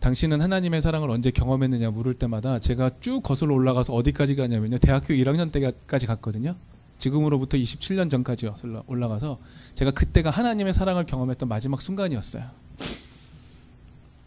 당신은 0.01 0.41
하나님의 0.41 0.81
사랑을 0.81 1.09
언제 1.09 1.31
경험했느냐 1.31 1.89
물을 1.91 2.13
때마다 2.15 2.59
제가 2.59 2.91
쭉 2.99 3.21
거슬러 3.23 3.53
올라가서 3.55 3.93
어디까지 3.93 4.35
가냐면요. 4.35 4.77
대학교 4.79 5.13
1학년 5.13 5.51
때까지 5.51 6.05
갔거든요. 6.05 6.55
지금으로부터 6.97 7.57
27년 7.57 8.09
전까지 8.09 8.49
올라가서 8.87 9.39
제가 9.73 9.91
그때가 9.91 10.29
하나님의 10.29 10.73
사랑을 10.73 11.05
경험했던 11.05 11.49
마지막 11.49 11.81
순간이었어요. 11.81 12.43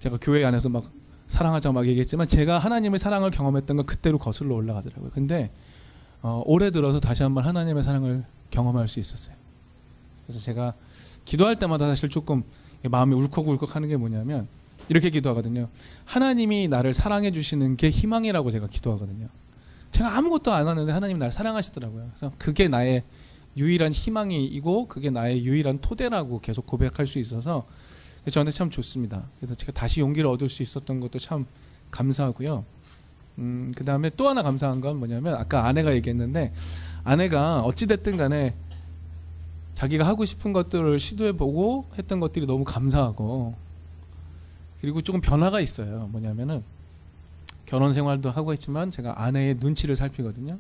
제가 0.00 0.18
교회 0.20 0.44
안에서 0.44 0.68
막 0.68 0.90
사랑하자 1.26 1.72
막 1.72 1.86
얘기했지만 1.86 2.26
제가 2.26 2.58
하나님의 2.58 2.98
사랑을 2.98 3.30
경험했던 3.30 3.76
건 3.76 3.86
그때로 3.86 4.18
거슬러 4.18 4.54
올라가더라고요. 4.54 5.10
근데 5.10 5.50
어, 6.22 6.42
올해 6.46 6.70
들어서 6.70 7.00
다시 7.00 7.22
한번 7.22 7.44
하나님의 7.44 7.84
사랑을 7.84 8.24
경험할 8.50 8.88
수 8.88 8.98
있었어요. 9.00 9.36
그래서 10.26 10.40
제가 10.40 10.74
기도할 11.24 11.56
때마다 11.58 11.86
사실 11.86 12.08
조금 12.08 12.42
마음이 12.88 13.14
울컥울컥 13.14 13.76
하는 13.76 13.88
게 13.88 13.96
뭐냐면 13.96 14.48
이렇게 14.88 15.10
기도하거든요. 15.10 15.68
하나님이 16.04 16.68
나를 16.68 16.94
사랑해 16.94 17.30
주시는 17.30 17.76
게 17.76 17.90
희망이라고 17.90 18.50
제가 18.50 18.66
기도하거든요. 18.66 19.28
제가 19.90 20.16
아무것도 20.16 20.52
안 20.52 20.68
하는데 20.68 20.90
하나님 20.92 21.18
날 21.18 21.32
사랑하시더라고요. 21.32 22.10
그래서 22.14 22.32
그게 22.38 22.68
나의 22.68 23.02
유일한 23.56 23.92
희망이고 23.92 24.86
그게 24.86 25.10
나의 25.10 25.44
유일한 25.44 25.78
토대라고 25.80 26.38
계속 26.38 26.66
고백할 26.66 27.06
수 27.06 27.18
있어서 27.18 27.66
저한테 28.30 28.52
참 28.52 28.70
좋습니다. 28.70 29.28
그래서 29.38 29.54
제가 29.54 29.72
다시 29.72 30.00
용기를 30.00 30.28
얻을 30.28 30.48
수 30.48 30.62
있었던 30.62 31.00
것도 31.00 31.18
참 31.18 31.46
감사하고요. 31.90 32.64
음, 33.38 33.72
그 33.76 33.84
다음에 33.84 34.10
또 34.16 34.28
하나 34.28 34.42
감사한 34.42 34.80
건 34.80 34.98
뭐냐면 34.98 35.34
아까 35.34 35.66
아내가 35.66 35.94
얘기했는데 35.94 36.52
아내가 37.04 37.60
어찌됐든 37.60 38.16
간에 38.16 38.54
자기가 39.74 40.04
하고 40.04 40.24
싶은 40.24 40.52
것들을 40.52 40.98
시도해보고 40.98 41.86
했던 41.96 42.20
것들이 42.20 42.46
너무 42.46 42.64
감사하고 42.64 43.54
그리고 44.80 45.02
조금 45.02 45.20
변화가 45.20 45.60
있어요. 45.60 46.08
뭐냐면은 46.10 46.62
결혼 47.68 47.92
생활도 47.92 48.30
하고 48.30 48.54
있지만 48.54 48.90
제가 48.90 49.22
아내의 49.22 49.56
눈치를 49.60 49.94
살피거든요. 49.94 50.58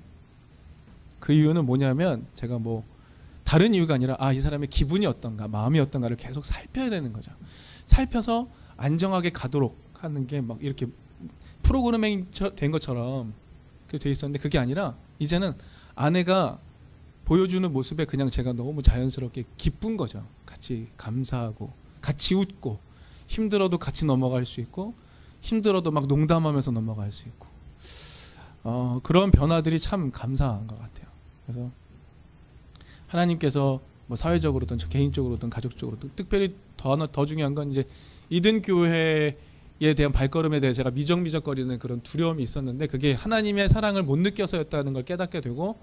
그 1.20 1.32
이유는 1.32 1.64
뭐냐면 1.64 2.26
제가 2.34 2.58
뭐 2.58 2.84
다른 3.44 3.74
이유가 3.74 3.94
아니라 3.94 4.14
아 4.18 4.32
이 4.34 4.40
사람의 4.42 4.68
기분이 4.68 5.06
어떤가 5.06 5.48
마음이 5.48 5.80
어떤가를 5.80 6.18
계속 6.18 6.44
살펴야 6.44 6.90
되는 6.90 7.12
거죠. 7.14 7.32
살펴서 7.86 8.46
안정하게 8.76 9.30
가도록 9.30 9.74
하는 9.94 10.26
게 10.26 10.40
막 10.42 10.62
이렇게 10.62 10.86
프로그래밍 11.62 12.26
된 12.56 12.70
것처럼 12.70 13.32
돼 13.88 14.10
있었는데 14.10 14.38
그게 14.38 14.58
아니라 14.58 14.94
이제는 15.18 15.54
아내가 15.94 16.58
보여주는 17.24 17.70
모습에 17.72 18.04
그냥 18.04 18.28
제가 18.28 18.52
너무 18.52 18.82
자연스럽게 18.82 19.44
기쁜 19.56 19.96
거죠. 19.96 20.26
같이 20.44 20.88
감사하고 20.98 21.72
같이 22.02 22.34
웃고 22.34 22.78
힘들어도 23.26 23.78
같이 23.78 24.04
넘어갈 24.04 24.44
수 24.44 24.60
있고 24.60 24.94
힘들어도 25.40 25.90
막 25.90 26.06
농담하면서 26.06 26.70
넘어갈 26.72 27.12
수 27.12 27.28
있고 27.28 27.46
어, 28.64 29.00
그런 29.02 29.30
변화들이 29.30 29.78
참 29.78 30.10
감사한 30.10 30.66
것 30.66 30.78
같아요. 30.78 31.06
그래서 31.46 31.70
하나님께서 33.06 33.80
뭐 34.06 34.16
사회적으로든 34.16 34.78
개인적으로든 34.78 35.50
가족적으로든 35.50 36.10
특별히 36.16 36.54
더 36.76 36.96
더 37.06 37.26
중요한 37.26 37.54
건 37.54 37.70
이제 37.70 37.84
이든 38.30 38.62
교회에 38.62 39.34
대한 39.96 40.12
발걸음에 40.12 40.60
대해 40.60 40.72
제가 40.72 40.90
미적미적거리는 40.90 41.78
그런 41.78 42.00
두려움이 42.00 42.42
있었는데 42.42 42.86
그게 42.86 43.12
하나님의 43.12 43.68
사랑을 43.68 44.02
못 44.02 44.18
느껴서였다는 44.18 44.92
걸 44.92 45.04
깨닫게 45.04 45.40
되고 45.40 45.78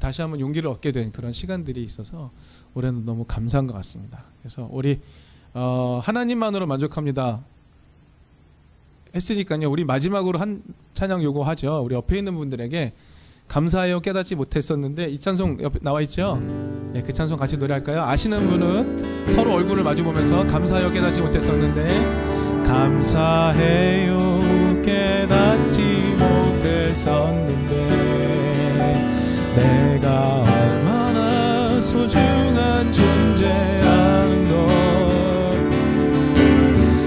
다시 0.00 0.20
한번 0.20 0.40
용기를 0.40 0.68
얻게 0.68 0.92
된 0.92 1.12
그런 1.12 1.32
시간들이 1.32 1.82
있어서 1.84 2.30
올해는 2.74 3.04
너무 3.04 3.24
감사한 3.24 3.66
것 3.66 3.72
같습니다. 3.74 4.24
그래서 4.42 4.68
우리 4.70 5.00
어, 5.54 6.00
하나님만으로 6.02 6.66
만족합니다. 6.66 7.42
했으니까요. 9.16 9.68
우리 9.70 9.84
마지막으로 9.84 10.38
한 10.38 10.62
찬양 10.94 11.22
요거 11.22 11.42
하죠. 11.42 11.82
우리 11.84 11.94
옆에 11.94 12.18
있는 12.18 12.36
분들에게 12.36 12.92
감사해요 13.48 14.00
깨닫지 14.00 14.34
못했었는데 14.34 15.08
이 15.08 15.18
찬송 15.18 15.58
옆에 15.60 15.78
나와 15.80 16.00
있죠. 16.02 16.40
네, 16.92 17.02
그 17.02 17.12
찬송 17.12 17.36
같이 17.36 17.56
노래할까요? 17.56 18.02
아시는 18.02 18.48
분은 18.48 19.34
서로 19.34 19.54
얼굴을 19.54 19.82
마주 19.84 20.04
보면서 20.04 20.46
감사해요 20.46 20.92
깨닫지 20.92 21.20
못했었는데 21.20 22.64
감사해요 22.64 24.16
깨닫지 24.82 25.80
못했었는데 26.18 27.76
내가 29.56 30.42
얼마나 30.42 31.80
소중한 31.80 32.92
존재라는 32.92 34.48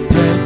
것태 0.07 0.45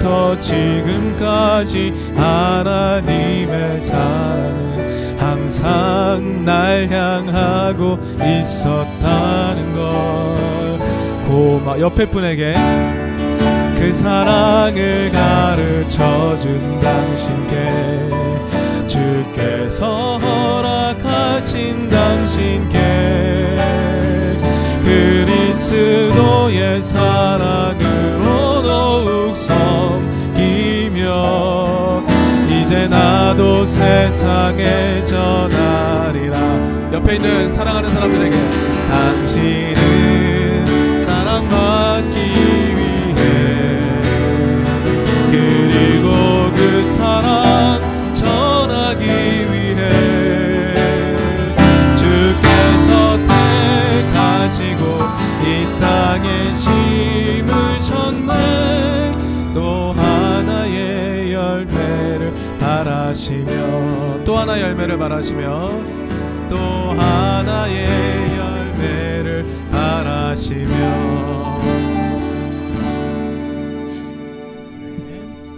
초부터 0.00 0.38
지금까지 0.38 1.92
하나님의 2.16 3.80
사랑은 3.80 5.16
항상 5.18 6.44
날 6.44 6.88
향하고 6.90 7.98
있었다는 8.18 9.74
걸 9.74 10.78
고마 11.28 11.78
옆에 11.78 12.08
분에게 12.08 12.54
그 13.78 13.92
사랑을 13.92 15.10
가르쳐 15.12 16.36
준 16.38 16.80
당신께 16.80 18.08
주께서 18.86 20.18
허락하신 20.18 21.88
당신께 21.88 22.78
그 24.82 25.19
리스도의 25.70 26.82
사랑으로 26.82 28.60
더욱 28.62 29.36
섬기며 29.36 31.04
이제 32.48 32.88
나도 32.88 33.64
세상에 33.66 35.02
전하리라. 35.04 36.90
옆에 36.92 37.14
있는 37.14 37.52
사랑하는 37.52 37.88
사람들에게 37.90 38.36
당신은 38.88 40.66
사랑받기 41.06 42.69
땅에 55.80 56.54
심으셨네 56.54 58.32
또 59.54 59.92
하나의 59.92 61.32
열매를 61.32 62.34
바라시며 62.58 64.22
또 64.24 64.36
하나의 64.36 64.62
열매를 64.62 64.98
바라시며 64.98 65.70
또 66.48 66.56
하나의 66.56 68.36
열매를 68.38 69.44
바라시며 69.70 71.30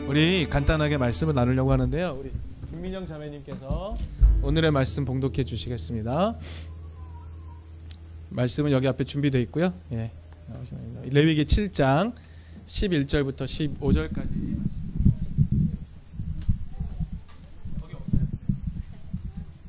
우리 0.07 0.47
간단하게 0.49 0.99
말씀을 0.99 1.35
나누려고 1.35 1.73
하는데요. 1.73 2.19
우리 2.21 2.31
김민영 2.71 3.07
자매님께서 3.07 3.97
오늘의 4.43 4.71
말씀 4.71 5.05
봉독해 5.05 5.45
주시겠습니다. 5.45 6.37
말씀은 8.35 8.71
여기 8.73 8.89
앞에 8.89 9.05
준비되어 9.05 9.41
있고요. 9.43 9.73
예. 9.93 10.11
레위기 11.11 11.45
7장 11.45 12.15
11절부터 12.67 13.45
15절까지 13.45 14.63
거기 17.81 17.95
없어요? 17.95 18.21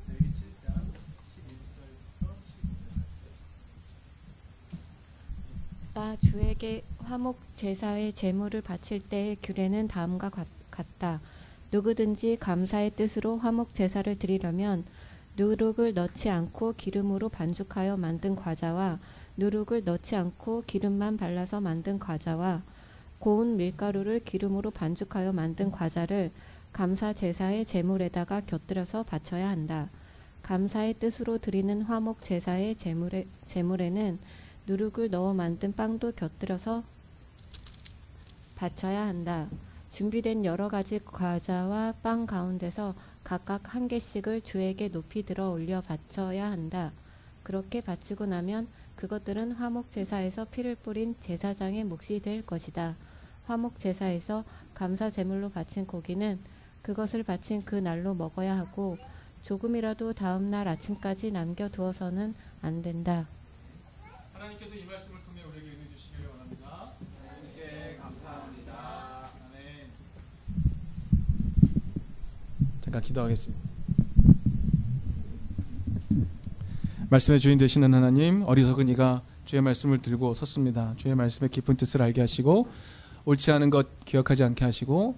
레위기 0.10 0.30
7장 0.32 0.74
11절부터 1.26 2.34
15절까지 2.44 3.14
나 5.94 6.16
주에게 6.18 6.84
화목 7.00 7.40
제사의 7.56 8.14
제물을 8.14 8.62
바칠 8.62 9.02
때의 9.02 9.38
규례는 9.42 9.88
다음과 9.88 10.30
같- 10.30 10.48
같다. 10.72 11.22
누구든지 11.72 12.38
감사의 12.40 12.92
뜻으로 12.92 13.38
화목 13.38 13.74
제사를 13.74 14.14
드리려면 14.18 14.84
누룩을 15.36 15.94
넣지 15.96 16.30
않고 16.30 16.74
기름으로 16.74 17.30
반죽하여 17.30 17.98
만든 17.98 18.36
과자와 18.36 19.00
누룩을 19.36 19.84
넣지 19.84 20.16
않고 20.16 20.64
기름만 20.68 21.18
발라서 21.18 21.60
만든 21.60 21.98
과자와 21.98 22.62
고운 23.18 23.58
밀가루를 23.58 24.20
기름으로 24.20 24.70
반죽하여 24.70 25.32
만든 25.34 25.72
과자를 25.72 26.32
감사 26.72 27.14
제사의 27.14 27.66
제물에다가 27.66 28.42
곁들여서 28.42 29.04
바쳐야 29.04 29.50
한다. 29.50 29.90
감사의 30.44 30.96
뜻으로 30.96 31.38
드리는 31.38 31.82
화목 31.82 32.22
제사의 32.22 32.76
제물에, 32.76 33.26
제물에는 33.46 34.20
누룩을 34.68 35.10
넣어 35.10 35.34
만든 35.34 35.74
빵도 35.74 36.12
곁들여서 36.12 36.84
바쳐야 38.56 39.08
한다. 39.08 39.48
준비된 39.94 40.44
여러 40.44 40.70
가지 40.70 41.00
과자와 41.06 41.94
빵 42.02 42.26
가운데서 42.26 42.96
각각 43.24 43.76
한 43.76 43.88
개씩을 43.88 44.42
주에게 44.42 44.90
높이 44.90 45.22
들어 45.22 45.52
올려 45.52 45.82
바쳐야 45.82 46.50
한다. 46.50 46.92
그렇게 47.44 47.80
바치고 47.80 48.26
나면 48.26 48.68
그것들은 48.96 49.52
화목 49.52 49.92
제사에서 49.92 50.46
피를 50.46 50.74
뿌린 50.74 51.16
제사장의 51.20 51.84
몫이 51.84 52.20
될 52.22 52.44
것이다. 52.44 52.98
화목 53.46 53.78
제사에서 53.78 54.44
감사 54.74 55.12
제물로 55.12 55.52
바친 55.52 55.86
고기는 55.86 56.40
그것을 56.82 57.22
바친 57.22 57.64
그 57.64 57.76
날로 57.76 58.16
먹어야 58.16 58.58
하고 58.58 58.98
조금이라도 59.44 60.14
다음 60.14 60.50
날 60.50 60.68
아침까지 60.68 61.32
남겨 61.32 61.70
두어서는 61.70 62.34
안 62.64 62.82
된다. 62.82 63.28
하나님께서 64.34 64.74
이 64.74 64.86
말씀을 64.86 65.22
통해 65.24 65.44
우리에게 65.44 65.68
은혜 65.68 65.88
주시기를 65.92 66.30
원합니다. 66.32 66.90
하나님께 67.28 67.98
감사합니다. 68.02 69.30
아멘. 69.46 69.92
잠깐 72.94 73.02
기도하겠습니다. 73.02 73.64
말씀의 77.10 77.40
주인 77.40 77.58
되시는 77.58 77.92
하나님, 77.92 78.44
어리석은 78.44 78.88
이가 78.90 79.24
주의 79.46 79.62
말씀을 79.64 80.04
들고 80.04 80.36
섰습니다. 80.36 80.94
주의 80.96 81.16
말씀의 81.16 81.50
깊은 81.50 81.76
뜻을 81.76 82.04
알게 82.04 82.22
하시고 82.22 82.68
옳지 83.26 83.52
않은 83.52 83.72
것 83.72 84.06
기억하지 84.06 84.44
않게 84.44 84.64
하시고 84.64 85.18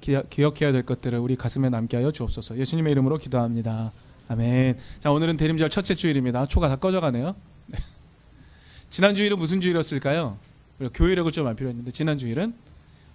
기억, 0.00 0.30
기억해야 0.30 0.72
될 0.72 0.84
것들을 0.84 1.16
우리 1.20 1.36
가슴에 1.36 1.68
남게 1.68 1.96
하여 1.96 2.10
주옵소서. 2.10 2.58
예수님의 2.58 2.90
이름으로 2.90 3.18
기도합니다. 3.18 3.92
아멘. 4.26 4.78
자, 4.98 5.12
오늘은 5.12 5.36
대림절 5.36 5.70
첫째 5.70 5.94
주일입니다. 5.94 6.46
초가 6.46 6.68
다 6.68 6.76
꺼져가네요. 6.76 7.36
네. 7.66 7.78
지난 8.90 9.14
주일은 9.14 9.38
무슨 9.38 9.60
주일이었을까요? 9.60 10.38
교회력을 10.92 11.30
좀알 11.30 11.54
필요했는데 11.54 11.92
지난 11.92 12.18
주일은 12.18 12.52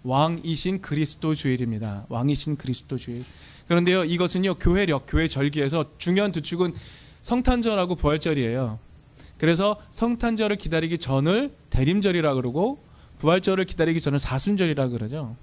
왕이신 0.04 0.82
그리스도 0.82 1.34
주일입니다. 1.34 2.06
왕이신 2.08 2.56
그리스도 2.56 2.96
주일. 2.96 3.26
그런데요, 3.68 4.06
이것은요 4.06 4.56
교회력, 4.56 5.06
교회 5.08 5.28
절기에서 5.28 5.86
중요한 5.98 6.32
두 6.32 6.42
축은 6.42 6.74
성탄절하고 7.22 7.96
부활절이에요. 7.96 8.80
그래서 9.38 9.76
성탄절을 9.92 10.56
기다리기 10.56 10.98
전을 10.98 11.52
대림절이라 11.70 12.36
그러고 12.36 12.82
부활절을 13.20 13.66
기다리기 13.66 14.02
전을 14.02 14.20
사순절이라 14.20 14.88
그러죠. 14.90 15.36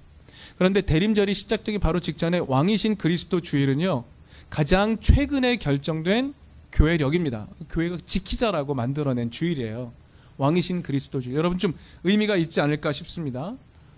그런데 0.57 0.81
대림절이 0.81 1.33
시작되기 1.33 1.79
바로 1.79 1.99
직전에 1.99 2.39
왕이신 2.47 2.95
그리스도 2.95 3.41
주일은요 3.41 4.03
가장 4.49 4.99
최근에 4.99 5.57
결정된 5.57 6.33
교회력입니다. 6.71 7.47
교회가 7.69 7.97
지키자라고 8.05 8.73
만들어낸 8.73 9.31
주일이에요. 9.31 9.93
왕이신 10.37 10.83
그리스도 10.83 11.21
주일. 11.21 11.35
여러분 11.35 11.57
좀 11.57 11.73
의미가 12.03 12.35
있지 12.35 12.59
않을까 12.59 12.91
싶습니다. 12.91 13.55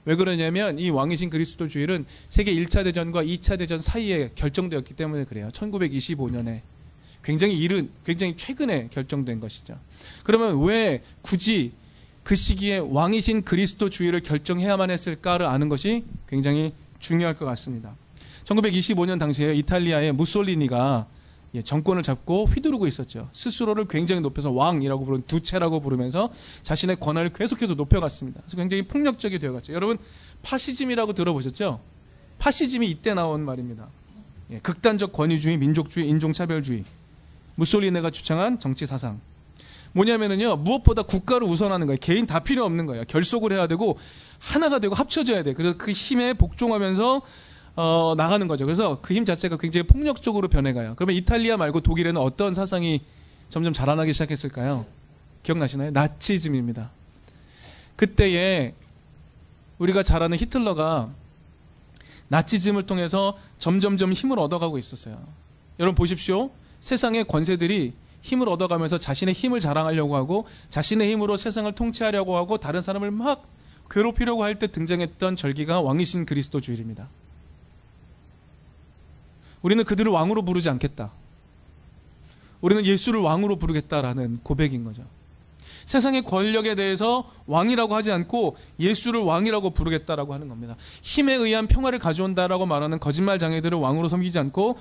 왜 0.08 0.16
그러냐면 0.16 0.80
이 0.80 0.90
왕이신 0.90 1.30
그리스도 1.30 1.68
주일은 1.68 2.06
세계 2.30 2.56
1차 2.56 2.86
대전과 2.86 3.26
2차 3.26 3.60
대전 3.60 3.82
사이에 3.82 4.32
결정되었기 4.36 4.94
때문에 4.94 5.26
그래요. 5.26 5.50
1925년에. 5.54 6.62
굉장히 7.26 7.58
이른, 7.58 7.90
굉장히 8.06 8.38
최근에 8.38 8.88
결정된 8.94 9.42
것이죠. 9.42 9.78
그러면 10.24 10.64
왜 10.64 11.04
굳이 11.22 11.74
그 12.24 12.36
시기에 12.36 12.78
왕이신 12.78 13.44
그리스도 13.44 13.90
주일을 13.90 14.22
결정해야만 14.22 14.92
했을까를 14.92 15.46
아는 15.46 15.68
것이 15.68 16.06
굉장히 16.30 16.72
중요할 17.00 17.38
것 17.38 17.44
같습니다. 17.44 17.94
1925년 18.46 19.20
당시에 19.20 19.56
이탈리아의 19.56 20.14
무솔리니가 20.14 21.06
예, 21.10 21.17
정권을 21.64 22.04
잡고 22.04 22.46
휘두르고 22.46 22.88
있었죠. 22.88 23.30
스스로를 23.34 23.88
굉장히 23.88 24.22
높여서 24.22 24.52
왕이라고 24.52 25.06
부르는 25.06 25.24
두체라고 25.28 25.80
부르면서 25.80 26.30
자신의 26.62 26.98
권한을 27.00 27.34
계속해서 27.34 27.74
높여갔습니다. 27.74 28.42
그래서 28.42 28.58
굉장히 28.58 28.84
폭력적이 28.84 29.40
되어갔죠. 29.40 29.74
여러분 29.74 29.98
파시즘이라고 30.44 31.14
들어보셨죠? 31.14 31.80
파시즘이 32.40 32.90
이때 32.90 33.14
나온 33.14 33.44
말입니다. 33.44 33.88
예, 34.52 34.60
극단적 34.60 35.12
권위주의, 35.12 35.58
민족주의, 35.58 36.08
인종차별주의. 36.08 36.86
무솔리네가 37.56 38.12
주창한 38.12 38.60
정치 38.60 38.86
사상. 38.86 39.20
뭐냐면은요 39.94 40.58
무엇보다 40.58 41.02
국가를 41.02 41.48
우선하는 41.48 41.88
거예요. 41.88 41.98
개인 42.00 42.28
다 42.28 42.40
필요 42.40 42.64
없는 42.66 42.86
거예요. 42.86 43.04
결속을 43.06 43.52
해야 43.52 43.68
되고 43.68 43.98
하나가 44.38 44.80
되고 44.80 44.94
합쳐져야 44.94 45.44
돼. 45.44 45.54
그래서 45.54 45.78
그 45.78 45.92
힘에 45.92 46.34
복종하면서 46.34 47.22
어, 47.78 48.16
나가는 48.18 48.48
거죠. 48.48 48.66
그래서 48.66 49.02
그 49.02 49.14
힘 49.14 49.26
자체가 49.26 49.58
굉장히 49.58 49.86
폭력적으로 49.88 50.48
변해가요. 50.48 50.94
그러면 50.96 51.16
이탈리아 51.16 51.58
말고 51.58 51.82
독일에는 51.82 52.20
어떤 52.20 52.54
사상이 52.54 53.02
점점 53.50 53.74
자라나기 53.74 54.14
시작했을까요? 54.14 54.86
기억나시나요? 55.44 55.92
나치즘입니다. 55.92 56.90
그때에 57.96 58.74
우리가 59.80 60.04
잘 60.04 60.22
아는 60.24 60.38
히틀러가 60.38 61.10
나치즘을 62.30 62.86
통해서 62.86 63.38
점점점 63.58 64.12
힘을 64.14 64.40
얻어가고 64.40 64.78
있었어요. 64.78 65.18
여러분 65.80 65.96
보십시오. 65.96 66.52
세상의 66.80 67.24
권세들이 67.26 67.94
힘을 68.22 68.50
얻어가면서 68.50 68.98
자신의 68.98 69.34
힘을 69.34 69.60
자랑하려고 69.60 70.16
하고 70.16 70.46
자신의 70.70 71.10
힘으로 71.12 71.38
세상을 71.38 71.72
통치하려고 71.74 72.36
하고 72.36 72.58
다른 72.58 72.82
사람을 72.82 73.12
막 73.12 73.48
괴롭히려고 73.90 74.44
할 74.44 74.56
때 74.60 74.68
등장했던 74.68 75.36
절기가 75.38 75.82
왕이신 75.82 76.26
그리스도 76.26 76.60
주일입니다. 76.60 77.08
우리는 79.62 79.84
그들을 79.84 80.12
왕으로 80.12 80.44
부르지 80.44 80.70
않겠다. 80.70 81.12
우리는 82.62 82.86
예수를 82.86 83.20
왕으로 83.20 83.58
부르겠다라는 83.58 84.40
고백인 84.44 84.84
거죠. 84.84 85.04
세상의 85.86 86.24
권력에 86.24 86.76
대해서 86.76 87.30
왕이라고 87.46 87.96
하지 87.96 88.12
않고 88.12 88.58
예수를 88.80 89.22
왕이라고 89.22 89.70
부르겠다라고 89.70 90.34
하는 90.34 90.50
겁니다. 90.50 90.76
힘에 91.02 91.34
의한 91.34 91.68
평화를 91.68 91.98
가져온다라고 91.98 92.66
말하는 92.66 93.00
거짓말 93.00 93.40
장애들을 93.40 93.78
왕으로 93.78 94.10
섬기지 94.10 94.38
않고 94.38 94.78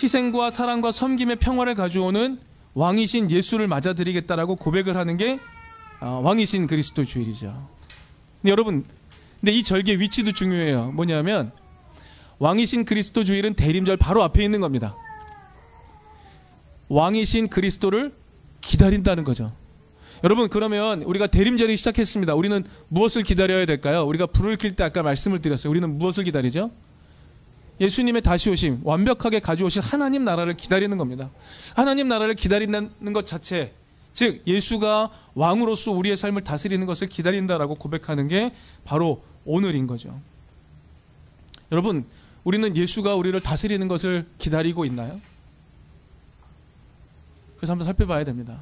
희생과 0.00 0.50
사랑과 0.50 0.92
섬김의 0.92 1.36
평화를 1.36 1.74
가져오는 1.74 2.38
왕이신 2.74 3.30
예수를 3.30 3.66
맞아들이겠다라고 3.66 4.56
고백을 4.56 4.96
하는 4.96 5.16
게 5.16 5.40
어, 6.00 6.20
왕이신 6.24 6.68
그리스도 6.68 7.04
주일이죠. 7.04 7.68
근데 8.40 8.50
여러분, 8.50 8.84
근데 9.40 9.52
이 9.52 9.62
절기의 9.62 10.00
위치도 10.00 10.32
중요해요. 10.32 10.92
뭐냐면 10.92 11.52
왕이신 12.42 12.86
그리스도 12.86 13.22
주일은 13.22 13.54
대림절 13.54 13.96
바로 13.98 14.20
앞에 14.24 14.42
있는 14.42 14.60
겁니다. 14.60 14.96
왕이신 16.88 17.46
그리스도를 17.46 18.12
기다린다는 18.60 19.22
거죠. 19.22 19.52
여러분 20.24 20.48
그러면 20.48 21.04
우리가 21.04 21.28
대림절이 21.28 21.76
시작했습니다. 21.76 22.34
우리는 22.34 22.64
무엇을 22.88 23.22
기다려야 23.22 23.64
될까요? 23.64 24.04
우리가 24.08 24.26
불을 24.26 24.56
킬 24.56 24.74
때 24.74 24.82
아까 24.82 25.04
말씀을 25.04 25.40
드렸어요. 25.40 25.70
우리는 25.70 25.96
무엇을 25.96 26.24
기다리죠? 26.24 26.72
예수님의 27.80 28.22
다시 28.22 28.50
오심, 28.50 28.80
완벽하게 28.82 29.38
가져오실 29.38 29.80
하나님 29.80 30.24
나라를 30.24 30.56
기다리는 30.56 30.98
겁니다. 30.98 31.30
하나님 31.76 32.08
나라를 32.08 32.34
기다린다는 32.34 33.12
것 33.12 33.24
자체, 33.24 33.72
즉 34.12 34.42
예수가 34.48 35.10
왕으로서 35.34 35.92
우리의 35.92 36.16
삶을 36.16 36.42
다스리는 36.42 36.84
것을 36.86 37.06
기다린다라고 37.06 37.76
고백하는 37.76 38.26
게 38.26 38.50
바로 38.84 39.22
오늘인 39.44 39.86
거죠. 39.86 40.20
여러분, 41.70 42.04
우리는 42.44 42.76
예수가 42.76 43.14
우리를 43.14 43.38
다스리는 43.40 43.86
것을 43.88 44.26
기다리고 44.38 44.84
있나요? 44.84 45.20
그래서 47.56 47.72
한번 47.72 47.86
살펴봐야 47.86 48.24
됩니다. 48.24 48.60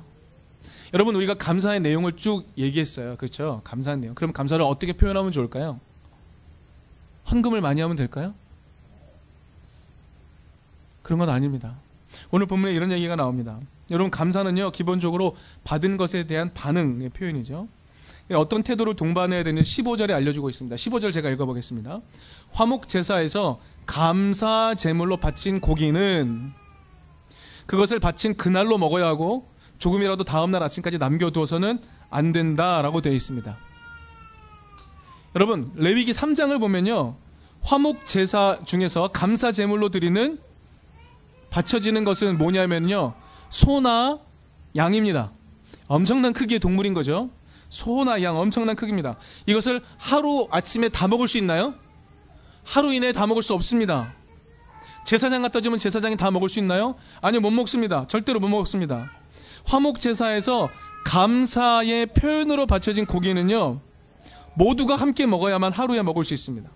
여러분 0.93 1.15
우리가 1.15 1.35
감사의 1.35 1.81
내용을 1.81 2.17
쭉 2.17 2.47
얘기했어요. 2.59 3.17
그렇죠? 3.17 3.61
감사한 3.65 4.01
내용. 4.01 4.15
그럼 4.15 4.33
감사를 4.33 4.63
어떻게 4.65 4.93
표현하면 4.93 5.33
좋을까요? 5.33 5.81
헌금을 7.31 7.61
많이 7.61 7.81
하면 7.81 7.97
될까요? 7.97 8.35
그런 11.03 11.19
건 11.19 11.29
아닙니다. 11.29 11.77
오늘 12.31 12.47
본문에 12.47 12.73
이런 12.75 12.93
얘기가 12.93 13.17
나옵니다. 13.17 13.59
여러분 13.91 14.11
감사는요 14.11 14.71
기본적으로 14.71 15.37
받은 15.65 15.97
것에 15.97 16.27
대한 16.27 16.53
반응의 16.53 17.11
표현이죠. 17.11 17.69
어떤 18.35 18.63
태도를 18.63 18.95
동반해야 18.95 19.43
되는 19.43 19.63
15절에 19.63 20.13
알려주고 20.13 20.51
있습니다. 20.51 20.77
15절 20.77 21.13
제가 21.13 21.31
읽어보겠습니다. 21.31 22.01
화목 22.53 22.89
제사에서 22.89 23.61
감사 23.87 24.75
제물로 24.75 25.17
바친 25.17 25.61
고기는 25.61 26.53
그것을 27.67 27.99
바친 28.01 28.37
그날로 28.37 28.79
먹어야 28.79 29.07
하고 29.07 29.49
조금이라도 29.79 30.25
다음날 30.25 30.63
아침까지 30.63 30.99
남겨두어서는 30.99 31.81
안 32.11 32.33
된다라고 32.33 33.01
되어 33.01 33.13
있습니다. 33.13 33.57
여러분 35.35 35.73
레위기 35.77 36.13
3장을 36.13 36.59
보면요 36.59 37.17
화목 37.63 38.07
제사 38.07 38.59
중에서 38.65 39.09
감사 39.09 39.53
제물로 39.53 39.89
드리는 39.89 40.39
바쳐지는 41.51 42.05
것은 42.05 42.39
뭐냐면요 42.39 43.15
소나 43.51 44.19
양입니다. 44.77 45.33
엄청난 45.89 46.33
크기의 46.33 46.61
동물인 46.61 46.95
거죠. 46.95 47.31
소나 47.71 48.23
양 48.23 48.37
엄청난 48.37 48.77
크기입니다. 48.77 49.17
이것을 49.47 49.81
하루 49.97 50.47
아침에 50.51 50.91
다 50.91 51.09
먹을 51.09 51.27
수 51.27 51.39
있나요? 51.39 51.75
하루 52.65 52.93
이내에 52.93 53.13
다 53.13 53.27
먹을 53.27 53.43
수 53.43 53.55
없습니다. 53.55 54.13
제사장 55.07 55.43
갖다 55.43 55.61
주면 55.63 55.79
제사장이 55.79 56.17
다 56.17 56.31
먹을 56.31 56.49
수 56.49 56.59
있나요? 56.59 56.97
아니요, 57.23 57.41
못 57.41 57.51
먹습니다. 57.51 58.07
절대로 58.07 58.39
못 58.39 58.49
먹습니다. 58.49 59.11
화목 59.65 60.01
제사에서 60.01 60.69
감사의 61.07 62.07
표현으로 62.07 62.67
바쳐진 62.67 63.07
고기는요, 63.07 63.81
모두가 64.55 64.97
함께 64.97 65.25
먹어야만 65.27 65.73
하루에 65.73 66.03
먹을 66.03 66.25
수 66.25 66.35
있습니다. 66.35 66.69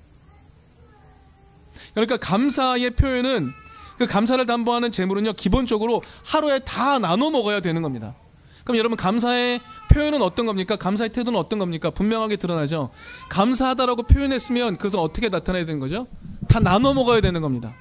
그러니까 1.92 2.16
감사의 2.16 2.90
표현은 2.90 3.52
그 3.98 4.06
감사를 4.06 4.44
담보하는 4.46 4.90
재물은요, 4.90 5.34
기본적으로 5.34 6.02
하루에 6.24 6.60
다 6.60 6.98
나눠 6.98 7.30
먹어야 7.30 7.60
되는 7.60 7.82
겁니다. 7.82 8.14
그럼 8.64 8.78
여러분 8.78 8.96
감사의 8.96 9.60
표현은 9.90 10.22
어떤 10.22 10.46
겁니까? 10.46 10.76
감사의 10.76 11.10
태도는 11.10 11.38
어떤 11.38 11.58
겁니까? 11.58 11.90
분명하게 11.90 12.36
드러나죠. 12.36 12.90
감사하다라고 13.28 14.04
표현했으면 14.04 14.76
그것은 14.76 14.98
어떻게 14.98 15.28
나타나야 15.28 15.66
되는 15.66 15.80
거죠? 15.80 16.06
다 16.48 16.60
나눠 16.60 16.94
먹어야 16.94 17.20
되는 17.20 17.42
겁니다. 17.42 17.74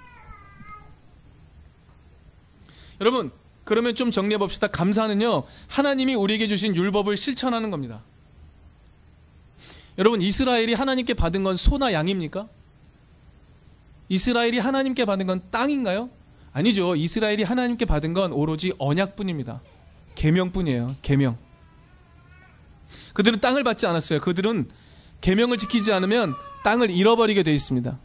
여러분 2.99 3.31
그러면 3.63 3.95
좀 3.95 4.11
정리해 4.11 4.37
봅시다. 4.37 4.67
감사는요 4.67 5.43
하나님이 5.67 6.15
우리에게 6.15 6.47
주신 6.47 6.75
율법을 6.75 7.15
실천하는 7.15 7.71
겁니다. 7.71 8.01
여러분 9.97 10.21
이스라엘이 10.21 10.73
하나님께 10.73 11.13
받은 11.13 11.43
건 11.43 11.55
소나 11.55 11.93
양입니까? 11.93 12.47
이스라엘이 14.09 14.59
하나님께 14.59 15.05
받은 15.05 15.27
건 15.27 15.41
땅인가요? 15.49 16.09
아니죠. 16.51 16.95
이스라엘이 16.95 17.43
하나님께 17.43 17.85
받은 17.85 18.13
건 18.13 18.33
오로지 18.33 18.73
언약뿐입니다. 18.79 19.61
계명뿐이에요. 20.15 20.95
계명. 21.01 21.37
그들은 23.13 23.39
땅을 23.39 23.63
받지 23.63 23.85
않았어요. 23.85 24.19
그들은 24.21 24.69
계명을 25.21 25.57
지키지 25.57 25.93
않으면 25.93 26.35
땅을 26.63 26.89
잃어버리게 26.89 27.43
되어 27.43 27.53
있습니다. 27.53 27.97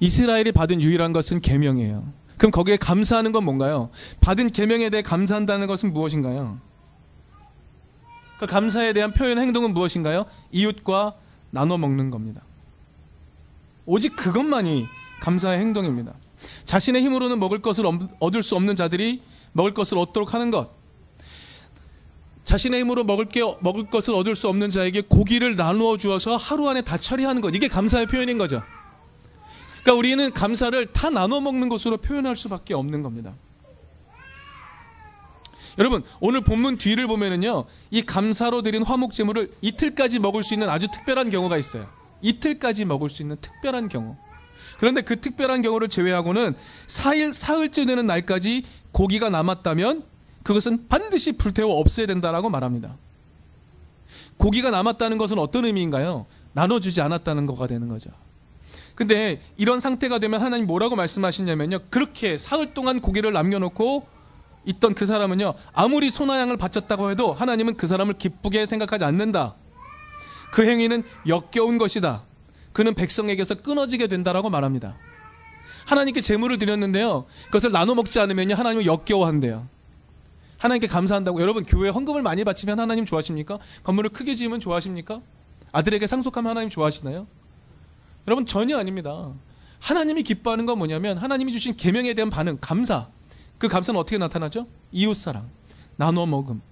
이스라엘이 0.00 0.52
받은 0.52 0.82
유일한 0.82 1.12
것은 1.12 1.40
계명이에요. 1.40 2.12
그럼 2.36 2.50
거기에 2.50 2.76
감사하는 2.76 3.30
건 3.30 3.44
뭔가요? 3.44 3.90
받은 4.20 4.50
계명에 4.50 4.90
대해 4.90 5.02
감사한다는 5.02 5.68
것은 5.68 5.92
무엇인가요? 5.92 6.58
그 8.40 8.46
감사에 8.46 8.92
대한 8.92 9.12
표현 9.12 9.38
행동은 9.38 9.72
무엇인가요? 9.72 10.24
이웃과 10.50 11.14
나눠 11.50 11.78
먹는 11.78 12.10
겁니다. 12.10 12.42
오직 13.86 14.16
그것만이 14.16 14.86
감사의 15.20 15.60
행동입니다. 15.60 16.14
자신의 16.64 17.02
힘으로는 17.02 17.38
먹을 17.38 17.60
것을 17.60 17.84
얻을 18.18 18.42
수 18.42 18.56
없는 18.56 18.76
자들이 18.76 19.22
먹을 19.52 19.74
것을 19.74 19.98
얻도록 19.98 20.34
하는 20.34 20.50
것. 20.50 20.70
자신의 22.44 22.80
힘으로 22.80 23.04
먹을 23.04 23.26
게 23.26 23.40
먹을 23.60 23.88
것을 23.88 24.14
얻을 24.14 24.34
수 24.34 24.48
없는 24.48 24.70
자에게 24.70 25.02
고기를 25.02 25.56
나누어 25.56 25.96
주어서 25.96 26.36
하루 26.36 26.68
안에 26.68 26.82
다 26.82 26.96
처리하는 26.96 27.40
것. 27.40 27.54
이게 27.54 27.68
감사의 27.68 28.06
표현인 28.06 28.38
거죠. 28.38 28.62
그러니까 29.82 29.98
우리는 29.98 30.32
감사를 30.32 30.92
다 30.92 31.10
나눠 31.10 31.40
먹는 31.40 31.68
것으로 31.68 31.96
표현할 31.98 32.36
수밖에 32.36 32.74
없는 32.74 33.02
겁니다. 33.02 33.34
여러분 35.78 36.02
오늘 36.20 36.42
본문 36.42 36.76
뒤를 36.76 37.06
보면은요 37.06 37.64
이 37.90 38.02
감사로 38.02 38.60
드린 38.60 38.82
화목 38.82 39.14
제물을 39.14 39.50
이틀까지 39.62 40.18
먹을 40.18 40.42
수 40.42 40.52
있는 40.52 40.68
아주 40.68 40.88
특별한 40.90 41.30
경우가 41.30 41.56
있어요. 41.56 41.88
이틀까지 42.20 42.84
먹을 42.84 43.08
수 43.10 43.22
있는 43.22 43.36
특별한 43.40 43.88
경우. 43.88 44.16
그런데 44.82 45.00
그 45.00 45.20
특별한 45.20 45.62
경우를 45.62 45.86
제외하고는 45.86 46.56
4일, 46.88 47.30
4일째 47.30 47.86
되는 47.86 48.04
날까지 48.04 48.64
고기가 48.90 49.30
남았다면 49.30 50.02
그것은 50.42 50.88
반드시 50.88 51.38
불태워 51.38 51.78
없애야 51.78 52.06
된다라고 52.08 52.50
말합니다. 52.50 52.96
고기가 54.38 54.72
남았다는 54.72 55.18
것은 55.18 55.38
어떤 55.38 55.66
의미인가요? 55.66 56.26
나눠주지 56.52 57.00
않았다는 57.00 57.46
거가 57.46 57.68
되는 57.68 57.86
거죠. 57.86 58.10
근데 58.96 59.40
이런 59.56 59.78
상태가 59.78 60.18
되면 60.18 60.42
하나님 60.42 60.66
뭐라고 60.66 60.96
말씀하시냐면요. 60.96 61.78
그렇게 61.88 62.36
사흘 62.36 62.74
동안 62.74 63.00
고기를 63.00 63.32
남겨놓고 63.32 64.04
있던 64.66 64.94
그 64.94 65.06
사람은요. 65.06 65.54
아무리 65.74 66.10
소나양을 66.10 66.56
바쳤다고 66.56 67.12
해도 67.12 67.32
하나님은 67.32 67.76
그 67.76 67.86
사람을 67.86 68.14
기쁘게 68.14 68.66
생각하지 68.66 69.04
않는다. 69.04 69.54
그 70.50 70.66
행위는 70.68 71.04
역겨운 71.28 71.78
것이다. 71.78 72.24
그는 72.72 72.94
백성에게서 72.94 73.56
끊어지게 73.56 74.06
된다라고 74.06 74.50
말합니다. 74.50 74.96
하나님께 75.86 76.20
제물을 76.20 76.58
드렸는데요. 76.58 77.26
그것을 77.46 77.72
나눠 77.72 77.94
먹지 77.94 78.18
않으면요. 78.20 78.54
하나님을 78.54 78.86
역겨워한대요. 78.86 79.66
하나님께 80.58 80.86
감사한다고 80.86 81.40
여러분 81.40 81.64
교회 81.64 81.88
헌금을 81.88 82.22
많이 82.22 82.44
바치면 82.44 82.78
하나님 82.78 83.04
좋아하십니까? 83.04 83.58
건물을 83.82 84.10
크게 84.10 84.34
지으면 84.36 84.60
좋아하십니까? 84.60 85.20
아들에게 85.72 86.06
상속하면 86.06 86.50
하나님 86.50 86.70
좋아하시나요? 86.70 87.26
여러분 88.28 88.46
전혀 88.46 88.78
아닙니다. 88.78 89.32
하나님이 89.80 90.22
기뻐하는 90.22 90.64
건 90.64 90.78
뭐냐면 90.78 91.18
하나님이 91.18 91.52
주신 91.52 91.76
계명에 91.76 92.14
대한 92.14 92.30
반응, 92.30 92.58
감사. 92.60 93.08
그 93.58 93.66
감사는 93.66 93.98
어떻게 93.98 94.18
나타나죠? 94.18 94.68
이웃 94.92 95.14
사랑, 95.14 95.48
나눠 95.96 96.26
먹음. 96.26 96.62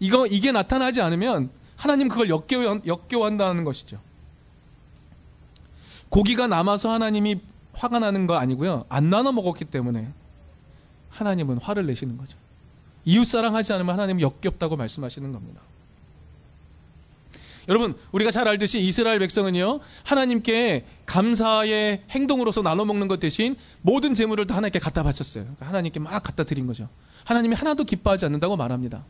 이거 0.00 0.26
이게 0.26 0.52
나타나지 0.52 1.00
않으면 1.00 1.50
하나님 1.76 2.08
그걸 2.08 2.28
역겨워, 2.28 2.80
역겨워한다는 2.86 3.64
것이죠. 3.64 4.00
고기가 6.08 6.46
남아서 6.46 6.90
하나님이 6.90 7.40
화가 7.72 7.98
나는 7.98 8.26
거 8.26 8.36
아니고요. 8.36 8.84
안 8.88 9.08
나눠 9.08 9.32
먹었기 9.32 9.64
때문에 9.66 10.08
하나님은 11.10 11.58
화를 11.58 11.86
내시는 11.86 12.16
거죠. 12.18 12.36
이웃 13.04 13.24
사랑하지 13.24 13.72
않으면 13.72 13.94
하나님은 13.94 14.20
역겹다고 14.20 14.76
말씀하시는 14.76 15.32
겁니다. 15.32 15.60
여러분, 17.68 17.94
우리가 18.12 18.30
잘 18.30 18.48
알듯이 18.48 18.80
이스라엘 18.80 19.18
백성은요, 19.18 19.80
하나님께 20.02 20.86
감사의 21.04 22.02
행동으로서 22.10 22.62
나눠 22.62 22.86
먹는 22.86 23.08
것 23.08 23.20
대신 23.20 23.56
모든 23.82 24.14
재물을 24.14 24.46
다 24.46 24.56
하나님께 24.56 24.78
갖다 24.78 25.02
바쳤어요. 25.02 25.46
하나님께 25.60 26.00
막 26.00 26.22
갖다 26.22 26.44
드린 26.44 26.66
거죠. 26.66 26.88
하나님이 27.24 27.54
하나도 27.54 27.84
기뻐하지 27.84 28.24
않는다고 28.24 28.56
말합니다. 28.56 29.04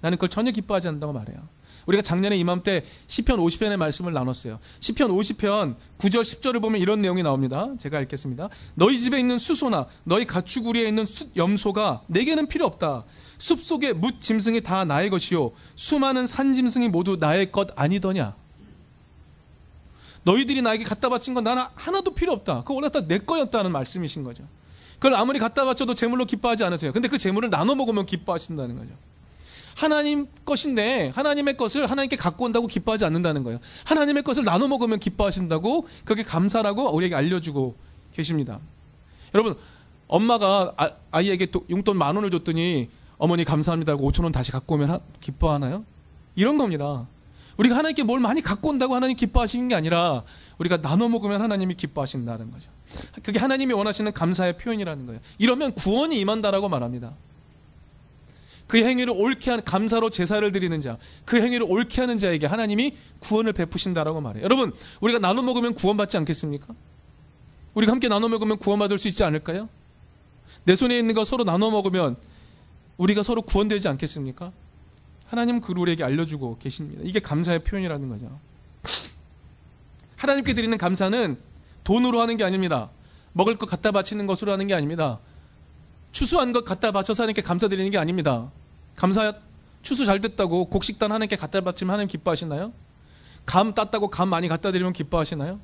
나는 0.00 0.16
그걸 0.16 0.28
전혀 0.28 0.52
기뻐하지 0.52 0.88
않는다고 0.88 1.12
말해요. 1.12 1.48
우리가 1.86 2.02
작년에 2.02 2.36
이맘때 2.36 2.84
시편 3.06 3.38
50편의 3.38 3.76
말씀을 3.76 4.12
나눴어요. 4.12 4.58
시편 4.80 5.10
50편 5.10 5.76
9절 5.98 6.22
10절을 6.22 6.60
보면 6.60 6.80
이런 6.80 7.00
내용이 7.02 7.22
나옵니다. 7.22 7.68
제가 7.78 8.00
읽겠습니다. 8.02 8.48
너희 8.74 8.98
집에 8.98 9.18
있는 9.18 9.38
수소나 9.38 9.86
너희 10.04 10.24
가축우리에 10.26 10.86
있는 10.88 11.06
수, 11.06 11.26
염소가 11.36 12.02
내게는 12.06 12.46
필요 12.46 12.66
없다. 12.66 13.04
숲속의 13.38 13.94
뭇 13.94 14.20
짐승이 14.20 14.60
다 14.60 14.84
나의 14.84 15.10
것이요 15.10 15.52
수많은 15.74 16.26
산 16.26 16.54
짐승이 16.54 16.88
모두 16.88 17.16
나의 17.16 17.50
것 17.52 17.68
아니더냐. 17.76 18.34
너희들이 20.24 20.62
나에게 20.62 20.84
갖다 20.84 21.08
바친 21.08 21.34
건 21.34 21.44
나는 21.44 21.64
하나도 21.74 22.14
필요 22.14 22.32
없다. 22.32 22.60
그거 22.62 22.74
원래 22.74 22.88
다 22.88 23.00
내 23.00 23.18
거였다는 23.18 23.72
말씀이신 23.72 24.22
거죠. 24.22 24.44
그걸 24.94 25.14
아무리 25.14 25.40
갖다 25.40 25.64
바쳐도 25.64 25.94
재물로 25.94 26.24
기뻐하지 26.26 26.62
않으세요. 26.62 26.92
근데 26.92 27.08
그 27.08 27.18
재물을 27.18 27.50
나눠 27.50 27.74
먹으면 27.74 28.06
기뻐하신다는 28.06 28.78
거죠. 28.78 28.90
하나님 29.74 30.26
것인데 30.44 31.12
하나님의 31.14 31.56
것을 31.56 31.90
하나님께 31.90 32.16
갖고 32.16 32.44
온다고 32.44 32.66
기뻐하지 32.66 33.04
않는다는 33.04 33.42
거예요. 33.44 33.58
하나님의 33.84 34.22
것을 34.22 34.44
나눠 34.44 34.68
먹으면 34.68 34.98
기뻐하신다고 34.98 35.86
그게 36.04 36.22
감사라고 36.22 36.94
우리에게 36.94 37.14
알려주고 37.14 37.74
계십니다. 38.12 38.58
여러분 39.34 39.56
엄마가 40.08 40.74
아, 41.10 41.20
이에게 41.20 41.46
용돈 41.70 41.96
만 41.96 42.14
원을 42.16 42.30
줬더니 42.30 42.90
어머니 43.16 43.44
감사합니다 43.44 43.92
하고 43.92 44.10
5천 44.10 44.24
원 44.24 44.32
다시 44.32 44.52
갖고 44.52 44.74
오면 44.74 44.90
하, 44.90 45.00
기뻐하나요? 45.20 45.84
이런 46.34 46.58
겁니다. 46.58 47.06
우리가 47.56 47.76
하나님께 47.76 48.02
뭘 48.02 48.20
많이 48.20 48.40
갖고 48.40 48.70
온다고 48.70 48.94
하나님 48.94 49.16
기뻐하시는 49.16 49.68
게 49.68 49.74
아니라 49.74 50.22
우리가 50.58 50.80
나눠 50.80 51.08
먹으면 51.08 51.40
하나님이 51.40 51.74
기뻐하신다는 51.74 52.50
거죠. 52.50 52.70
그게 53.22 53.38
하나님이 53.38 53.72
원하시는 53.74 54.12
감사의 54.12 54.58
표현이라는 54.58 55.06
거예요. 55.06 55.20
이러면 55.38 55.74
구원이 55.74 56.18
임한다라고 56.20 56.68
말합니다. 56.68 57.12
그 58.72 58.78
행위를 58.78 59.12
옳게 59.14 59.50
하는 59.50 59.62
감사로 59.66 60.08
제사를 60.08 60.50
드리는 60.50 60.80
자, 60.80 60.96
그 61.26 61.36
행위를 61.42 61.66
옳게 61.68 62.00
하는 62.00 62.16
자에게 62.16 62.46
하나님이 62.46 62.96
구원을 63.18 63.52
베푸신다라고 63.52 64.22
말해요. 64.22 64.42
여러분, 64.42 64.72
우리가 65.02 65.18
나눠 65.18 65.42
먹으면 65.42 65.74
구원받지 65.74 66.16
않겠습니까? 66.16 66.68
우리가 67.74 67.92
함께 67.92 68.08
나눠 68.08 68.30
먹으면 68.30 68.56
구원받을 68.56 68.96
수 68.96 69.08
있지 69.08 69.24
않을까요? 69.24 69.68
내 70.64 70.74
손에 70.74 70.98
있는 70.98 71.14
거 71.14 71.26
서로 71.26 71.44
나눠 71.44 71.70
먹으면 71.70 72.16
우리가 72.96 73.22
서로 73.22 73.42
구원되지 73.42 73.88
않겠습니까? 73.88 74.52
하나님 75.26 75.60
그 75.60 75.74
우리에게 75.76 76.02
알려주고 76.02 76.56
계십니다. 76.56 77.02
이게 77.04 77.20
감사의 77.20 77.64
표현이라는 77.64 78.08
거죠. 78.08 78.40
하나님께 80.16 80.54
드리는 80.54 80.78
감사는 80.78 81.36
돈으로 81.84 82.22
하는 82.22 82.38
게 82.38 82.44
아닙니다. 82.44 82.88
먹을 83.34 83.58
것 83.58 83.66
갖다 83.66 83.90
바치는 83.90 84.26
것으로 84.26 84.50
하는 84.50 84.66
게 84.66 84.72
아닙니다. 84.72 85.18
추수한 86.10 86.54
것 86.54 86.64
갖다 86.64 86.90
바쳐서 86.90 87.24
하나님께 87.24 87.42
감사드리는 87.42 87.90
게 87.90 87.98
아닙니다. 87.98 88.50
감사 88.96 89.32
추수 89.82 90.04
잘 90.04 90.20
됐다고 90.20 90.66
곡식단 90.66 91.10
하나님께 91.10 91.36
갖다 91.36 91.60
바치면 91.60 91.92
하나님 91.92 92.08
기뻐하시나요? 92.08 92.72
감 93.44 93.74
땄다고 93.74 94.08
감 94.08 94.28
많이 94.28 94.48
갖다 94.48 94.70
드리면 94.70 94.92
기뻐하시나요? 94.92 95.58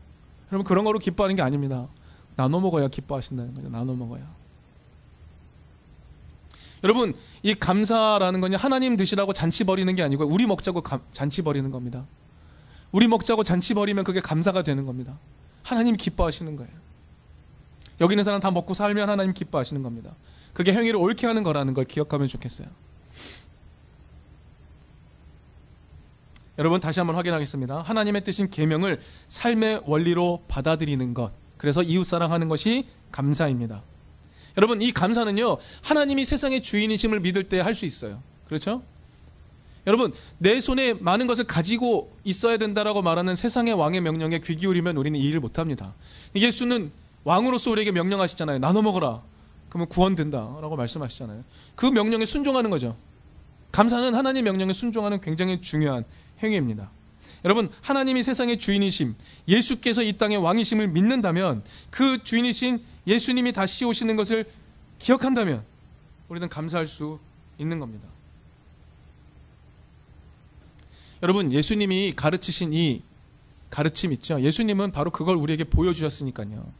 여러분 0.50 0.64
그런 0.64 0.84
거로 0.84 0.98
기뻐하는 0.98 1.36
게 1.36 1.42
아닙니다. 1.42 1.86
나눠 2.36 2.60
먹어야 2.60 2.88
기뻐하신다는 2.88 3.54
거죠. 3.54 3.68
나눠 3.68 3.94
먹어야. 3.94 4.22
여러분 6.84 7.14
이 7.42 7.54
감사라는 7.54 8.40
건요 8.40 8.56
하나님 8.56 8.96
드시라고 8.96 9.32
잔치 9.32 9.64
버리는 9.64 9.92
게 9.94 10.02
아니고 10.02 10.26
우리 10.26 10.46
먹자고 10.46 10.80
감, 10.82 11.00
잔치 11.12 11.42
버리는 11.42 11.68
겁니다. 11.70 12.06
우리 12.92 13.06
먹자고 13.08 13.42
잔치 13.42 13.74
버리면 13.74 14.04
그게 14.04 14.20
감사가 14.20 14.62
되는 14.62 14.86
겁니다. 14.86 15.18
하나님 15.62 15.96
기뻐하시는 15.96 16.56
거예요. 16.56 16.72
여기 18.00 18.14
있는 18.14 18.24
사람 18.24 18.40
다 18.40 18.50
먹고 18.50 18.74
살면 18.74 19.10
하나님 19.10 19.34
기뻐하시는 19.34 19.82
겁니다. 19.82 20.14
그게 20.54 20.72
행위를 20.72 20.96
옳게 20.96 21.26
하는 21.26 21.42
거라는 21.42 21.74
걸 21.74 21.84
기억하면 21.84 22.28
좋겠어요. 22.28 22.68
여러분 26.58 26.80
다시 26.80 26.98
한번 26.98 27.14
확인하겠습니다. 27.16 27.82
하나님의 27.82 28.24
뜻인 28.24 28.50
계명을 28.50 29.00
삶의 29.28 29.82
원리로 29.86 30.42
받아들이는 30.48 31.14
것. 31.14 31.32
그래서 31.56 31.82
이웃 31.82 32.04
사랑하는 32.04 32.48
것이 32.48 32.86
감사입니다. 33.12 33.82
여러분 34.56 34.82
이 34.82 34.92
감사는요. 34.92 35.58
하나님이 35.82 36.24
세상의 36.24 36.62
주인이심을 36.62 37.20
믿을 37.20 37.44
때 37.44 37.60
할 37.60 37.74
수 37.74 37.86
있어요. 37.86 38.20
그렇죠? 38.46 38.82
여러분 39.86 40.12
내 40.38 40.60
손에 40.60 40.94
많은 40.94 41.28
것을 41.28 41.44
가지고 41.44 42.12
있어야 42.24 42.56
된다라고 42.56 43.02
말하는 43.02 43.36
세상의 43.36 43.74
왕의 43.74 44.00
명령에 44.00 44.40
귀 44.40 44.56
기울이면 44.56 44.96
우리는 44.96 45.18
이 45.18 45.22
일을 45.22 45.38
못합니다. 45.38 45.94
예수는 46.34 46.90
왕으로서 47.22 47.70
우리에게 47.70 47.92
명령하시잖아요. 47.92 48.58
나눠 48.58 48.82
먹어라. 48.82 49.22
그러면 49.68 49.88
구원된다라고 49.88 50.76
말씀하시잖아요. 50.76 51.44
그 51.74 51.86
명령에 51.86 52.24
순종하는 52.24 52.70
거죠. 52.70 52.96
감사는 53.72 54.14
하나님 54.14 54.44
명령에 54.44 54.72
순종하는 54.72 55.20
굉장히 55.20 55.60
중요한 55.60 56.04
행위입니다. 56.42 56.90
여러분, 57.44 57.70
하나님이 57.82 58.22
세상의 58.22 58.58
주인이심, 58.58 59.14
예수께서 59.46 60.02
이 60.02 60.18
땅의 60.18 60.38
왕이심을 60.38 60.88
믿는다면 60.88 61.62
그 61.90 62.22
주인이신 62.24 62.82
예수님이 63.06 63.52
다시 63.52 63.84
오시는 63.84 64.16
것을 64.16 64.44
기억한다면 64.98 65.62
우리는 66.28 66.48
감사할 66.48 66.86
수 66.86 67.20
있는 67.58 67.78
겁니다. 67.78 68.08
여러분, 71.22 71.52
예수님이 71.52 72.12
가르치신 72.16 72.72
이 72.72 73.02
가르침 73.70 74.12
있죠. 74.14 74.40
예수님은 74.40 74.92
바로 74.92 75.10
그걸 75.10 75.36
우리에게 75.36 75.64
보여주셨으니까요. 75.64 76.72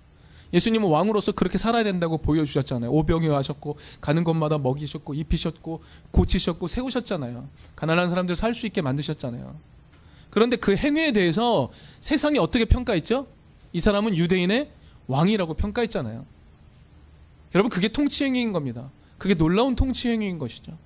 예수님은 0.53 0.89
왕으로서 0.89 1.33
그렇게 1.33 1.59
살아야 1.59 1.85
된다고 1.85 2.19
보여주셨잖아요. 2.19 2.91
오병이어 2.91 3.37
하셨고 3.37 3.77
가는 4.01 4.25
곳마다 4.25 4.59
먹이셨고 4.59 5.15
입히셨고 5.15 5.83
고치셨고 6.11 6.69
세우셨잖아요. 6.69 7.49
가난한 7.77 8.09
사람들 8.09 8.35
살 8.37 8.55
수 8.55 8.67
있게 8.67 8.81
만드셨잖아요. 8.83 9.55
그런데 10.31 10.57
그 10.57 10.75
행위에 10.77 11.13
대해서 11.13 11.71
세상이 12.01 12.39
어떻게 12.39 12.65
평가했죠? 12.65 13.27
이 13.73 13.81
사람은 13.81 14.17
유대인의 14.17 14.71
왕이라고 15.07 15.55
평가했잖아요. 15.55 16.25
여러분 17.55 17.71
그게 17.71 17.89
통치 17.89 18.25
행위인 18.25 18.53
겁니다. 18.53 18.91
그게 19.19 19.35
놀라운 19.35 19.75
통치 19.75 20.09
행위인 20.09 20.39
것이죠. 20.39 20.77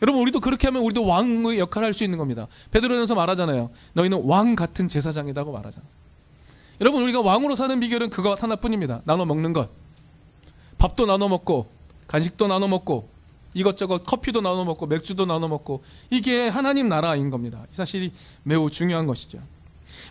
여러분 0.00 0.22
우리도 0.22 0.40
그렇게 0.40 0.68
하면 0.68 0.82
우리도 0.82 1.04
왕의 1.06 1.58
역할을 1.58 1.86
할 1.86 1.92
수 1.92 2.04
있는 2.04 2.18
겁니다. 2.18 2.46
베드로전서 2.70 3.14
말하잖아요. 3.16 3.70
너희는 3.94 4.22
왕 4.24 4.54
같은 4.54 4.88
제사장이라고 4.88 5.50
말하잖아요. 5.52 5.90
여러분 6.80 7.02
우리가 7.02 7.20
왕으로 7.20 7.56
사는 7.56 7.78
비결은 7.80 8.10
그거 8.10 8.34
하나뿐입니다. 8.34 9.02
나눠 9.04 9.24
먹는 9.24 9.52
것. 9.52 9.70
밥도 10.78 11.06
나눠 11.06 11.28
먹고 11.28 11.68
간식도 12.06 12.46
나눠 12.46 12.68
먹고 12.68 13.10
이것저것 13.54 14.04
커피도 14.04 14.40
나눠 14.40 14.64
먹고 14.64 14.86
맥주도 14.86 15.26
나눠 15.26 15.48
먹고 15.48 15.82
이게 16.10 16.48
하나님 16.48 16.88
나라인 16.88 17.30
겁니다. 17.30 17.64
이 17.70 17.74
사실이 17.74 18.12
매우 18.44 18.70
중요한 18.70 19.06
것이죠. 19.06 19.40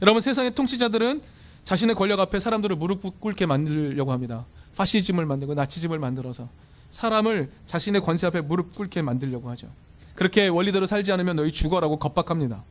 여러분 0.02 0.22
세상의 0.22 0.56
통치자들은 0.56 1.22
자신의 1.64 1.96
권력 1.96 2.20
앞에 2.20 2.40
사람들을 2.40 2.76
무릎 2.76 3.20
꿇게 3.20 3.46
만들려고 3.46 4.12
합니다. 4.12 4.46
파시즘을 4.76 5.26
만들고 5.26 5.54
나치즘을 5.54 6.00
만들어서 6.00 6.50
사람을 6.90 7.52
자신의 7.66 8.02
권세 8.02 8.28
앞에 8.28 8.42
무릎 8.42 8.74
꿇게 8.76 9.02
만들려고 9.02 9.50
하죠. 9.52 9.68
그렇게 10.16 10.48
원리대로 10.48 10.88
살지 10.88 11.12
않으면 11.12 11.36
너희 11.36 11.52
죽어라고 11.52 12.00
겁박합니다. 12.00 12.64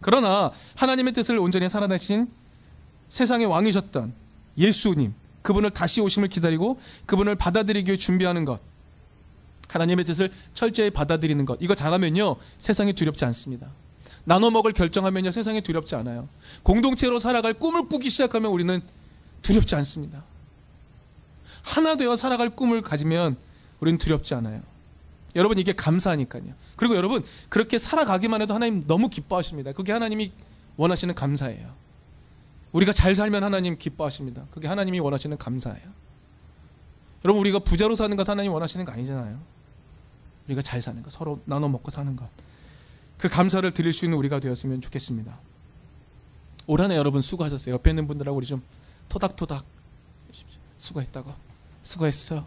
그러나 0.00 0.50
하나님의 0.76 1.12
뜻을 1.12 1.38
온전히 1.38 1.68
살아내신 1.68 2.28
세상의 3.08 3.46
왕이셨던 3.46 4.12
예수님, 4.58 5.14
그분을 5.42 5.70
다시 5.70 6.00
오심을 6.00 6.28
기다리고 6.28 6.80
그분을 7.06 7.36
받아들이기 7.36 7.88
위해 7.90 7.96
준비하는 7.96 8.44
것. 8.44 8.60
하나님의 9.68 10.04
뜻을 10.04 10.32
철저히 10.54 10.90
받아들이는 10.90 11.44
것. 11.44 11.58
이거 11.60 11.74
잘하면요, 11.74 12.36
세상이 12.58 12.92
두렵지 12.92 13.24
않습니다. 13.26 13.68
나눠 14.24 14.50
먹을 14.50 14.72
결정하면요, 14.72 15.30
세상이 15.30 15.60
두렵지 15.60 15.94
않아요. 15.94 16.28
공동체로 16.62 17.18
살아갈 17.18 17.54
꿈을 17.54 17.88
꾸기 17.88 18.10
시작하면 18.10 18.50
우리는 18.50 18.80
두렵지 19.42 19.74
않습니다. 19.76 20.24
하나 21.62 21.96
되어 21.96 22.16
살아갈 22.16 22.50
꿈을 22.50 22.82
가지면 22.82 23.36
우리는 23.80 23.98
두렵지 23.98 24.34
않아요. 24.34 24.62
여러분 25.34 25.58
이게 25.58 25.72
감사하니까요. 25.72 26.54
그리고 26.76 26.96
여러분 26.96 27.24
그렇게 27.48 27.78
살아가기만 27.78 28.42
해도 28.42 28.54
하나님 28.54 28.82
너무 28.86 29.08
기뻐하십니다. 29.08 29.72
그게 29.72 29.92
하나님이 29.92 30.32
원하시는 30.76 31.14
감사예요. 31.14 31.85
우리가 32.76 32.92
잘 32.92 33.14
살면 33.14 33.42
하나님 33.42 33.78
기뻐하십니다. 33.78 34.46
그게 34.50 34.68
하나님이 34.68 35.00
원하시는 35.00 35.38
감사예요. 35.38 35.88
여러분 37.24 37.40
우리가 37.40 37.60
부자로 37.60 37.94
사는 37.94 38.14
것 38.16 38.28
하나님 38.28 38.52
원하시는 38.52 38.84
거 38.84 38.92
아니잖아요. 38.92 39.40
우리가 40.46 40.60
잘 40.60 40.82
사는 40.82 41.02
것, 41.02 41.10
서로 41.10 41.40
나눠 41.46 41.70
먹고 41.70 41.90
사는 41.90 42.14
것. 42.14 42.28
그 43.16 43.30
감사를 43.30 43.72
드릴 43.72 43.94
수 43.94 44.04
있는 44.04 44.18
우리가 44.18 44.40
되었으면 44.40 44.82
좋겠습니다. 44.82 45.38
올 46.66 46.82
한해 46.82 46.96
여러분 46.96 47.22
수고하셨어요. 47.22 47.74
옆에 47.74 47.90
있는 47.90 48.06
분들하고 48.06 48.36
우리 48.36 48.46
좀 48.46 48.62
토닥토닥 49.08 49.64
수고했다고. 50.76 51.32
수고했어. 51.82 52.46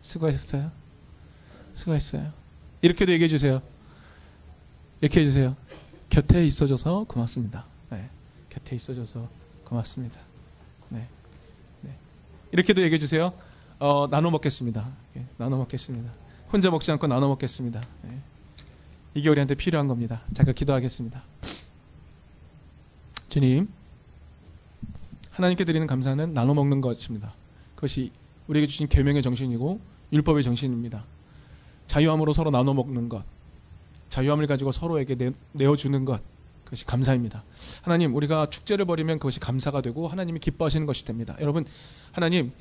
수고했어요. 0.00 0.70
수고했어요. 1.74 2.32
이렇게도 2.82 3.10
얘기해 3.10 3.28
주세요. 3.28 3.60
이렇게 5.00 5.20
해주세요. 5.20 5.56
곁에 6.08 6.46
있어줘서 6.46 7.04
고맙습니다. 7.08 7.66
네. 7.90 8.08
곁에 8.48 8.76
있어줘서 8.76 9.28
고맙습니다. 9.66 10.20
네. 10.90 11.06
네. 11.82 11.96
이렇게도 12.52 12.82
얘기해 12.82 12.98
주세요. 12.98 13.32
어, 13.78 14.08
나눠 14.08 14.30
먹겠습니다. 14.30 14.88
예, 15.16 15.26
나눠 15.36 15.58
먹겠습니다. 15.58 16.12
혼자 16.52 16.70
먹지 16.70 16.90
않고 16.92 17.06
나눠 17.06 17.28
먹겠습니다. 17.28 17.82
예. 18.06 18.18
이게 19.14 19.28
우리한테 19.28 19.54
필요한 19.54 19.88
겁니다. 19.88 20.22
잠깐 20.34 20.54
기도하겠습니다. 20.54 21.22
주님, 23.28 23.68
하나님께 25.30 25.64
드리는 25.64 25.86
감사는 25.86 26.32
나눠 26.32 26.54
먹는 26.54 26.80
것입니다. 26.80 27.34
그것이 27.74 28.12
우리에게 28.46 28.66
주신 28.66 28.88
계명의 28.88 29.22
정신이고 29.22 29.80
율법의 30.12 30.44
정신입니다. 30.44 31.04
자유함으로 31.88 32.32
서로 32.32 32.50
나눠 32.50 32.72
먹는 32.72 33.08
것, 33.08 33.24
자유함을 34.08 34.46
가지고 34.46 34.70
서로에게 34.70 35.16
내, 35.16 35.32
내어주는 35.52 36.04
것, 36.04 36.22
그것이 36.66 36.84
감사입니다. 36.84 37.42
하나님, 37.80 38.14
우리가 38.14 38.50
축제를 38.50 38.84
벌이면 38.84 39.18
그것이 39.18 39.40
감사가 39.40 39.80
되고 39.80 40.06
하나님이 40.08 40.40
기뻐하시는 40.40 40.84
것이 40.84 41.06
됩니다. 41.06 41.34
여러분, 41.40 41.64
하나님, 42.12 42.52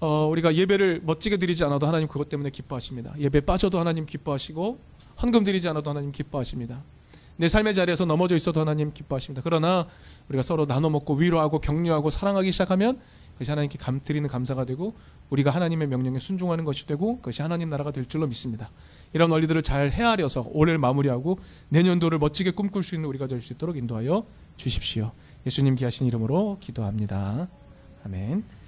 어, 0.00 0.26
우리가 0.26 0.54
예배를 0.54 1.00
멋지게 1.02 1.38
드리지 1.38 1.64
않아도 1.64 1.86
하나님 1.86 2.06
그것 2.06 2.28
때문에 2.28 2.50
기뻐하십니다. 2.50 3.14
예배 3.18 3.40
빠져도 3.40 3.80
하나님 3.80 4.06
기뻐하시고 4.06 4.78
헌금 5.22 5.44
드리지 5.44 5.68
않아도 5.68 5.90
하나님 5.90 6.12
기뻐하십니다. 6.12 6.82
내 7.36 7.48
삶의 7.48 7.74
자리에서 7.74 8.04
넘어져 8.04 8.36
있어도 8.36 8.60
하나님 8.60 8.92
기뻐하십니다. 8.92 9.40
그러나 9.42 9.86
우리가 10.28 10.42
서로 10.42 10.66
나눠 10.66 10.90
먹고 10.90 11.14
위로하고 11.14 11.58
격려하고 11.58 12.10
사랑하기 12.10 12.52
시작하면 12.52 13.00
그것이 13.34 13.50
하나님께 13.50 13.78
감, 13.78 14.00
드리는 14.04 14.28
감사가 14.28 14.64
되고 14.64 14.94
우리가 15.30 15.50
하나님의 15.50 15.88
명령에 15.88 16.18
순종하는 16.18 16.64
것이 16.64 16.86
되고 16.86 17.16
그것이 17.16 17.42
하나님 17.42 17.70
나라가 17.70 17.90
될 17.90 18.06
줄로 18.06 18.26
믿습니다. 18.26 18.70
이런 19.12 19.30
원리들을 19.30 19.62
잘 19.62 19.90
헤아려서 19.90 20.48
올해를 20.52 20.78
마무리하고 20.78 21.38
내년도를 21.68 22.18
멋지게 22.18 22.52
꿈꿀 22.52 22.82
수 22.82 22.94
있는 22.94 23.08
우리가 23.08 23.26
될 23.26 23.40
수 23.40 23.52
있도록 23.52 23.76
인도하여 23.76 24.24
주십시오. 24.56 25.12
예수님 25.46 25.74
귀하신 25.74 26.06
이름으로 26.06 26.58
기도합니다. 26.60 27.48
아멘. 28.04 28.63